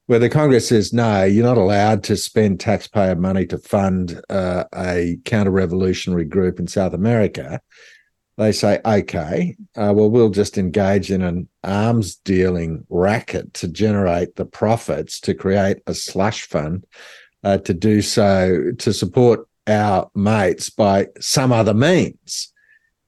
where 0.06 0.18
the 0.20 0.28
Congress 0.28 0.68
says, 0.68 0.92
no, 0.92 1.24
you're 1.24 1.44
not 1.44 1.58
allowed 1.58 2.04
to 2.04 2.16
spend 2.16 2.60
taxpayer 2.60 3.16
money 3.16 3.44
to 3.46 3.58
fund 3.58 4.20
uh, 4.30 4.64
a 4.74 5.18
counter 5.24 5.50
revolutionary 5.50 6.24
group 6.24 6.60
in 6.60 6.66
South 6.66 6.94
America. 6.94 7.60
They 8.38 8.52
say, 8.52 8.80
okay, 8.84 9.56
uh, 9.76 9.92
well, 9.96 10.10
we'll 10.10 10.30
just 10.30 10.58
engage 10.58 11.10
in 11.10 11.22
an 11.22 11.48
arms 11.64 12.16
dealing 12.16 12.84
racket 12.88 13.54
to 13.54 13.68
generate 13.68 14.36
the 14.36 14.44
profits 14.44 15.18
to 15.20 15.34
create 15.34 15.78
a 15.86 15.94
slush 15.94 16.42
fund 16.42 16.84
uh, 17.42 17.58
to 17.58 17.74
do 17.74 18.02
so 18.02 18.72
to 18.78 18.92
support 18.92 19.48
our 19.66 20.10
mates 20.14 20.70
by 20.70 21.08
some 21.18 21.50
other 21.50 21.74
means. 21.74 22.52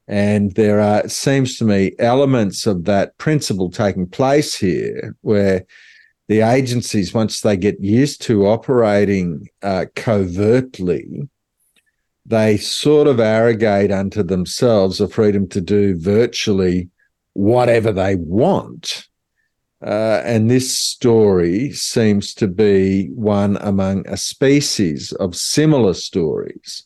And 0.09 0.53
there 0.53 0.81
are, 0.81 1.01
it 1.01 1.11
seems 1.11 1.59
to 1.59 1.65
me, 1.65 1.93
elements 1.99 2.67
of 2.67 2.85
that 2.85 3.19
principle 3.19 3.71
taking 3.71 4.09
place 4.09 4.57
here 4.57 5.15
where 5.21 5.67
the 6.29 6.43
agencies, 6.43 7.15
once 7.15 7.41
they 7.41 7.57
get 7.57 7.81
used 7.81 8.21
to 8.23 8.47
operating 8.47 9.49
uh, 9.63 9.87
covertly, 9.97 11.29
they 12.27 12.59
sort 12.59 13.09
of 13.09 13.19
arrogate 13.19 13.91
unto 13.91 14.23
themselves 14.23 15.01
a 15.01 15.09
freedom 15.09 15.49
to 15.49 15.63
do 15.63 15.99
virtually 15.99 16.91
whatever 17.33 17.93
they 17.93 18.15
want. 18.17 19.09
Uh, 19.83 20.21
and 20.25 20.51
this 20.51 20.77
story 20.77 21.73
seems 21.73 22.35
to 22.35 22.47
be 22.47 23.07
one 23.15 23.57
among 23.63 24.07
a 24.07 24.17
species 24.17 25.13
of 25.13 25.35
similar 25.35 25.95
stories 25.95 26.85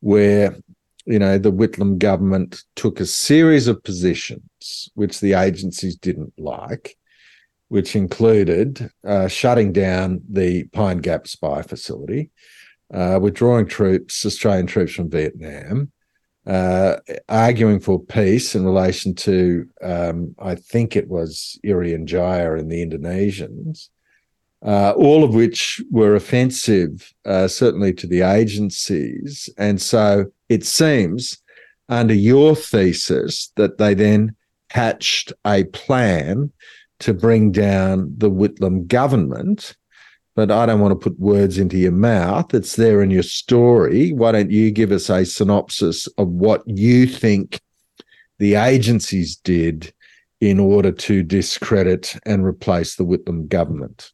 where, 0.00 0.56
you 1.04 1.18
know, 1.18 1.38
the 1.38 1.52
Whitlam 1.52 1.98
government 1.98 2.64
took 2.74 2.98
a 2.98 3.06
series 3.06 3.68
of 3.68 3.84
positions 3.84 4.90
which 4.94 5.20
the 5.20 5.34
agencies 5.34 5.94
didn't 5.94 6.32
like 6.38 6.96
which 7.70 7.94
included 7.94 8.90
uh, 9.06 9.28
shutting 9.28 9.72
down 9.72 10.20
the 10.28 10.64
Pine 10.72 10.98
Gap 10.98 11.28
spy 11.28 11.62
facility, 11.62 12.30
uh, 12.92 13.16
withdrawing 13.22 13.66
troops, 13.66 14.26
Australian 14.26 14.66
troops 14.66 14.92
from 14.92 15.08
Vietnam, 15.08 15.92
uh, 16.48 16.96
arguing 17.28 17.78
for 17.78 18.02
peace 18.02 18.56
in 18.56 18.64
relation 18.64 19.14
to, 19.14 19.68
um, 19.82 20.34
I 20.40 20.56
think 20.56 20.96
it 20.96 21.08
was 21.08 21.60
Irian 21.64 22.06
Jaya 22.06 22.54
and 22.54 22.68
the 22.68 22.84
Indonesians, 22.84 23.88
uh, 24.66 24.90
all 24.96 25.22
of 25.22 25.32
which 25.32 25.80
were 25.92 26.16
offensive, 26.16 27.14
uh, 27.24 27.46
certainly 27.46 27.92
to 27.92 28.08
the 28.08 28.22
agencies. 28.22 29.48
And 29.58 29.80
so 29.80 30.26
it 30.48 30.66
seems, 30.66 31.38
under 31.88 32.14
your 32.14 32.56
thesis, 32.56 33.52
that 33.54 33.78
they 33.78 33.94
then 33.94 34.34
hatched 34.70 35.32
a 35.46 35.62
plan 35.64 36.50
to 37.00 37.14
bring 37.14 37.52
down 37.52 38.14
the 38.16 38.30
Whitlam 38.30 38.86
government 38.86 39.76
but 40.40 40.50
I 40.50 40.64
don't 40.64 40.80
want 40.80 40.92
to 40.92 41.10
put 41.10 41.18
words 41.20 41.58
into 41.58 41.76
your 41.76 41.92
mouth. 41.92 42.54
It's 42.54 42.76
there 42.76 43.02
in 43.02 43.10
your 43.10 43.22
story. 43.22 44.12
Why 44.12 44.32
don't 44.32 44.50
you 44.50 44.70
give 44.70 44.92
us 44.92 45.10
a 45.10 45.26
synopsis 45.26 46.06
of 46.18 46.28
what 46.28 46.62
you 46.66 47.06
think 47.06 47.60
the 48.38 48.54
agencies 48.54 49.36
did 49.36 49.92
in 50.40 50.58
order 50.58 50.92
to 50.92 51.22
discredit 51.22 52.16
and 52.24 52.44
replace 52.44 52.94
the 52.94 53.04
Whitlam 53.04 53.48
government? 53.48 54.12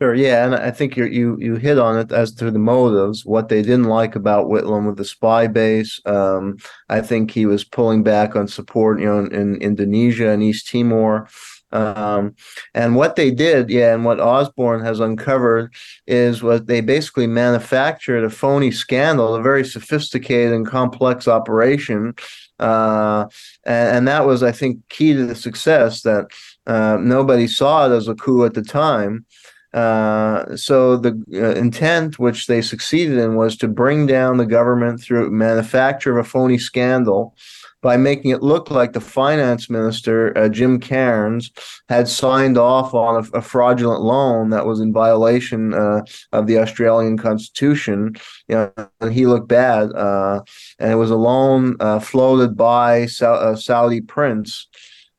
Sure. 0.00 0.14
Yeah, 0.14 0.44
and 0.44 0.54
I 0.54 0.70
think 0.70 0.96
you 0.96 1.06
you 1.06 1.36
you 1.40 1.56
hit 1.56 1.76
on 1.76 1.98
it 1.98 2.12
as 2.12 2.32
to 2.34 2.52
the 2.52 2.58
motives, 2.58 3.26
what 3.26 3.48
they 3.48 3.62
didn't 3.62 3.84
like 3.88 4.14
about 4.14 4.46
Whitlam 4.46 4.86
with 4.86 4.96
the 4.96 5.04
spy 5.04 5.48
base. 5.48 6.00
Um, 6.06 6.58
I 6.88 7.00
think 7.00 7.32
he 7.32 7.46
was 7.46 7.64
pulling 7.64 8.04
back 8.04 8.36
on 8.36 8.46
support, 8.46 9.00
you 9.00 9.06
know, 9.06 9.18
in, 9.18 9.34
in 9.34 9.56
Indonesia 9.56 10.30
and 10.30 10.40
East 10.40 10.68
Timor. 10.70 11.28
Um, 11.72 12.34
and 12.74 12.94
what 12.94 13.16
they 13.16 13.30
did, 13.32 13.70
yeah, 13.70 13.92
and 13.92 14.04
what 14.04 14.20
Osborne 14.20 14.84
has 14.84 15.00
uncovered 15.00 15.74
is 16.06 16.42
what 16.42 16.68
they 16.68 16.80
basically 16.80 17.26
manufactured 17.26 18.24
a 18.24 18.30
phony 18.30 18.70
scandal, 18.70 19.34
a 19.34 19.42
very 19.42 19.64
sophisticated 19.64 20.52
and 20.52 20.66
complex 20.66 21.28
operation. 21.28 22.14
Uh, 22.58 23.26
and, 23.66 23.96
and, 23.96 24.08
that 24.08 24.26
was, 24.26 24.42
I 24.42 24.50
think, 24.50 24.88
key 24.88 25.12
to 25.12 25.26
the 25.26 25.34
success 25.34 26.02
that 26.02 26.26
uh, 26.66 26.96
nobody 27.00 27.46
saw 27.46 27.86
it 27.86 27.94
as 27.94 28.08
a 28.08 28.14
coup 28.14 28.44
at 28.44 28.54
the 28.54 28.62
time. 28.62 29.26
Uh, 29.74 30.56
so 30.56 30.96
the 30.96 31.22
uh, 31.34 31.58
intent, 31.58 32.18
which 32.18 32.46
they 32.46 32.62
succeeded 32.62 33.18
in, 33.18 33.36
was 33.36 33.56
to 33.56 33.68
bring 33.68 34.06
down 34.06 34.38
the 34.38 34.46
government 34.46 35.00
through 35.00 35.30
manufacture 35.30 36.18
of 36.18 36.24
a 36.24 36.28
phony 36.28 36.58
scandal 36.58 37.36
by 37.80 37.96
making 37.96 38.32
it 38.32 38.42
look 38.42 38.72
like 38.72 38.92
the 38.92 39.00
finance 39.00 39.70
minister, 39.70 40.36
uh, 40.36 40.48
Jim 40.48 40.80
Cairns, 40.80 41.52
had 41.88 42.08
signed 42.08 42.58
off 42.58 42.92
on 42.92 43.24
a, 43.24 43.38
a, 43.38 43.40
fraudulent 43.40 44.02
loan 44.02 44.50
that 44.50 44.66
was 44.66 44.80
in 44.80 44.92
violation 44.92 45.74
uh, 45.74 46.00
of 46.32 46.48
the 46.48 46.58
Australian 46.58 47.16
Constitution. 47.16 48.16
You 48.48 48.56
know, 48.56 48.88
and 49.00 49.12
he 49.12 49.26
looked 49.26 49.48
bad. 49.48 49.92
Uh, 49.92 50.40
and 50.80 50.90
it 50.90 50.96
was 50.96 51.10
a 51.10 51.16
loan 51.16 51.76
floated 52.00 52.56
by 52.56 53.06
Sa- 53.06 53.54
Saudi 53.54 54.00
prince 54.00 54.66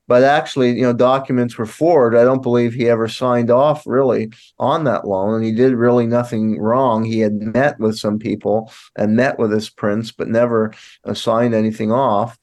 but 0.10 0.24
actually, 0.24 0.72
you 0.72 0.82
know, 0.82 0.92
documents 0.92 1.56
were 1.56 1.68
forwarded. 1.68 2.20
I 2.20 2.24
don't 2.24 2.42
believe 2.42 2.74
he 2.74 2.90
ever 2.90 3.08
signed 3.08 3.52
off 3.52 3.86
really 3.86 4.32
on 4.58 4.84
that 4.86 5.08
loan, 5.08 5.36
and 5.36 5.46
he 5.46 5.52
did 5.52 5.76
really 5.76 6.08
nothing 6.08 6.60
wrong. 6.60 7.06
He 7.06 7.20
had 7.20 7.36
met 7.36 7.80
with 7.80 7.96
some 8.00 8.18
people 8.18 8.72
and 8.98 9.16
met 9.16 9.38
with 9.38 9.52
this 9.52 9.70
prince, 9.70 10.12
but 10.12 10.28
never 10.28 10.74
uh, 11.06 11.14
signed 11.14 11.54
anything 11.54 11.92
off. 11.92 12.40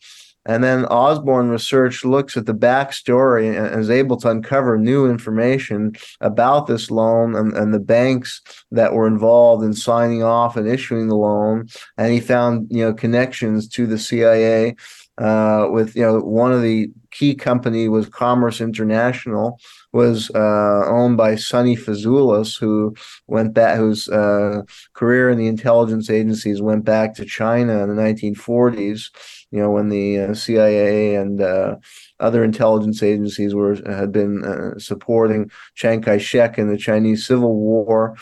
And 0.48 0.62
then 0.62 0.84
Osborne 0.84 1.50
Research 1.50 2.04
looks 2.04 2.36
at 2.36 2.46
the 2.46 2.54
backstory 2.54 3.48
and 3.48 3.80
is 3.80 3.90
able 3.90 4.16
to 4.18 4.30
uncover 4.30 4.78
new 4.78 5.10
information 5.10 5.96
about 6.20 6.68
this 6.68 6.88
loan 6.88 7.34
and, 7.34 7.52
and 7.56 7.74
the 7.74 7.80
banks 7.80 8.42
that 8.70 8.92
were 8.92 9.08
involved 9.08 9.64
in 9.64 9.74
signing 9.74 10.22
off 10.22 10.56
and 10.56 10.68
issuing 10.68 11.08
the 11.08 11.16
loan. 11.16 11.66
And 11.98 12.12
he 12.12 12.20
found, 12.20 12.68
you 12.70 12.84
know, 12.84 12.94
connections 12.94 13.66
to 13.70 13.88
the 13.88 13.98
CIA 13.98 14.76
uh, 15.18 15.68
with, 15.70 15.96
you 15.96 16.02
know, 16.02 16.18
one 16.20 16.52
of 16.52 16.62
the 16.62 16.90
key 17.10 17.34
company 17.34 17.88
was 17.88 18.08
Commerce 18.08 18.60
International, 18.60 19.58
was 19.92 20.30
uh, 20.34 20.82
owned 20.86 21.16
by 21.16 21.36
Sonny 21.36 21.74
Fazulis, 21.74 22.58
who 22.58 22.94
went 23.26 23.54
back, 23.54 23.78
whose 23.78 24.08
uh, 24.10 24.62
career 24.92 25.30
in 25.30 25.38
the 25.38 25.46
intelligence 25.46 26.10
agencies 26.10 26.60
went 26.60 26.84
back 26.84 27.14
to 27.14 27.24
China 27.24 27.82
in 27.82 27.94
the 27.94 28.02
1940s. 28.02 29.10
You 29.50 29.60
know, 29.60 29.70
when 29.70 29.88
the 29.88 30.18
uh, 30.18 30.34
CIA 30.34 31.14
and 31.14 31.40
uh, 31.40 31.76
other 32.20 32.44
intelligence 32.44 33.02
agencies 33.02 33.54
were 33.54 33.76
had 33.90 34.12
been 34.12 34.44
uh, 34.44 34.78
supporting 34.78 35.50
Chiang 35.74 36.02
Kai-shek 36.02 36.58
in 36.58 36.68
the 36.68 36.76
Chinese 36.76 37.26
Civil 37.26 37.54
War. 37.54 38.16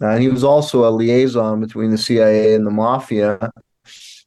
and 0.00 0.22
he 0.22 0.28
was 0.28 0.44
also 0.44 0.88
a 0.88 0.90
liaison 0.90 1.60
between 1.60 1.90
the 1.90 1.98
CIA 1.98 2.54
and 2.54 2.66
the 2.66 2.70
mafia 2.70 3.50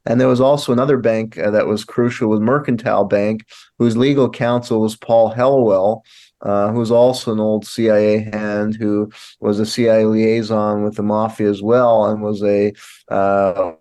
and 0.05 0.19
there 0.19 0.27
was 0.27 0.41
also 0.41 0.71
another 0.71 0.97
bank 0.97 1.37
uh, 1.37 1.51
that 1.51 1.67
was 1.67 1.83
crucial 1.83 2.29
was 2.29 2.39
Mercantile 2.39 3.05
Bank, 3.05 3.45
whose 3.77 3.97
legal 3.97 4.29
counsel 4.29 4.81
was 4.81 4.95
Paul 4.95 5.33
Helliwell, 5.33 6.01
uh, 6.41 6.71
who's 6.71 6.91
also 6.91 7.33
an 7.33 7.39
old 7.39 7.65
CIA 7.65 8.19
hand 8.31 8.75
who 8.75 9.11
was 9.39 9.59
a 9.59 9.65
CIA 9.65 10.05
liaison 10.05 10.83
with 10.83 10.95
the 10.95 11.03
mafia 11.03 11.49
as 11.49 11.61
well 11.61 12.05
and 12.05 12.21
was 12.21 12.41
a 12.43 12.73
uh, 13.09 13.73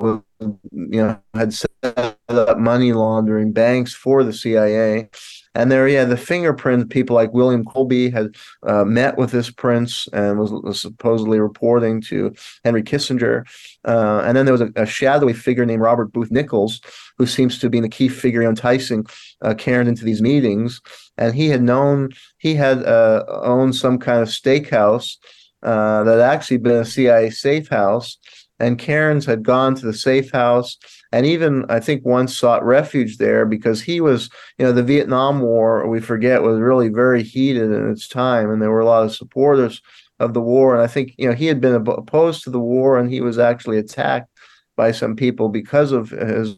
you 0.00 0.22
know 0.70 1.18
had 1.34 1.52
set 1.52 1.70
up 1.84 2.58
money 2.58 2.92
laundering 2.92 3.52
banks 3.52 3.94
for 3.94 4.24
the 4.24 4.32
CIA 4.32 5.08
and 5.56 5.72
there, 5.72 5.88
yeah, 5.88 6.04
the 6.04 6.16
fingerprint 6.16 6.90
people 6.90 7.16
like 7.16 7.32
William 7.32 7.64
Colby 7.64 8.10
had 8.10 8.36
uh, 8.62 8.84
met 8.84 9.16
with 9.16 9.30
this 9.30 9.50
prince 9.50 10.06
and 10.12 10.38
was, 10.38 10.52
was, 10.52 10.80
supposedly 10.80 11.40
reporting 11.40 12.00
to 12.02 12.34
Henry 12.64 12.82
Kissinger. 12.82 13.44
Uh, 13.84 14.22
and 14.24 14.36
then 14.36 14.44
there 14.44 14.52
was 14.52 14.60
a, 14.60 14.70
a, 14.76 14.86
shadowy 14.86 15.32
figure 15.32 15.64
named 15.64 15.80
Robert 15.80 16.12
Booth 16.12 16.30
Nichols, 16.30 16.80
who 17.16 17.26
seems 17.26 17.58
to 17.58 17.70
be 17.70 17.80
the 17.80 17.88
key 17.88 18.08
figure 18.08 18.42
enticing 18.42 19.06
uh, 19.40 19.54
Cairns 19.54 19.88
into 19.88 20.04
these 20.04 20.20
meetings. 20.20 20.80
And 21.16 21.34
he 21.34 21.48
had 21.48 21.62
known, 21.62 22.10
he 22.36 22.54
had 22.54 22.84
uh, 22.84 23.24
owned 23.28 23.74
some 23.74 23.98
kind 23.98 24.20
of 24.20 24.28
steakhouse 24.28 25.16
uh, 25.62 26.04
that 26.04 26.18
had 26.18 26.20
actually 26.20 26.58
been 26.58 26.76
a 26.76 26.84
CIA 26.84 27.30
safe 27.30 27.68
house 27.68 28.18
and 28.58 28.78
Cairns 28.78 29.26
had 29.26 29.42
gone 29.42 29.74
to 29.74 29.86
the 29.86 29.92
safe 29.92 30.30
house 30.32 30.78
and 31.12 31.26
even 31.26 31.64
I 31.68 31.80
think 31.80 32.04
once 32.04 32.36
sought 32.36 32.64
refuge 32.64 33.18
there 33.18 33.46
because 33.46 33.82
he 33.82 34.00
was, 34.00 34.30
you 34.58 34.64
know, 34.64 34.72
the 34.72 34.82
Vietnam 34.82 35.40
War, 35.40 35.86
we 35.88 36.00
forget, 36.00 36.42
was 36.42 36.58
really 36.58 36.88
very 36.88 37.22
heated 37.22 37.70
in 37.70 37.90
its 37.90 38.08
time, 38.08 38.50
and 38.50 38.60
there 38.60 38.70
were 38.70 38.80
a 38.80 38.86
lot 38.86 39.04
of 39.04 39.14
supporters 39.14 39.80
of 40.18 40.34
the 40.34 40.40
war. 40.40 40.74
And 40.74 40.82
I 40.82 40.86
think, 40.86 41.14
you 41.18 41.28
know, 41.28 41.34
he 41.34 41.46
had 41.46 41.60
been 41.60 41.74
opposed 41.74 42.42
to 42.44 42.50
the 42.50 42.60
war 42.60 42.98
and 42.98 43.10
he 43.10 43.20
was 43.20 43.38
actually 43.38 43.78
attacked 43.78 44.30
by 44.76 44.92
some 44.92 45.16
people 45.16 45.48
because 45.48 45.92
of 45.92 46.10
his 46.10 46.56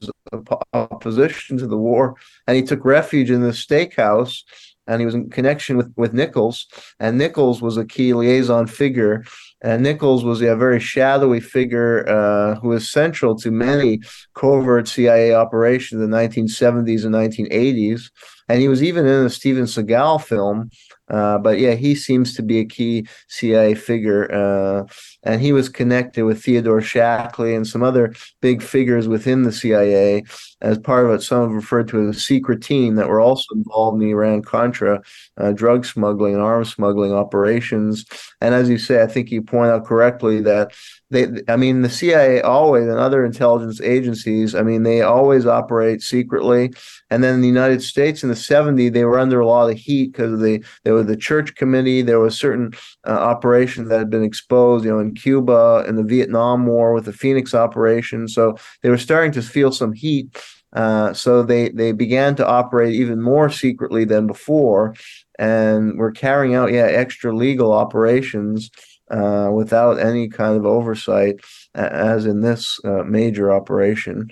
opposition 0.72 1.57
to 1.59 1.66
the 1.66 1.76
war. 1.76 2.16
And 2.46 2.57
he 2.57 2.62
took 2.62 2.84
refuge 2.84 3.30
in 3.30 3.42
the 3.42 3.51
steakhouse 3.51 4.42
and 4.89 5.01
he 5.01 5.07
was 5.07 5.14
in 5.14 5.30
connection 5.30 5.76
with, 5.76 5.93
with 5.97 6.12
Nichols. 6.12 6.66
And 6.99 7.18
Nichols 7.18 7.62
was 7.62 7.76
a 7.76 7.84
key 7.84 8.14
liaison 8.14 8.66
figure 8.66 9.24
and 9.61 9.82
Nichols 9.82 10.24
was 10.24 10.41
a 10.41 10.55
very 10.55 10.78
shadowy 10.78 11.41
figure 11.41 12.09
uh, 12.09 12.55
who 12.61 12.68
was 12.68 12.89
central 12.89 13.34
to 13.36 13.51
many 13.51 14.01
covert 14.34 14.86
CIA 14.86 15.34
operations 15.34 16.01
in 16.01 16.11
the 16.11 16.16
1970s 16.16 17.05
and 17.05 17.14
1980s. 17.14 18.11
And 18.49 18.61
he 18.61 18.68
was 18.68 18.82
even 18.82 19.05
in 19.07 19.26
a 19.26 19.30
Steven 19.30 19.64
Seagal 19.64 20.22
film 20.22 20.70
uh, 21.11 21.39
but 21.39 21.59
yeah, 21.59 21.74
he 21.74 21.95
seems 21.95 22.34
to 22.34 22.43
be 22.43 22.59
a 22.59 22.64
key 22.64 23.07
CIA 23.28 23.74
figure, 23.74 24.30
uh, 24.32 24.84
and 25.22 25.41
he 25.41 25.53
was 25.53 25.68
connected 25.68 26.24
with 26.24 26.43
Theodore 26.43 26.80
Shackley 26.80 27.55
and 27.55 27.66
some 27.66 27.82
other 27.82 28.14
big 28.41 28.62
figures 28.62 29.09
within 29.09 29.43
the 29.43 29.53
CIA 29.53 30.24
as 30.61 30.78
part 30.78 31.04
of 31.04 31.11
what 31.11 31.22
some 31.22 31.42
have 31.42 31.54
referred 31.54 31.88
to 31.88 32.09
as 32.09 32.16
a 32.16 32.20
secret 32.20 32.62
team 32.62 32.96
that 32.96 33.09
were 33.09 33.20
also 33.20 33.54
involved 33.54 33.94
in 33.94 34.06
the 34.06 34.12
Iran 34.12 34.42
Contra 34.42 35.02
uh, 35.36 35.52
drug 35.52 35.84
smuggling 35.84 36.34
and 36.34 36.42
arms 36.42 36.72
smuggling 36.72 37.12
operations. 37.12 38.04
And 38.40 38.54
as 38.54 38.68
you 38.68 38.78
say, 38.78 39.02
I 39.02 39.06
think 39.06 39.30
you 39.30 39.42
point 39.42 39.70
out 39.70 39.86
correctly 39.86 40.40
that 40.42 40.72
they 41.11 41.26
i 41.48 41.56
mean 41.56 41.80
the 41.80 41.88
cia 41.88 42.42
always 42.42 42.84
and 42.84 42.98
other 42.98 43.24
intelligence 43.24 43.80
agencies 43.80 44.54
i 44.54 44.62
mean 44.62 44.82
they 44.82 45.00
always 45.00 45.46
operate 45.46 46.02
secretly. 46.02 46.70
And 47.11 47.24
then 47.24 47.36
in 47.36 47.40
the 47.40 47.48
united 47.48 47.82
states 47.82 48.22
in 48.22 48.28
the 48.28 48.34
70s 48.34 48.92
they 48.92 49.04
were 49.04 49.18
under 49.18 49.40
a 49.40 49.46
lot 49.46 49.70
of 49.70 49.78
heat 49.78 50.12
because 50.12 50.34
of 50.34 50.40
the 50.40 50.62
there 50.84 50.92
was 50.92 51.06
the 51.06 51.16
church 51.16 51.54
committee 51.54 52.02
there 52.02 52.20
was 52.20 52.38
certain 52.38 52.72
uh, 53.06 53.12
operations 53.12 53.88
that 53.88 53.98
had 53.98 54.11
been 54.11 54.22
exposed 54.22 54.84
you 54.84 54.90
know 54.90 54.98
in 54.98 55.14
cuba 55.14 55.84
in 55.88 55.96
the 55.96 56.02
vietnam 56.02 56.66
war 56.66 56.92
with 56.92 57.06
the 57.06 57.12
phoenix 57.12 57.54
operation. 57.54 58.28
So 58.28 58.56
they 58.82 58.90
were 58.90 58.98
starting 58.98 59.32
to 59.32 59.42
feel 59.42 59.72
some 59.72 59.92
heat 59.92 60.36
uh, 60.74 61.12
so 61.12 61.42
they 61.42 61.70
they 61.70 61.92
began 61.92 62.34
to 62.36 62.46
operate 62.46 62.94
even 62.94 63.20
more 63.22 63.48
secretly 63.50 64.04
than 64.04 64.26
before 64.26 64.94
and 65.38 65.98
were 65.98 66.12
carrying 66.12 66.54
out 66.54 66.72
yeah 66.72 66.86
extra 66.86 67.34
legal 67.34 67.72
operations 67.72 68.70
uh, 69.10 69.50
without 69.52 69.98
any 69.98 70.28
kind 70.28 70.56
of 70.56 70.66
oversight, 70.66 71.40
as 71.74 72.26
in 72.26 72.40
this 72.40 72.78
uh, 72.84 73.02
major 73.04 73.52
operation? 73.52 74.28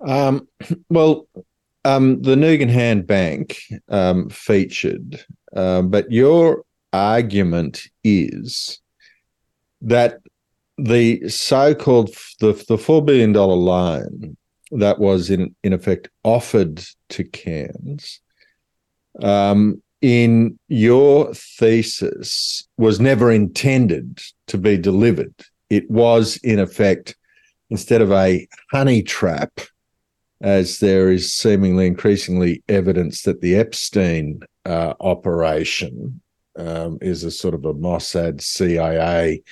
Um, 0.00 0.48
well, 0.90 1.28
um, 1.84 2.22
the 2.22 2.34
Nugan 2.34 2.70
Hand 2.70 3.06
Bank 3.06 3.60
um, 3.88 4.28
featured, 4.30 5.24
uh, 5.54 5.82
but 5.82 6.10
your 6.10 6.64
argument 6.92 7.82
is 8.04 8.80
that 9.82 10.20
the 10.78 11.28
so-called 11.28 12.14
the 12.40 12.52
the 12.68 12.78
four 12.78 13.04
billion 13.04 13.32
dollar 13.32 13.54
loan 13.54 14.36
that 14.72 14.98
was 14.98 15.30
in 15.30 15.54
in 15.62 15.72
effect 15.72 16.08
offered 16.24 16.84
to 17.10 17.24
Cairns, 17.24 18.20
um, 19.22 19.82
in 20.00 20.58
your 20.68 21.32
thesis, 21.34 22.68
was 22.76 23.00
never 23.00 23.30
intended 23.30 24.20
to 24.46 24.58
be 24.58 24.76
delivered. 24.76 25.34
It 25.70 25.90
was 25.90 26.36
in 26.38 26.58
effect 26.58 27.16
instead 27.70 28.00
of 28.00 28.12
a 28.12 28.46
honey 28.70 29.02
trap, 29.02 29.60
as 30.40 30.78
there 30.78 31.10
is 31.10 31.32
seemingly 31.32 31.86
increasingly 31.86 32.62
evidence 32.68 33.22
that 33.22 33.40
the 33.40 33.56
Epstein 33.56 34.40
uh, 34.64 34.94
operation 35.00 36.20
um, 36.56 36.98
is 37.00 37.24
a 37.24 37.30
sort 37.30 37.54
of 37.54 37.64
a 37.64 37.74
Mossad 37.74 38.40
CIA 38.40 39.42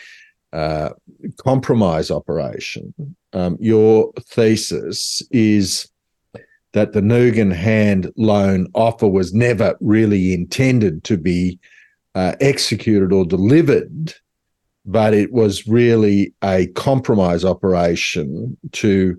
uh, 0.57 0.91
compromise 1.37 2.11
operation. 2.11 2.95
Um, 3.35 3.59
your 3.61 4.11
thesis 4.23 5.23
is 5.31 5.87
that 6.73 6.95
the 6.95 7.03
Nugan 7.03 7.53
hand 7.53 8.11
loan 8.17 8.67
offer 8.75 9.07
was 9.07 9.35
never 9.35 9.77
really 9.81 10.33
intended 10.33 11.05
to 11.05 11.19
be 11.19 11.59
uh, 12.15 12.37
executed 12.41 13.13
or 13.13 13.27
delivered, 13.27 14.15
but 14.87 15.13
it 15.13 15.31
was 15.31 15.67
really 15.67 16.33
a 16.43 16.69
compromise 16.69 17.45
operation 17.45 18.57
to 18.73 19.19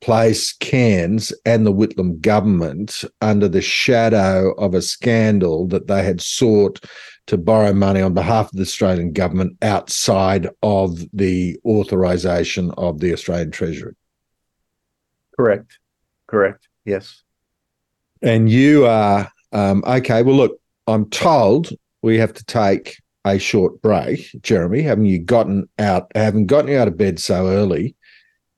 place 0.00 0.52
Cairns 0.52 1.32
and 1.44 1.66
the 1.66 1.72
Whitlam 1.72 2.20
government 2.20 3.04
under 3.20 3.48
the 3.48 3.62
shadow 3.62 4.52
of 4.52 4.74
a 4.74 4.82
scandal 4.82 5.66
that 5.68 5.86
they 5.88 6.02
had 6.02 6.20
sought 6.20 6.84
to 7.26 7.36
borrow 7.36 7.72
money 7.72 8.00
on 8.00 8.14
behalf 8.14 8.46
of 8.46 8.56
the 8.56 8.62
Australian 8.62 9.12
government 9.12 9.56
outside 9.62 10.48
of 10.62 11.04
the 11.12 11.58
authorisation 11.64 12.70
of 12.78 13.00
the 13.00 13.12
Australian 13.12 13.50
Treasury. 13.50 13.94
Correct. 15.36 15.78
Correct. 16.26 16.68
Yes. 16.84 17.22
And 18.22 18.50
you 18.50 18.86
are 18.86 19.30
um, 19.52 19.84
okay. 19.86 20.22
Well, 20.22 20.36
look, 20.36 20.60
I'm 20.86 21.08
told 21.10 21.70
we 22.02 22.18
have 22.18 22.32
to 22.34 22.44
take 22.44 22.96
a 23.24 23.38
short 23.38 23.80
break, 23.82 24.30
Jeremy. 24.40 24.82
Haven't 24.82 25.06
you 25.06 25.18
gotten 25.18 25.68
out? 25.78 26.10
Haven't 26.14 26.46
gotten 26.46 26.70
you 26.70 26.78
out 26.78 26.88
of 26.88 26.96
bed 26.96 27.18
so 27.18 27.48
early 27.48 27.94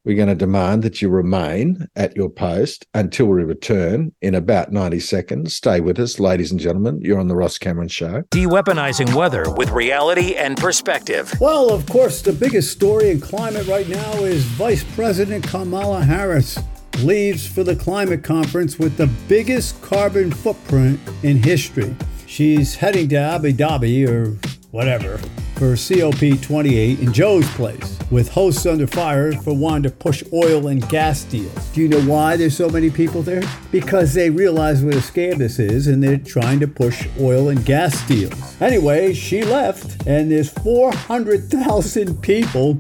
we're 0.04 0.16
going 0.16 0.28
to 0.28 0.34
demand 0.34 0.82
that 0.82 1.02
you 1.02 1.08
remain 1.08 1.86
at 1.94 2.16
your 2.16 2.30
post 2.30 2.86
until 2.94 3.26
we 3.26 3.42
return 3.42 4.12
in 4.22 4.34
about 4.34 4.72
90 4.72 4.98
seconds. 5.00 5.54
Stay 5.54 5.80
with 5.80 5.98
us, 5.98 6.18
ladies 6.18 6.50
and 6.50 6.58
gentlemen. 6.58 7.00
You're 7.02 7.20
on 7.20 7.28
The 7.28 7.36
Ross 7.36 7.58
Cameron 7.58 7.88
Show. 7.88 8.22
De-weaponizing 8.30 9.14
weather 9.14 9.44
with 9.50 9.70
reality 9.70 10.34
and 10.34 10.56
perspective. 10.56 11.34
Well, 11.40 11.70
of 11.70 11.86
course, 11.86 12.22
the 12.22 12.32
biggest 12.32 12.72
story 12.72 13.10
in 13.10 13.20
climate 13.20 13.66
right 13.66 13.88
now 13.88 14.12
is 14.24 14.42
Vice 14.44 14.84
President 14.94 15.46
Kamala 15.46 16.02
Harris 16.02 16.58
leaves 17.00 17.46
for 17.46 17.64
the 17.64 17.76
climate 17.76 18.22
conference 18.24 18.78
with 18.78 18.96
the 18.96 19.06
biggest 19.28 19.80
carbon 19.82 20.30
footprint 20.30 21.00
in 21.22 21.42
history. 21.42 21.94
She's 22.26 22.74
heading 22.76 23.08
to 23.10 23.16
Abu 23.16 23.52
Dhabi 23.52 24.08
or 24.08 24.36
whatever 24.70 25.18
for 25.60 25.74
COP28 25.74 27.00
in 27.00 27.12
Joe's 27.12 27.46
place, 27.50 27.98
with 28.10 28.30
hosts 28.30 28.64
under 28.64 28.86
fire 28.86 29.32
for 29.32 29.54
wanting 29.54 29.82
to 29.82 29.90
push 29.90 30.22
oil 30.32 30.68
and 30.68 30.88
gas 30.88 31.24
deals. 31.24 31.66
Do 31.72 31.82
you 31.82 31.88
know 31.88 32.00
why 32.02 32.36
there's 32.38 32.56
so 32.56 32.70
many 32.70 32.88
people 32.88 33.20
there? 33.20 33.42
Because 33.70 34.14
they 34.14 34.30
realize 34.30 34.82
what 34.82 34.94
a 34.94 34.98
scam 34.98 35.36
this 35.36 35.58
is 35.58 35.86
and 35.86 36.02
they're 36.02 36.16
trying 36.16 36.60
to 36.60 36.66
push 36.66 37.06
oil 37.20 37.50
and 37.50 37.62
gas 37.66 38.06
deals. 38.08 38.58
Anyway, 38.62 39.12
she 39.12 39.42
left, 39.42 40.06
and 40.06 40.30
there's 40.30 40.48
400,000 40.48 42.22
people 42.22 42.78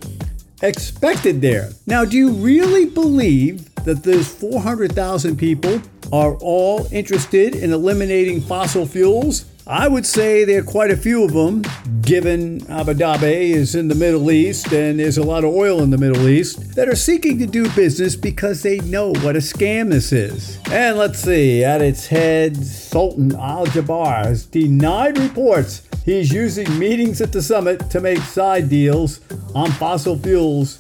expected 0.62 1.42
there. 1.42 1.70
Now, 1.86 2.06
do 2.06 2.16
you 2.16 2.32
really 2.32 2.86
believe 2.86 3.74
that 3.84 4.04
those 4.04 4.26
400,000 4.26 5.36
people 5.36 5.82
are 6.12 6.34
all 6.36 6.88
interested 6.92 7.54
in 7.54 7.72
eliminating 7.72 8.40
fossil 8.40 8.86
fuels? 8.86 9.49
I 9.70 9.86
would 9.86 10.04
say 10.04 10.44
there 10.44 10.58
are 10.58 10.64
quite 10.64 10.90
a 10.90 10.96
few 10.96 11.22
of 11.22 11.32
them, 11.32 11.62
given 12.02 12.68
Abu 12.68 12.92
Dhabi 12.94 13.50
is 13.50 13.76
in 13.76 13.86
the 13.86 13.94
Middle 13.94 14.32
East 14.32 14.72
and 14.72 14.98
there's 14.98 15.16
a 15.16 15.22
lot 15.22 15.44
of 15.44 15.54
oil 15.54 15.80
in 15.80 15.90
the 15.90 15.96
Middle 15.96 16.26
East, 16.26 16.74
that 16.74 16.88
are 16.88 16.96
seeking 16.96 17.38
to 17.38 17.46
do 17.46 17.70
business 17.70 18.16
because 18.16 18.64
they 18.64 18.80
know 18.80 19.12
what 19.22 19.36
a 19.36 19.38
scam 19.38 19.90
this 19.90 20.10
is. 20.10 20.58
And 20.72 20.98
let's 20.98 21.20
see, 21.20 21.62
at 21.62 21.82
its 21.82 22.08
head, 22.08 22.56
Sultan 22.56 23.32
Al 23.36 23.64
Jaber 23.66 24.24
has 24.24 24.44
denied 24.44 25.16
reports 25.18 25.82
he's 26.04 26.32
using 26.32 26.76
meetings 26.76 27.20
at 27.20 27.30
the 27.30 27.40
summit 27.40 27.88
to 27.90 28.00
make 28.00 28.18
side 28.18 28.68
deals 28.68 29.20
on 29.54 29.70
fossil 29.70 30.18
fuels 30.18 30.78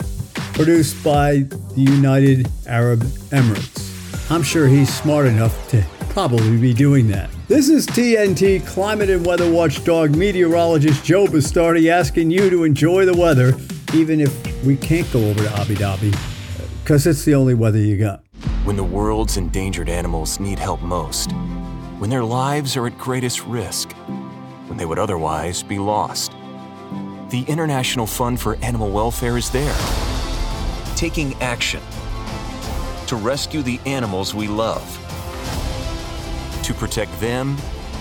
produced 0.52 1.04
by 1.04 1.46
the 1.76 1.82
United 1.82 2.50
Arab 2.66 3.02
Emirates. 3.30 4.32
I'm 4.32 4.42
sure 4.42 4.66
he's 4.66 4.92
smart 4.92 5.26
enough 5.26 5.68
to 5.68 5.80
probably 6.10 6.56
be 6.56 6.74
doing 6.74 7.06
that. 7.08 7.30
This 7.46 7.68
is 7.68 7.86
TNT 7.86 8.66
climate 8.66 9.08
and 9.08 9.24
weather 9.24 9.50
watchdog 9.50 10.14
meteorologist 10.16 11.04
Joe 11.04 11.26
Bastardi 11.26 11.88
asking 11.88 12.30
you 12.32 12.50
to 12.50 12.64
enjoy 12.64 13.06
the 13.06 13.16
weather, 13.16 13.54
even 13.94 14.20
if 14.20 14.64
we 14.64 14.76
can't 14.76 15.10
go 15.12 15.24
over 15.30 15.42
to 15.42 15.52
Abu 15.54 15.76
Dhabi, 15.76 16.14
because 16.82 17.06
it's 17.06 17.24
the 17.24 17.34
only 17.34 17.54
weather 17.54 17.78
you 17.78 17.96
got. 17.96 18.24
When 18.64 18.76
the 18.76 18.84
world's 18.84 19.36
endangered 19.36 19.88
animals 19.88 20.40
need 20.40 20.58
help 20.58 20.82
most, 20.82 21.30
when 21.98 22.10
their 22.10 22.24
lives 22.24 22.76
are 22.76 22.88
at 22.88 22.98
greatest 22.98 23.46
risk, 23.46 23.92
when 24.66 24.76
they 24.76 24.86
would 24.86 24.98
otherwise 24.98 25.62
be 25.62 25.78
lost, 25.78 26.32
the 27.30 27.44
International 27.46 28.06
Fund 28.06 28.40
for 28.40 28.56
Animal 28.56 28.90
Welfare 28.90 29.38
is 29.38 29.48
there, 29.50 29.76
taking 30.96 31.34
action 31.34 31.80
to 33.06 33.14
rescue 33.14 33.62
the 33.62 33.78
animals 33.86 34.34
we 34.34 34.48
love 34.48 34.99
to 36.62 36.74
protect 36.74 37.18
them 37.20 37.56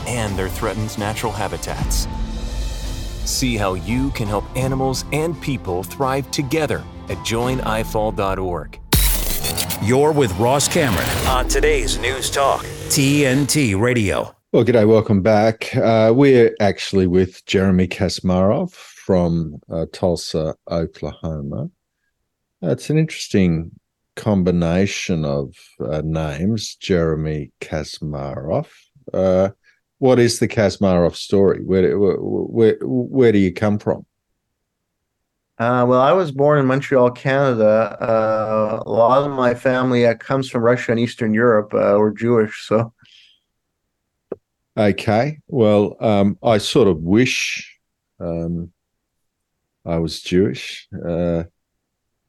and 0.07 0.37
their 0.37 0.49
threatened 0.49 0.97
natural 0.97 1.31
habitats. 1.31 2.07
See 3.29 3.57
how 3.57 3.75
you 3.75 4.09
can 4.11 4.27
help 4.27 4.45
animals 4.55 5.05
and 5.13 5.39
people 5.41 5.83
thrive 5.83 6.29
together 6.31 6.83
at 7.09 7.17
joinifall.org. 7.19 8.79
You're 9.81 10.11
with 10.11 10.37
Ross 10.37 10.67
Cameron 10.67 11.07
on 11.27 11.47
today's 11.47 11.97
News 11.99 12.29
Talk, 12.29 12.63
TNT 12.89 13.79
Radio. 13.79 14.35
Well, 14.51 14.65
g'day, 14.65 14.87
welcome 14.87 15.21
back. 15.21 15.75
Uh, 15.75 16.11
we're 16.13 16.55
actually 16.59 17.05
with 17.05 17.45
Jeremy 17.45 17.87
Kuzmarov 17.87 18.71
from 18.71 19.59
uh, 19.69 19.85
Tulsa, 19.93 20.55
Oklahoma. 20.69 21.69
It's 22.61 22.89
an 22.89 22.97
interesting 22.97 23.71
combination 24.15 25.25
of 25.25 25.55
uh, 25.79 26.01
names, 26.03 26.75
Jeremy 26.75 27.51
Kuzmarov. 27.61 28.67
Uh, 29.13 29.49
what 29.99 30.19
is 30.19 30.39
the 30.39 30.47
Kuzmarov 30.47 31.15
story? 31.15 31.63
Where, 31.63 31.97
where, 31.97 32.17
where, 32.17 32.77
where 32.81 33.31
do 33.31 33.37
you 33.37 33.53
come 33.53 33.79
from? 33.79 34.05
Uh, 35.57 35.85
well, 35.85 35.99
I 35.99 36.13
was 36.13 36.31
born 36.31 36.57
in 36.57 36.65
Montreal, 36.65 37.11
Canada. 37.11 37.97
Uh, 37.99 38.81
a 38.85 38.89
lot 38.89 39.23
of 39.23 39.31
my 39.31 39.53
family 39.53 40.05
uh, 40.05 40.15
comes 40.15 40.49
from 40.49 40.61
Russia 40.61 40.91
and 40.91 40.99
Eastern 40.99 41.33
Europe. 41.33 41.73
Uh, 41.73 41.95
we're 41.97 42.11
Jewish, 42.11 42.65
so. 42.65 42.93
Okay. 44.77 45.39
Well, 45.47 45.97
um, 45.99 46.37
I 46.41 46.59
sort 46.59 46.87
of 46.87 46.99
wish 46.99 47.77
um, 48.21 48.71
I 49.85 49.97
was 49.97 50.21
Jewish. 50.21 50.87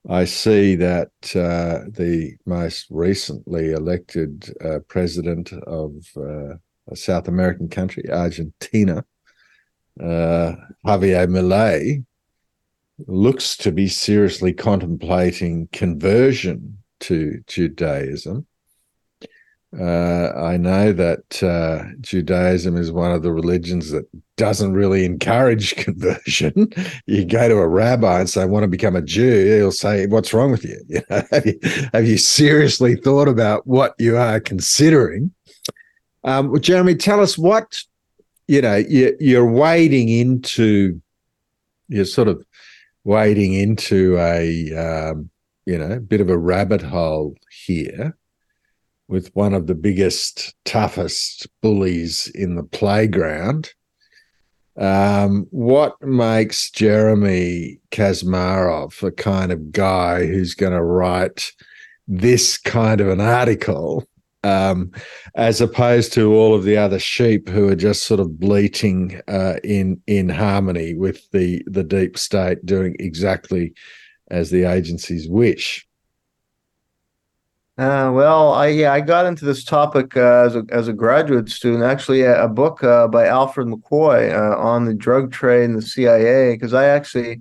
I 0.09 0.25
see 0.25 0.77
that 0.77 1.11
uh, 1.35 1.85
the 1.91 2.37
most 2.47 2.87
recently 2.91 3.73
elected 3.73 4.55
uh, 4.65 4.79
president 4.89 5.53
of 5.53 6.07
uh, 6.17 6.55
a 6.89 6.97
South 6.97 7.29
American 7.29 7.69
country, 7.69 8.05
Argentina, 8.11 9.05
uh, 10.01 10.53
Javier 10.87 11.29
Milei, 11.29 12.05
looks 13.07 13.57
to 13.59 13.73
be 13.73 13.89
seriously 13.89 14.53
contemplating 14.53 15.69
conversion 15.73 16.79
to 17.01 17.43
Judaism. 17.47 18.47
Uh, 19.79 20.33
I 20.37 20.57
know 20.57 20.93
that 20.93 21.43
uh, 21.45 21.85
Judaism 22.01 22.77
is 22.77 22.91
one 22.91 23.13
of 23.13 23.23
the 23.23 23.33
religions 23.33 23.91
that 23.91 24.05
doesn't 24.37 24.73
really 24.73 25.05
encourage 25.05 25.77
conversion. 25.85 26.73
you 27.07 27.25
go 27.25 27.49
to 27.49 27.57
a 27.57 27.69
rabbi 27.69 28.21
and 28.21 28.29
say, 28.29 28.43
"I 28.43 28.47
want 28.47 28.65
to 28.65 28.69
become 28.69 28.97
a 28.97 29.03
Jew," 29.03 29.57
he'll 29.57 29.71
say, 29.71 30.07
"What's 30.09 30.35
wrong 30.35 30.51
with 30.51 30.65
you? 30.65 30.81
you 30.89 31.03
know, 31.09 31.23
have, 31.31 31.47
you 31.47 31.61
have 31.93 32.07
you 32.07 32.19
seriously 32.19 32.97
thought 32.97 33.29
about 33.29 33.65
what 33.67 33.95
you 33.99 34.17
are 34.17 34.41
considering?" 34.41 35.33
Um, 36.25 36.51
well, 36.51 36.61
Jeremy, 36.61 36.97
tell 36.97 37.21
us 37.21 37.39
what 37.39 37.81
you 38.49 38.61
know. 38.61 38.77
You, 38.77 39.17
you're 39.21 39.51
wading 39.51 40.09
into. 40.09 41.01
You're 41.87 42.07
sort 42.07 42.27
of 42.27 42.45
wading 43.05 43.55
into 43.55 44.19
a 44.19 44.75
um, 44.75 45.31
you 45.65 45.79
know 45.79 46.01
bit 46.01 46.21
of 46.21 46.29
a 46.29 46.37
rabbit 46.37 46.83
hole 46.83 47.37
here 47.67 48.17
with 49.11 49.35
one 49.35 49.53
of 49.55 49.67
the 49.67 49.75
biggest, 49.75 50.55
toughest 50.65 51.49
bullies 51.61 52.29
in 52.29 52.55
the 52.55 52.63
playground. 52.63 53.73
Um, 54.77 55.47
what 55.51 56.01
makes 56.01 56.71
Jeremy 56.71 57.81
Kuzmarov 57.91 59.01
the 59.01 59.11
kind 59.11 59.51
of 59.51 59.73
guy 59.73 60.27
who's 60.27 60.55
going 60.55 60.73
to 60.73 60.83
write 60.83 61.51
this 62.07 62.57
kind 62.57 63.01
of 63.01 63.09
an 63.09 63.21
article 63.21 64.09
um, 64.43 64.93
as 65.35 65.61
opposed 65.61 66.13
to 66.15 66.33
all 66.33 66.55
of 66.55 66.65
the 66.65 66.77
other 66.77 66.99
sheep 66.99 67.49
who 67.49 67.69
are 67.69 67.77
just 67.77 68.05
sort 68.05 68.21
of 68.21 68.39
bleating 68.39 69.21
uh, 69.29 69.57
in 69.65 70.01
in 70.07 70.29
harmony 70.29 70.95
with 70.95 71.31
the 71.33 71.63
the 71.67 71.85
deep 71.85 72.17
state, 72.17 72.65
doing 72.65 72.97
exactly 72.99 73.75
as 74.31 74.51
the 74.51 74.65
agencies 74.65 75.29
wish. 75.29 75.87
Uh, 77.81 78.11
well, 78.13 78.53
I 78.53 78.67
yeah, 78.67 78.93
I 78.93 79.01
got 79.01 79.25
into 79.25 79.47
this 79.47 79.65
topic 79.65 80.15
uh, 80.15 80.45
as 80.45 80.55
a 80.55 80.67
as 80.69 80.87
a 80.87 80.93
graduate 80.93 81.49
student. 81.49 81.83
Actually, 81.83 82.21
a, 82.21 82.45
a 82.45 82.47
book 82.47 82.85
uh, 82.85 83.09
by 83.09 83.27
Alfred 83.27 83.69
McCoy 83.69 84.31
uh, 84.35 84.59
on 84.59 84.85
the 84.85 84.93
drug 84.93 85.33
trade 85.33 85.65
and 85.65 85.79
the 85.79 85.81
CIA, 85.81 86.53
because 86.53 86.75
I 86.75 86.85
actually 86.89 87.41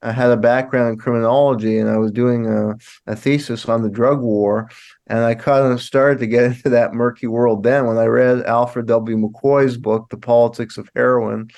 I 0.00 0.12
had 0.12 0.30
a 0.30 0.36
background 0.36 0.90
in 0.90 0.96
criminology 0.96 1.76
and 1.76 1.90
I 1.90 1.98
was 1.98 2.12
doing 2.12 2.46
a, 2.46 2.76
a, 3.08 3.16
thesis 3.16 3.68
on 3.68 3.82
the 3.82 3.90
drug 3.90 4.20
war. 4.20 4.70
And 5.08 5.24
I 5.24 5.34
kind 5.34 5.72
of 5.72 5.82
started 5.82 6.20
to 6.20 6.28
get 6.28 6.44
into 6.52 6.68
that 6.68 6.94
murky 6.94 7.26
world 7.26 7.64
then 7.64 7.86
when 7.86 7.98
I 7.98 8.04
read 8.04 8.46
Alfred 8.46 8.86
W. 8.86 9.16
McCoy's 9.16 9.76
book, 9.76 10.08
The 10.10 10.18
Politics 10.18 10.78
of 10.78 10.88
Heroin 10.94 11.50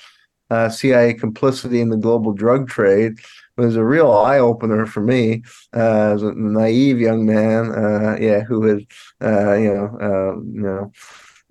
uh, 0.49 0.69
CIA 0.69 1.13
Complicity 1.13 1.81
in 1.81 1.89
the 1.89 1.97
Global 1.97 2.33
Drug 2.33 2.67
Trade. 2.67 3.19
Was 3.55 3.75
a 3.75 3.83
real 3.83 4.11
eye 4.11 4.39
opener 4.39 4.87
for 4.87 5.01
me 5.01 5.43
uh, 5.75 6.13
as 6.13 6.23
a 6.23 6.33
naive 6.33 6.99
young 6.99 7.25
man, 7.25 7.71
uh, 7.71 8.17
yeah, 8.19 8.41
who 8.41 8.65
had, 8.65 8.79
uh, 9.21 9.53
you 9.53 9.73
know, 9.73 9.97
um, 10.01 10.51
you 10.55 10.61
know, 10.61 10.91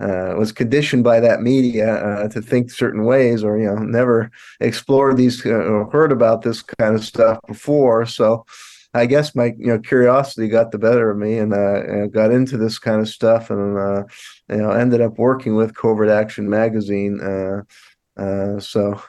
uh, 0.01 0.35
was 0.37 0.51
conditioned 0.51 1.05
by 1.05 1.21
that 1.21 1.43
media 1.43 1.95
uh, 1.95 2.29
to 2.29 2.43
think 2.43 2.71
certain 2.71 3.05
ways 3.05 3.45
or 3.45 3.57
you 3.57 3.67
know 3.67 3.77
never 3.77 4.31
explored 4.61 5.17
these 5.17 5.47
uh, 5.47 5.51
or 5.51 5.89
heard 5.91 6.11
about 6.11 6.43
this 6.43 6.61
kind 6.63 6.97
of 6.97 7.05
stuff 7.05 7.39
before. 7.47 8.05
So 8.05 8.45
i 8.95 9.07
guess 9.07 9.35
my 9.35 9.55
you 9.59 9.69
know 9.69 9.79
curiosity 9.79 10.49
got 10.49 10.71
the 10.71 10.79
better 10.79 11.11
of 11.11 11.17
me 11.17 11.39
and 11.39 11.55
uh, 11.55 12.07
got 12.09 12.31
into 12.31 12.57
this 12.57 12.79
kind 12.79 13.01
of 13.01 13.09
stuff 13.09 13.49
and 13.51 13.79
uh, 13.79 14.05
you 14.51 14.57
know 14.57 14.71
ended 14.71 15.01
up 15.01 15.19
working 15.19 15.55
with 15.57 15.75
covert 15.75 16.11
action 16.11 16.49
magazine 16.49 17.19
uh, 17.21 18.61
so 18.61 19.01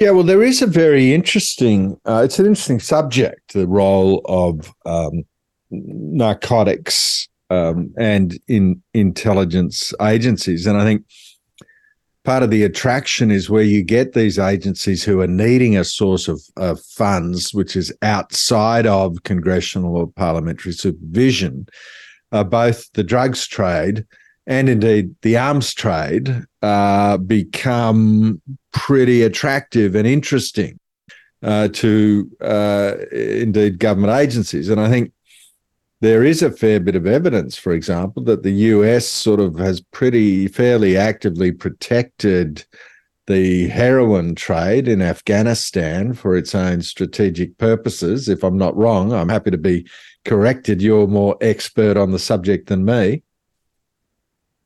yeah, 0.00 0.10
well, 0.10 0.22
there 0.22 0.42
is 0.42 0.62
a 0.62 0.66
very 0.66 1.12
interesting. 1.12 1.98
Uh, 2.04 2.22
it's 2.24 2.38
an 2.38 2.46
interesting 2.46 2.80
subject, 2.80 3.52
the 3.52 3.66
role 3.66 4.22
of 4.26 4.72
um, 4.86 5.24
narcotics 5.70 7.28
um, 7.50 7.92
and 7.98 8.38
in 8.46 8.82
intelligence 8.94 9.92
agencies. 10.00 10.66
And 10.66 10.78
I 10.78 10.84
think 10.84 11.04
part 12.24 12.42
of 12.42 12.50
the 12.50 12.62
attraction 12.62 13.30
is 13.30 13.50
where 13.50 13.62
you 13.62 13.82
get 13.82 14.12
these 14.12 14.38
agencies 14.38 15.02
who 15.02 15.20
are 15.20 15.26
needing 15.26 15.76
a 15.76 15.84
source 15.84 16.28
of, 16.28 16.40
of 16.56 16.80
funds, 16.80 17.52
which 17.52 17.74
is 17.74 17.92
outside 18.02 18.86
of 18.86 19.22
congressional 19.24 19.96
or 19.96 20.06
parliamentary 20.06 20.72
supervision. 20.72 21.66
Uh, 22.30 22.44
both 22.44 22.92
the 22.92 23.02
drugs 23.02 23.46
trade 23.46 24.04
and 24.46 24.68
indeed 24.68 25.14
the 25.22 25.36
arms 25.36 25.74
trade 25.74 26.44
uh, 26.62 27.16
become 27.18 28.40
pretty 28.72 29.22
attractive 29.22 29.94
and 29.94 30.06
interesting 30.06 30.78
uh, 31.42 31.68
to 31.68 32.30
uh, 32.40 32.94
indeed 33.12 33.78
government 33.78 34.12
agencies. 34.12 34.68
And 34.68 34.80
I 34.80 34.88
think 34.88 35.12
there 36.00 36.22
is 36.24 36.42
a 36.42 36.50
fair 36.50 36.78
bit 36.78 36.94
of 36.94 37.06
evidence, 37.06 37.56
for 37.56 37.72
example, 37.72 38.22
that 38.24 38.42
the 38.42 38.52
US 38.52 39.06
sort 39.06 39.40
of 39.40 39.58
has 39.58 39.80
pretty 39.80 40.48
fairly 40.48 40.96
actively 40.96 41.50
protected 41.50 42.64
the 43.26 43.68
heroin 43.68 44.34
trade 44.34 44.88
in 44.88 45.02
Afghanistan 45.02 46.14
for 46.14 46.36
its 46.36 46.54
own 46.54 46.80
strategic 46.80 47.58
purposes. 47.58 48.28
If 48.28 48.42
I'm 48.42 48.56
not 48.56 48.76
wrong, 48.76 49.12
I'm 49.12 49.28
happy 49.28 49.50
to 49.50 49.58
be 49.58 49.86
corrected. 50.24 50.80
You're 50.80 51.06
more 51.06 51.36
expert 51.40 51.96
on 51.96 52.10
the 52.10 52.18
subject 52.18 52.68
than 52.68 52.84
me. 52.84 53.22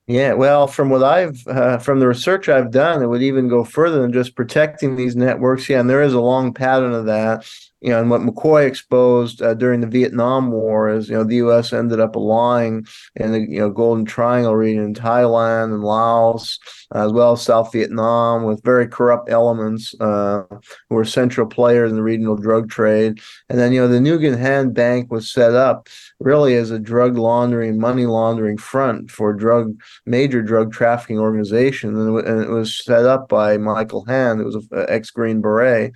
Yeah, 0.09 0.33
well, 0.33 0.67
from 0.67 0.91
what 0.91 1.05
I've 1.05 1.47
uh, 1.47 1.79
from 1.79 2.01
the 2.01 2.09
research 2.09 2.49
I've 2.49 2.73
done, 2.73 3.03
it 3.03 3.07
would 3.07 3.23
even 3.23 3.49
go 3.49 3.63
further 3.65 4.03
than 4.03 4.13
just 4.13 4.35
protecting 4.35 4.97
these 4.97 5.15
networks. 5.15 5.69
Yeah, 5.69 5.81
and 5.81 5.89
there 5.89 6.03
is 6.03 6.13
a 6.13 6.21
long 6.21 6.53
pattern 6.53 6.93
of 6.93 7.07
that 7.07 7.47
you 7.83 7.91
know, 7.91 7.99
and 8.01 8.11
what 8.11 8.21
McCoy 8.21 8.65
exposed 8.65 9.43
uh, 9.43 9.55
during 9.55 9.81
the 9.81 9.89
Vietnam 9.89 10.53
War 10.53 10.89
is, 10.89 11.09
you 11.09 11.17
know, 11.17 11.25
the 11.25 11.37
U.S. 11.37 11.73
ended 11.73 11.99
up 11.99 12.15
allying 12.15 12.87
in 13.17 13.33
the, 13.33 13.41
you 13.41 13.59
know, 13.59 13.71
Golden 13.71 14.05
Triangle 14.05 14.55
region 14.55 14.85
in 14.85 14.95
Thailand 14.95 15.75
and 15.75 15.83
Laos, 15.83 16.61
as 16.95 17.13
well 17.13 17.33
as 17.33 17.43
South 17.43 17.73
Vietnam, 17.73 18.45
with 18.45 18.63
very 18.63 18.87
corrupt 18.87 19.29
elements 19.29 19.97
uh, 20.01 20.45
who 20.89 20.95
were 20.95 21.05
central 21.05 21.45
players 21.45 21.91
in 21.91 21.97
the 21.97 22.05
regional 22.05 22.37
drug 22.37 22.71
trade. 22.71 23.21
And 23.49 23.59
then, 23.59 23.73
you 23.73 23.81
know, 23.81 23.89
the 23.89 23.99
Nugan 23.99 24.39
Hand 24.39 24.75
Bank 24.75 25.11
was 25.11 25.33
set 25.33 25.55
up 25.55 25.89
really 26.25 26.55
as 26.55 26.71
a 26.71 26.79
drug 26.79 27.17
laundering, 27.17 27.79
money 27.79 28.07
laundering 28.07 28.57
front 28.57 29.11
for 29.11 29.33
drug 29.33 29.75
major 30.07 30.43
drug 30.43 30.73
trafficking 30.73 31.19
organization, 31.19 31.97
and 31.97 32.43
it 32.43 32.51
was 32.51 32.83
set 32.85 33.05
up 33.05 33.29
by 33.29 33.57
Michael 33.59 34.05
Hand, 34.05 34.41
who 34.41 34.47
was 34.47 34.55
an 34.55 34.67
ex 34.89 35.11
Green 35.11 35.41
Beret. 35.41 35.93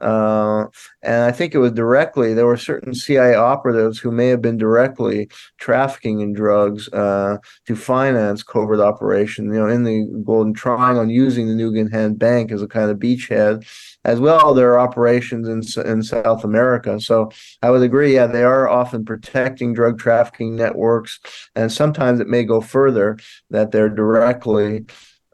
Uh, 0.00 0.66
and 1.02 1.22
I 1.24 1.32
think 1.32 1.54
it 1.54 1.58
was 1.58 1.72
directly, 1.72 2.34
there 2.34 2.46
were 2.46 2.56
certain 2.56 2.94
CIA 2.94 3.34
operatives 3.34 3.98
who 3.98 4.10
may 4.10 4.28
have 4.28 4.42
been 4.42 4.56
directly 4.56 5.28
trafficking 5.58 6.20
in 6.20 6.32
drugs 6.32 6.88
uh, 6.92 7.38
to 7.66 7.76
finance 7.76 8.42
covert 8.42 8.80
operation, 8.80 9.46
you 9.46 9.60
know, 9.60 9.68
in 9.68 9.84
the 9.84 10.06
Golden 10.24 10.54
Triangle 10.54 11.02
and 11.02 11.10
using 11.10 11.48
the 11.48 11.62
Nugan 11.62 11.90
Hand 11.90 12.18
Bank 12.18 12.52
as 12.52 12.62
a 12.62 12.68
kind 12.68 12.90
of 12.90 12.98
beachhead. 12.98 13.66
As 14.04 14.18
well, 14.18 14.54
there 14.54 14.72
are 14.72 14.78
operations 14.78 15.46
in, 15.46 15.86
in 15.86 16.02
South 16.02 16.44
America. 16.44 16.98
So 17.00 17.30
I 17.62 17.70
would 17.70 17.82
agree, 17.82 18.14
yeah, 18.14 18.26
they 18.26 18.42
are 18.42 18.68
often 18.68 19.04
protecting 19.04 19.74
drug 19.74 19.98
trafficking 19.98 20.56
networks. 20.56 21.20
And 21.54 21.70
sometimes 21.70 22.20
it 22.20 22.26
may 22.26 22.44
go 22.44 22.60
further 22.60 23.18
that 23.50 23.72
they're 23.72 23.90
directly 23.90 24.86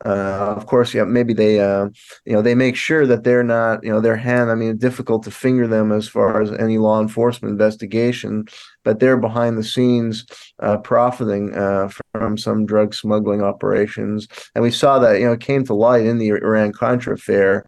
uh, 0.05 0.55
of 0.57 0.67
course, 0.67 0.93
yeah, 0.93 1.05
maybe 1.05 1.33
they, 1.33 1.59
uh, 1.59 1.89
you 2.27 2.33
know, 2.33 2.43
they 2.43 2.55
make 2.55 2.77
sure 2.77 3.07
that 3.07 3.25
they're 3.25 3.43
not, 3.43 3.83
you 3.83 3.91
know, 3.91 4.01
their 4.01 4.17
hand. 4.17 4.51
I 4.51 4.55
mean, 4.55 4.77
difficult 4.77 5.23
to 5.25 5.31
finger 5.31 5.67
them 5.67 5.91
as 5.91 6.07
far 6.07 6.43
as 6.43 6.53
any 6.53 6.77
law 6.77 7.01
enforcement 7.01 7.53
investigation, 7.53 8.45
but 8.85 9.01
they're 9.01 9.17
behind 9.17 9.57
the 9.57 9.65
scenes 9.65 10.27
uh, 10.61 10.77
profiting 10.79 11.55
uh, 11.55 11.89
from 12.13 12.37
some 12.37 12.67
drug 12.67 12.95
smuggling 12.95 13.43
operations. 13.43 14.29
And 14.55 14.63
we 14.63 14.71
saw 14.71 14.99
that, 14.99 15.19
you 15.19 15.27
know, 15.27 15.33
it 15.33 15.41
came 15.41 15.65
to 15.65 15.75
light 15.75 16.05
in 16.05 16.19
the 16.19 16.29
Iran 16.29 16.73
Contra 16.73 17.15
affair 17.15 17.65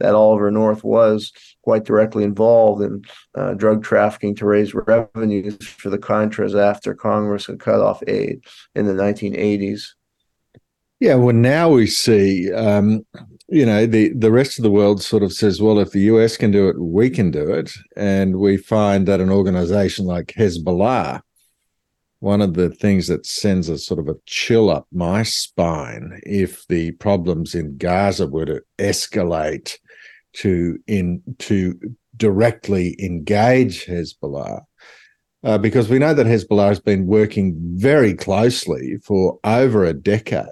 that 0.00 0.14
Oliver 0.14 0.50
North 0.50 0.84
was 0.84 1.32
quite 1.62 1.84
directly 1.84 2.24
involved 2.24 2.82
in 2.82 3.02
uh, 3.34 3.54
drug 3.54 3.82
trafficking 3.82 4.34
to 4.34 4.46
raise 4.46 4.74
revenues 4.74 5.56
for 5.66 5.90
the 5.90 5.98
Contras 5.98 6.58
after 6.58 6.94
Congress 6.94 7.46
had 7.46 7.60
cut 7.60 7.80
off 7.80 8.02
aid 8.06 8.42
in 8.74 8.86
the 8.86 8.92
1980s. 8.92 9.92
Yeah, 11.00 11.14
well, 11.14 11.34
now 11.34 11.70
we 11.70 11.86
see, 11.86 12.52
um, 12.52 13.06
you 13.48 13.64
know, 13.64 13.86
the, 13.86 14.12
the 14.12 14.30
rest 14.30 14.58
of 14.58 14.64
the 14.64 14.70
world 14.70 15.02
sort 15.02 15.22
of 15.22 15.32
says, 15.32 15.60
well, 15.60 15.78
if 15.78 15.92
the 15.92 16.02
US 16.02 16.36
can 16.36 16.50
do 16.50 16.68
it, 16.68 16.78
we 16.78 17.08
can 17.08 17.30
do 17.30 17.50
it. 17.50 17.72
And 17.96 18.36
we 18.36 18.58
find 18.58 19.08
that 19.08 19.18
an 19.18 19.30
organization 19.30 20.04
like 20.04 20.34
Hezbollah, 20.36 21.22
one 22.18 22.42
of 22.42 22.52
the 22.52 22.68
things 22.68 23.08
that 23.08 23.24
sends 23.24 23.70
a 23.70 23.78
sort 23.78 23.98
of 23.98 24.08
a 24.08 24.16
chill 24.26 24.68
up 24.68 24.86
my 24.92 25.22
spine 25.22 26.20
if 26.24 26.66
the 26.66 26.92
problems 26.92 27.54
in 27.54 27.78
Gaza 27.78 28.26
were 28.26 28.44
to 28.44 28.60
escalate 28.78 29.78
to 30.34 30.78
in 30.86 31.22
to 31.38 31.80
directly 32.14 32.94
engage 33.02 33.86
Hezbollah. 33.86 34.60
Uh, 35.42 35.56
because 35.56 35.88
we 35.88 35.98
know 35.98 36.12
that 36.12 36.26
Hezbollah 36.26 36.68
has 36.68 36.80
been 36.80 37.06
working 37.06 37.56
very 37.58 38.12
closely 38.12 38.98
for 39.02 39.38
over 39.44 39.86
a 39.86 39.94
decade 39.94 40.44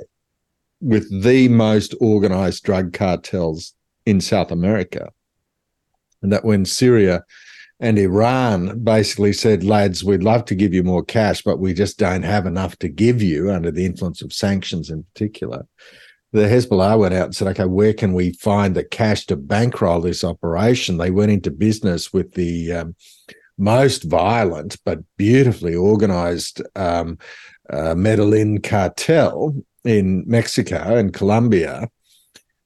with 0.80 1.22
the 1.22 1.48
most 1.48 1.94
organized 2.00 2.64
drug 2.64 2.92
cartels 2.92 3.74
in 4.06 4.20
South 4.20 4.50
America. 4.50 5.10
And 6.22 6.32
that 6.32 6.44
when 6.44 6.64
Syria 6.64 7.24
and 7.80 7.98
Iran 7.98 8.82
basically 8.82 9.32
said, 9.32 9.62
lads, 9.62 10.02
we'd 10.02 10.22
love 10.22 10.44
to 10.46 10.54
give 10.54 10.74
you 10.74 10.82
more 10.82 11.04
cash, 11.04 11.42
but 11.42 11.60
we 11.60 11.72
just 11.72 11.98
don't 11.98 12.24
have 12.24 12.46
enough 12.46 12.76
to 12.78 12.88
give 12.88 13.22
you 13.22 13.50
under 13.50 13.70
the 13.70 13.84
influence 13.84 14.22
of 14.22 14.32
sanctions 14.32 14.90
in 14.90 15.04
particular. 15.04 15.66
The 16.32 16.40
Hezbollah 16.40 16.98
went 16.98 17.14
out 17.14 17.26
and 17.26 17.34
said, 17.34 17.48
okay, 17.48 17.64
where 17.64 17.94
can 17.94 18.12
we 18.12 18.32
find 18.32 18.74
the 18.74 18.84
cash 18.84 19.26
to 19.26 19.36
bankroll 19.36 20.00
this 20.00 20.24
operation? 20.24 20.98
They 20.98 21.10
went 21.10 21.30
into 21.30 21.50
business 21.50 22.12
with 22.12 22.34
the 22.34 22.72
um, 22.72 22.96
most 23.58 24.04
violent 24.04 24.76
but 24.84 25.00
beautifully 25.16 25.74
organized 25.74 26.62
um, 26.76 27.18
uh, 27.70 27.94
Medellin 27.94 28.60
cartel 28.60 29.54
in 29.84 30.24
Mexico 30.26 30.96
and 30.96 31.12
Colombia. 31.12 31.88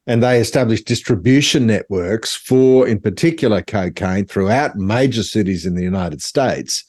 And 0.07 0.23
they 0.23 0.41
established 0.41 0.87
distribution 0.87 1.67
networks 1.67 2.35
for, 2.35 2.89
in 2.89 3.01
particular, 3.01 3.63
cocaine 3.63 4.27
throughout 4.27 4.77
major 4.77 5.23
cities 5.23 5.65
in 5.65 5.75
the 5.75 5.85
United 5.85 6.21
States. 6.21 6.85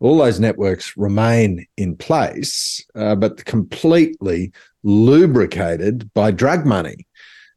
All 0.00 0.18
those 0.18 0.40
networks 0.40 0.96
remain 0.96 1.66
in 1.76 1.96
place, 1.96 2.84
uh, 2.96 3.14
but 3.14 3.44
completely 3.44 4.52
lubricated 4.82 6.12
by 6.12 6.32
drug 6.32 6.66
money. 6.66 7.06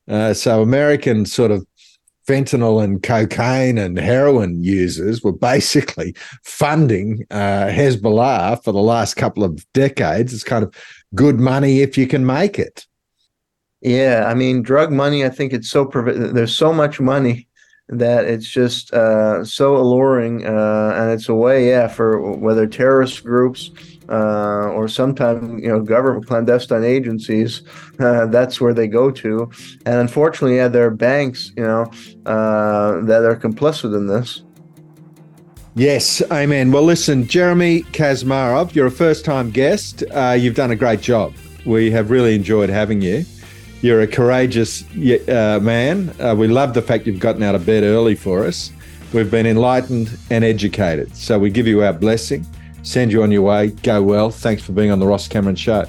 Uh, 0.08 0.34
so 0.34 0.62
American 0.62 1.26
sort 1.26 1.52
of 1.52 1.66
fentanyl 2.30 2.84
and 2.84 3.02
cocaine 3.02 3.80
and 3.80 3.98
heroin 3.98 4.64
users 4.64 5.24
were 5.24 5.32
basically 5.32 6.16
funding 6.44 7.26
uh, 7.32 7.66
Hezbollah 7.68 8.64
for 8.64 8.72
the 8.72 8.82
last 8.82 9.16
couple 9.16 9.44
of 9.44 9.66
decades. 9.74 10.32
It's 10.32 10.44
kind 10.44 10.64
of 10.64 10.74
good 11.16 11.40
money 11.40 11.82
if 11.82 11.98
you 11.98 12.06
can 12.06 12.26
make 12.26 12.60
it. 12.60 12.86
Yeah, 13.82 14.26
I 14.28 14.36
mean, 14.36 14.62
drug 14.62 14.92
money. 14.92 15.26
I 15.26 15.30
think 15.30 15.54
it's 15.54 15.70
so 15.70 15.86
there's 15.86 16.56
so 16.56 16.72
much 16.72 17.00
money 17.00 17.48
that 17.88 18.26
it's 18.26 18.48
just 18.48 18.94
uh, 18.94 19.44
so 19.44 19.78
alluring, 19.78 20.46
uh, 20.46 20.94
and 20.96 21.12
it's 21.12 21.30
a 21.30 21.34
way, 21.34 21.70
yeah, 21.70 21.88
for 21.88 22.34
whether 22.38 22.68
terrorist 22.68 23.24
groups 23.24 23.72
uh, 24.10 24.70
or 24.70 24.88
sometimes 24.88 25.62
you 25.62 25.70
know 25.70 25.82
government 25.82 26.28
clandestine 26.28 26.84
agencies. 26.84 27.64
Uh, 28.00 28.26
that's 28.38 28.60
where 28.60 28.74
they 28.74 28.88
go 28.88 29.12
to, 29.12 29.50
and 29.86 29.96
unfortunately, 29.96 30.58
yeah, 30.58 30.68
there 30.68 30.86
are 30.86 30.92
banks, 30.92 31.52
you 31.56 31.64
know, 31.64 31.84
uh, 32.26 33.02
that 33.02 33.24
are 33.24 33.36
complicit 33.36 33.96
in 33.96 34.08
this. 34.08 34.44
Yes, 35.76 36.22
amen. 36.32 36.72
Well, 36.72 36.84
listen, 36.84 37.28
Jeremy 37.28 37.84
Kuzmarov, 37.94 38.76
you're 38.76 38.88
a 38.88 38.92
first-time 38.92 39.52
guest. 39.52 40.04
Uh, 40.12 40.36
you've 40.38 40.56
done 40.56 40.72
a 40.72 40.76
great 40.76 41.00
job. 41.00 41.34
We 41.66 41.92
have 41.92 42.10
really 42.10 42.36
enjoyed 42.36 42.70
having 42.70 43.02
you. 43.02 43.24
You're 43.82 44.02
a 44.02 44.08
courageous 44.08 44.84
uh, 45.30 45.60
man. 45.62 46.14
Uh, 46.20 46.36
we 46.38 46.48
love 46.48 46.74
the 46.74 46.82
fact 46.82 47.08
you've 47.08 47.20
gotten 47.20 47.44
out 47.44 47.56
of 47.56 47.66
bed 47.66 47.84
early 47.84 48.16
for 48.16 48.46
us. 48.46 48.72
We've 49.14 49.32
been 49.32 49.46
enlightened 49.46 50.18
and 50.30 50.44
educated. 50.44 51.16
So 51.16 51.40
we 51.40 51.50
give 51.50 51.66
you 51.66 51.82
our 51.84 51.94
blessing, 51.94 52.46
send 52.84 53.12
you 53.12 53.24
on 53.24 53.32
your 53.32 53.42
way. 53.42 53.70
Go 53.70 54.02
well. 54.04 54.30
Thanks 54.30 54.64
for 54.64 54.72
being 54.72 54.92
on 54.92 55.00
the 55.00 55.08
Ross 55.08 55.28
Cameron 55.28 55.56
Show. 55.56 55.86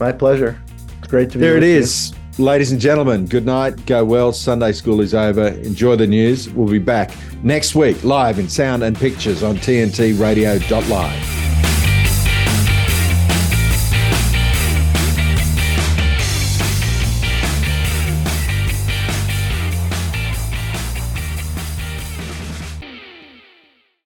My 0.00 0.12
pleasure. 0.12 0.60
It's 0.98 1.08
great 1.08 1.30
to 1.30 1.38
be 1.38 1.40
There 1.42 1.56
it 1.56 1.62
is. 1.62 2.10
You. 2.38 2.44
Ladies 2.44 2.70
and 2.70 2.80
gentlemen, 2.80 3.26
good 3.26 3.46
night. 3.46 3.86
Go 3.86 4.04
well. 4.04 4.32
Sunday 4.32 4.72
school 4.72 5.00
is 5.00 5.14
over. 5.14 5.48
Enjoy 5.48 5.96
the 5.96 6.06
news. 6.06 6.50
We'll 6.50 6.68
be 6.68 6.78
back 6.78 7.12
next 7.42 7.74
week 7.74 8.04
live 8.04 8.38
in 8.38 8.48
sound 8.48 8.82
and 8.82 8.96
pictures 8.96 9.42
on 9.42 9.56
TNT 9.56 10.20
Radio.live. 10.20 11.35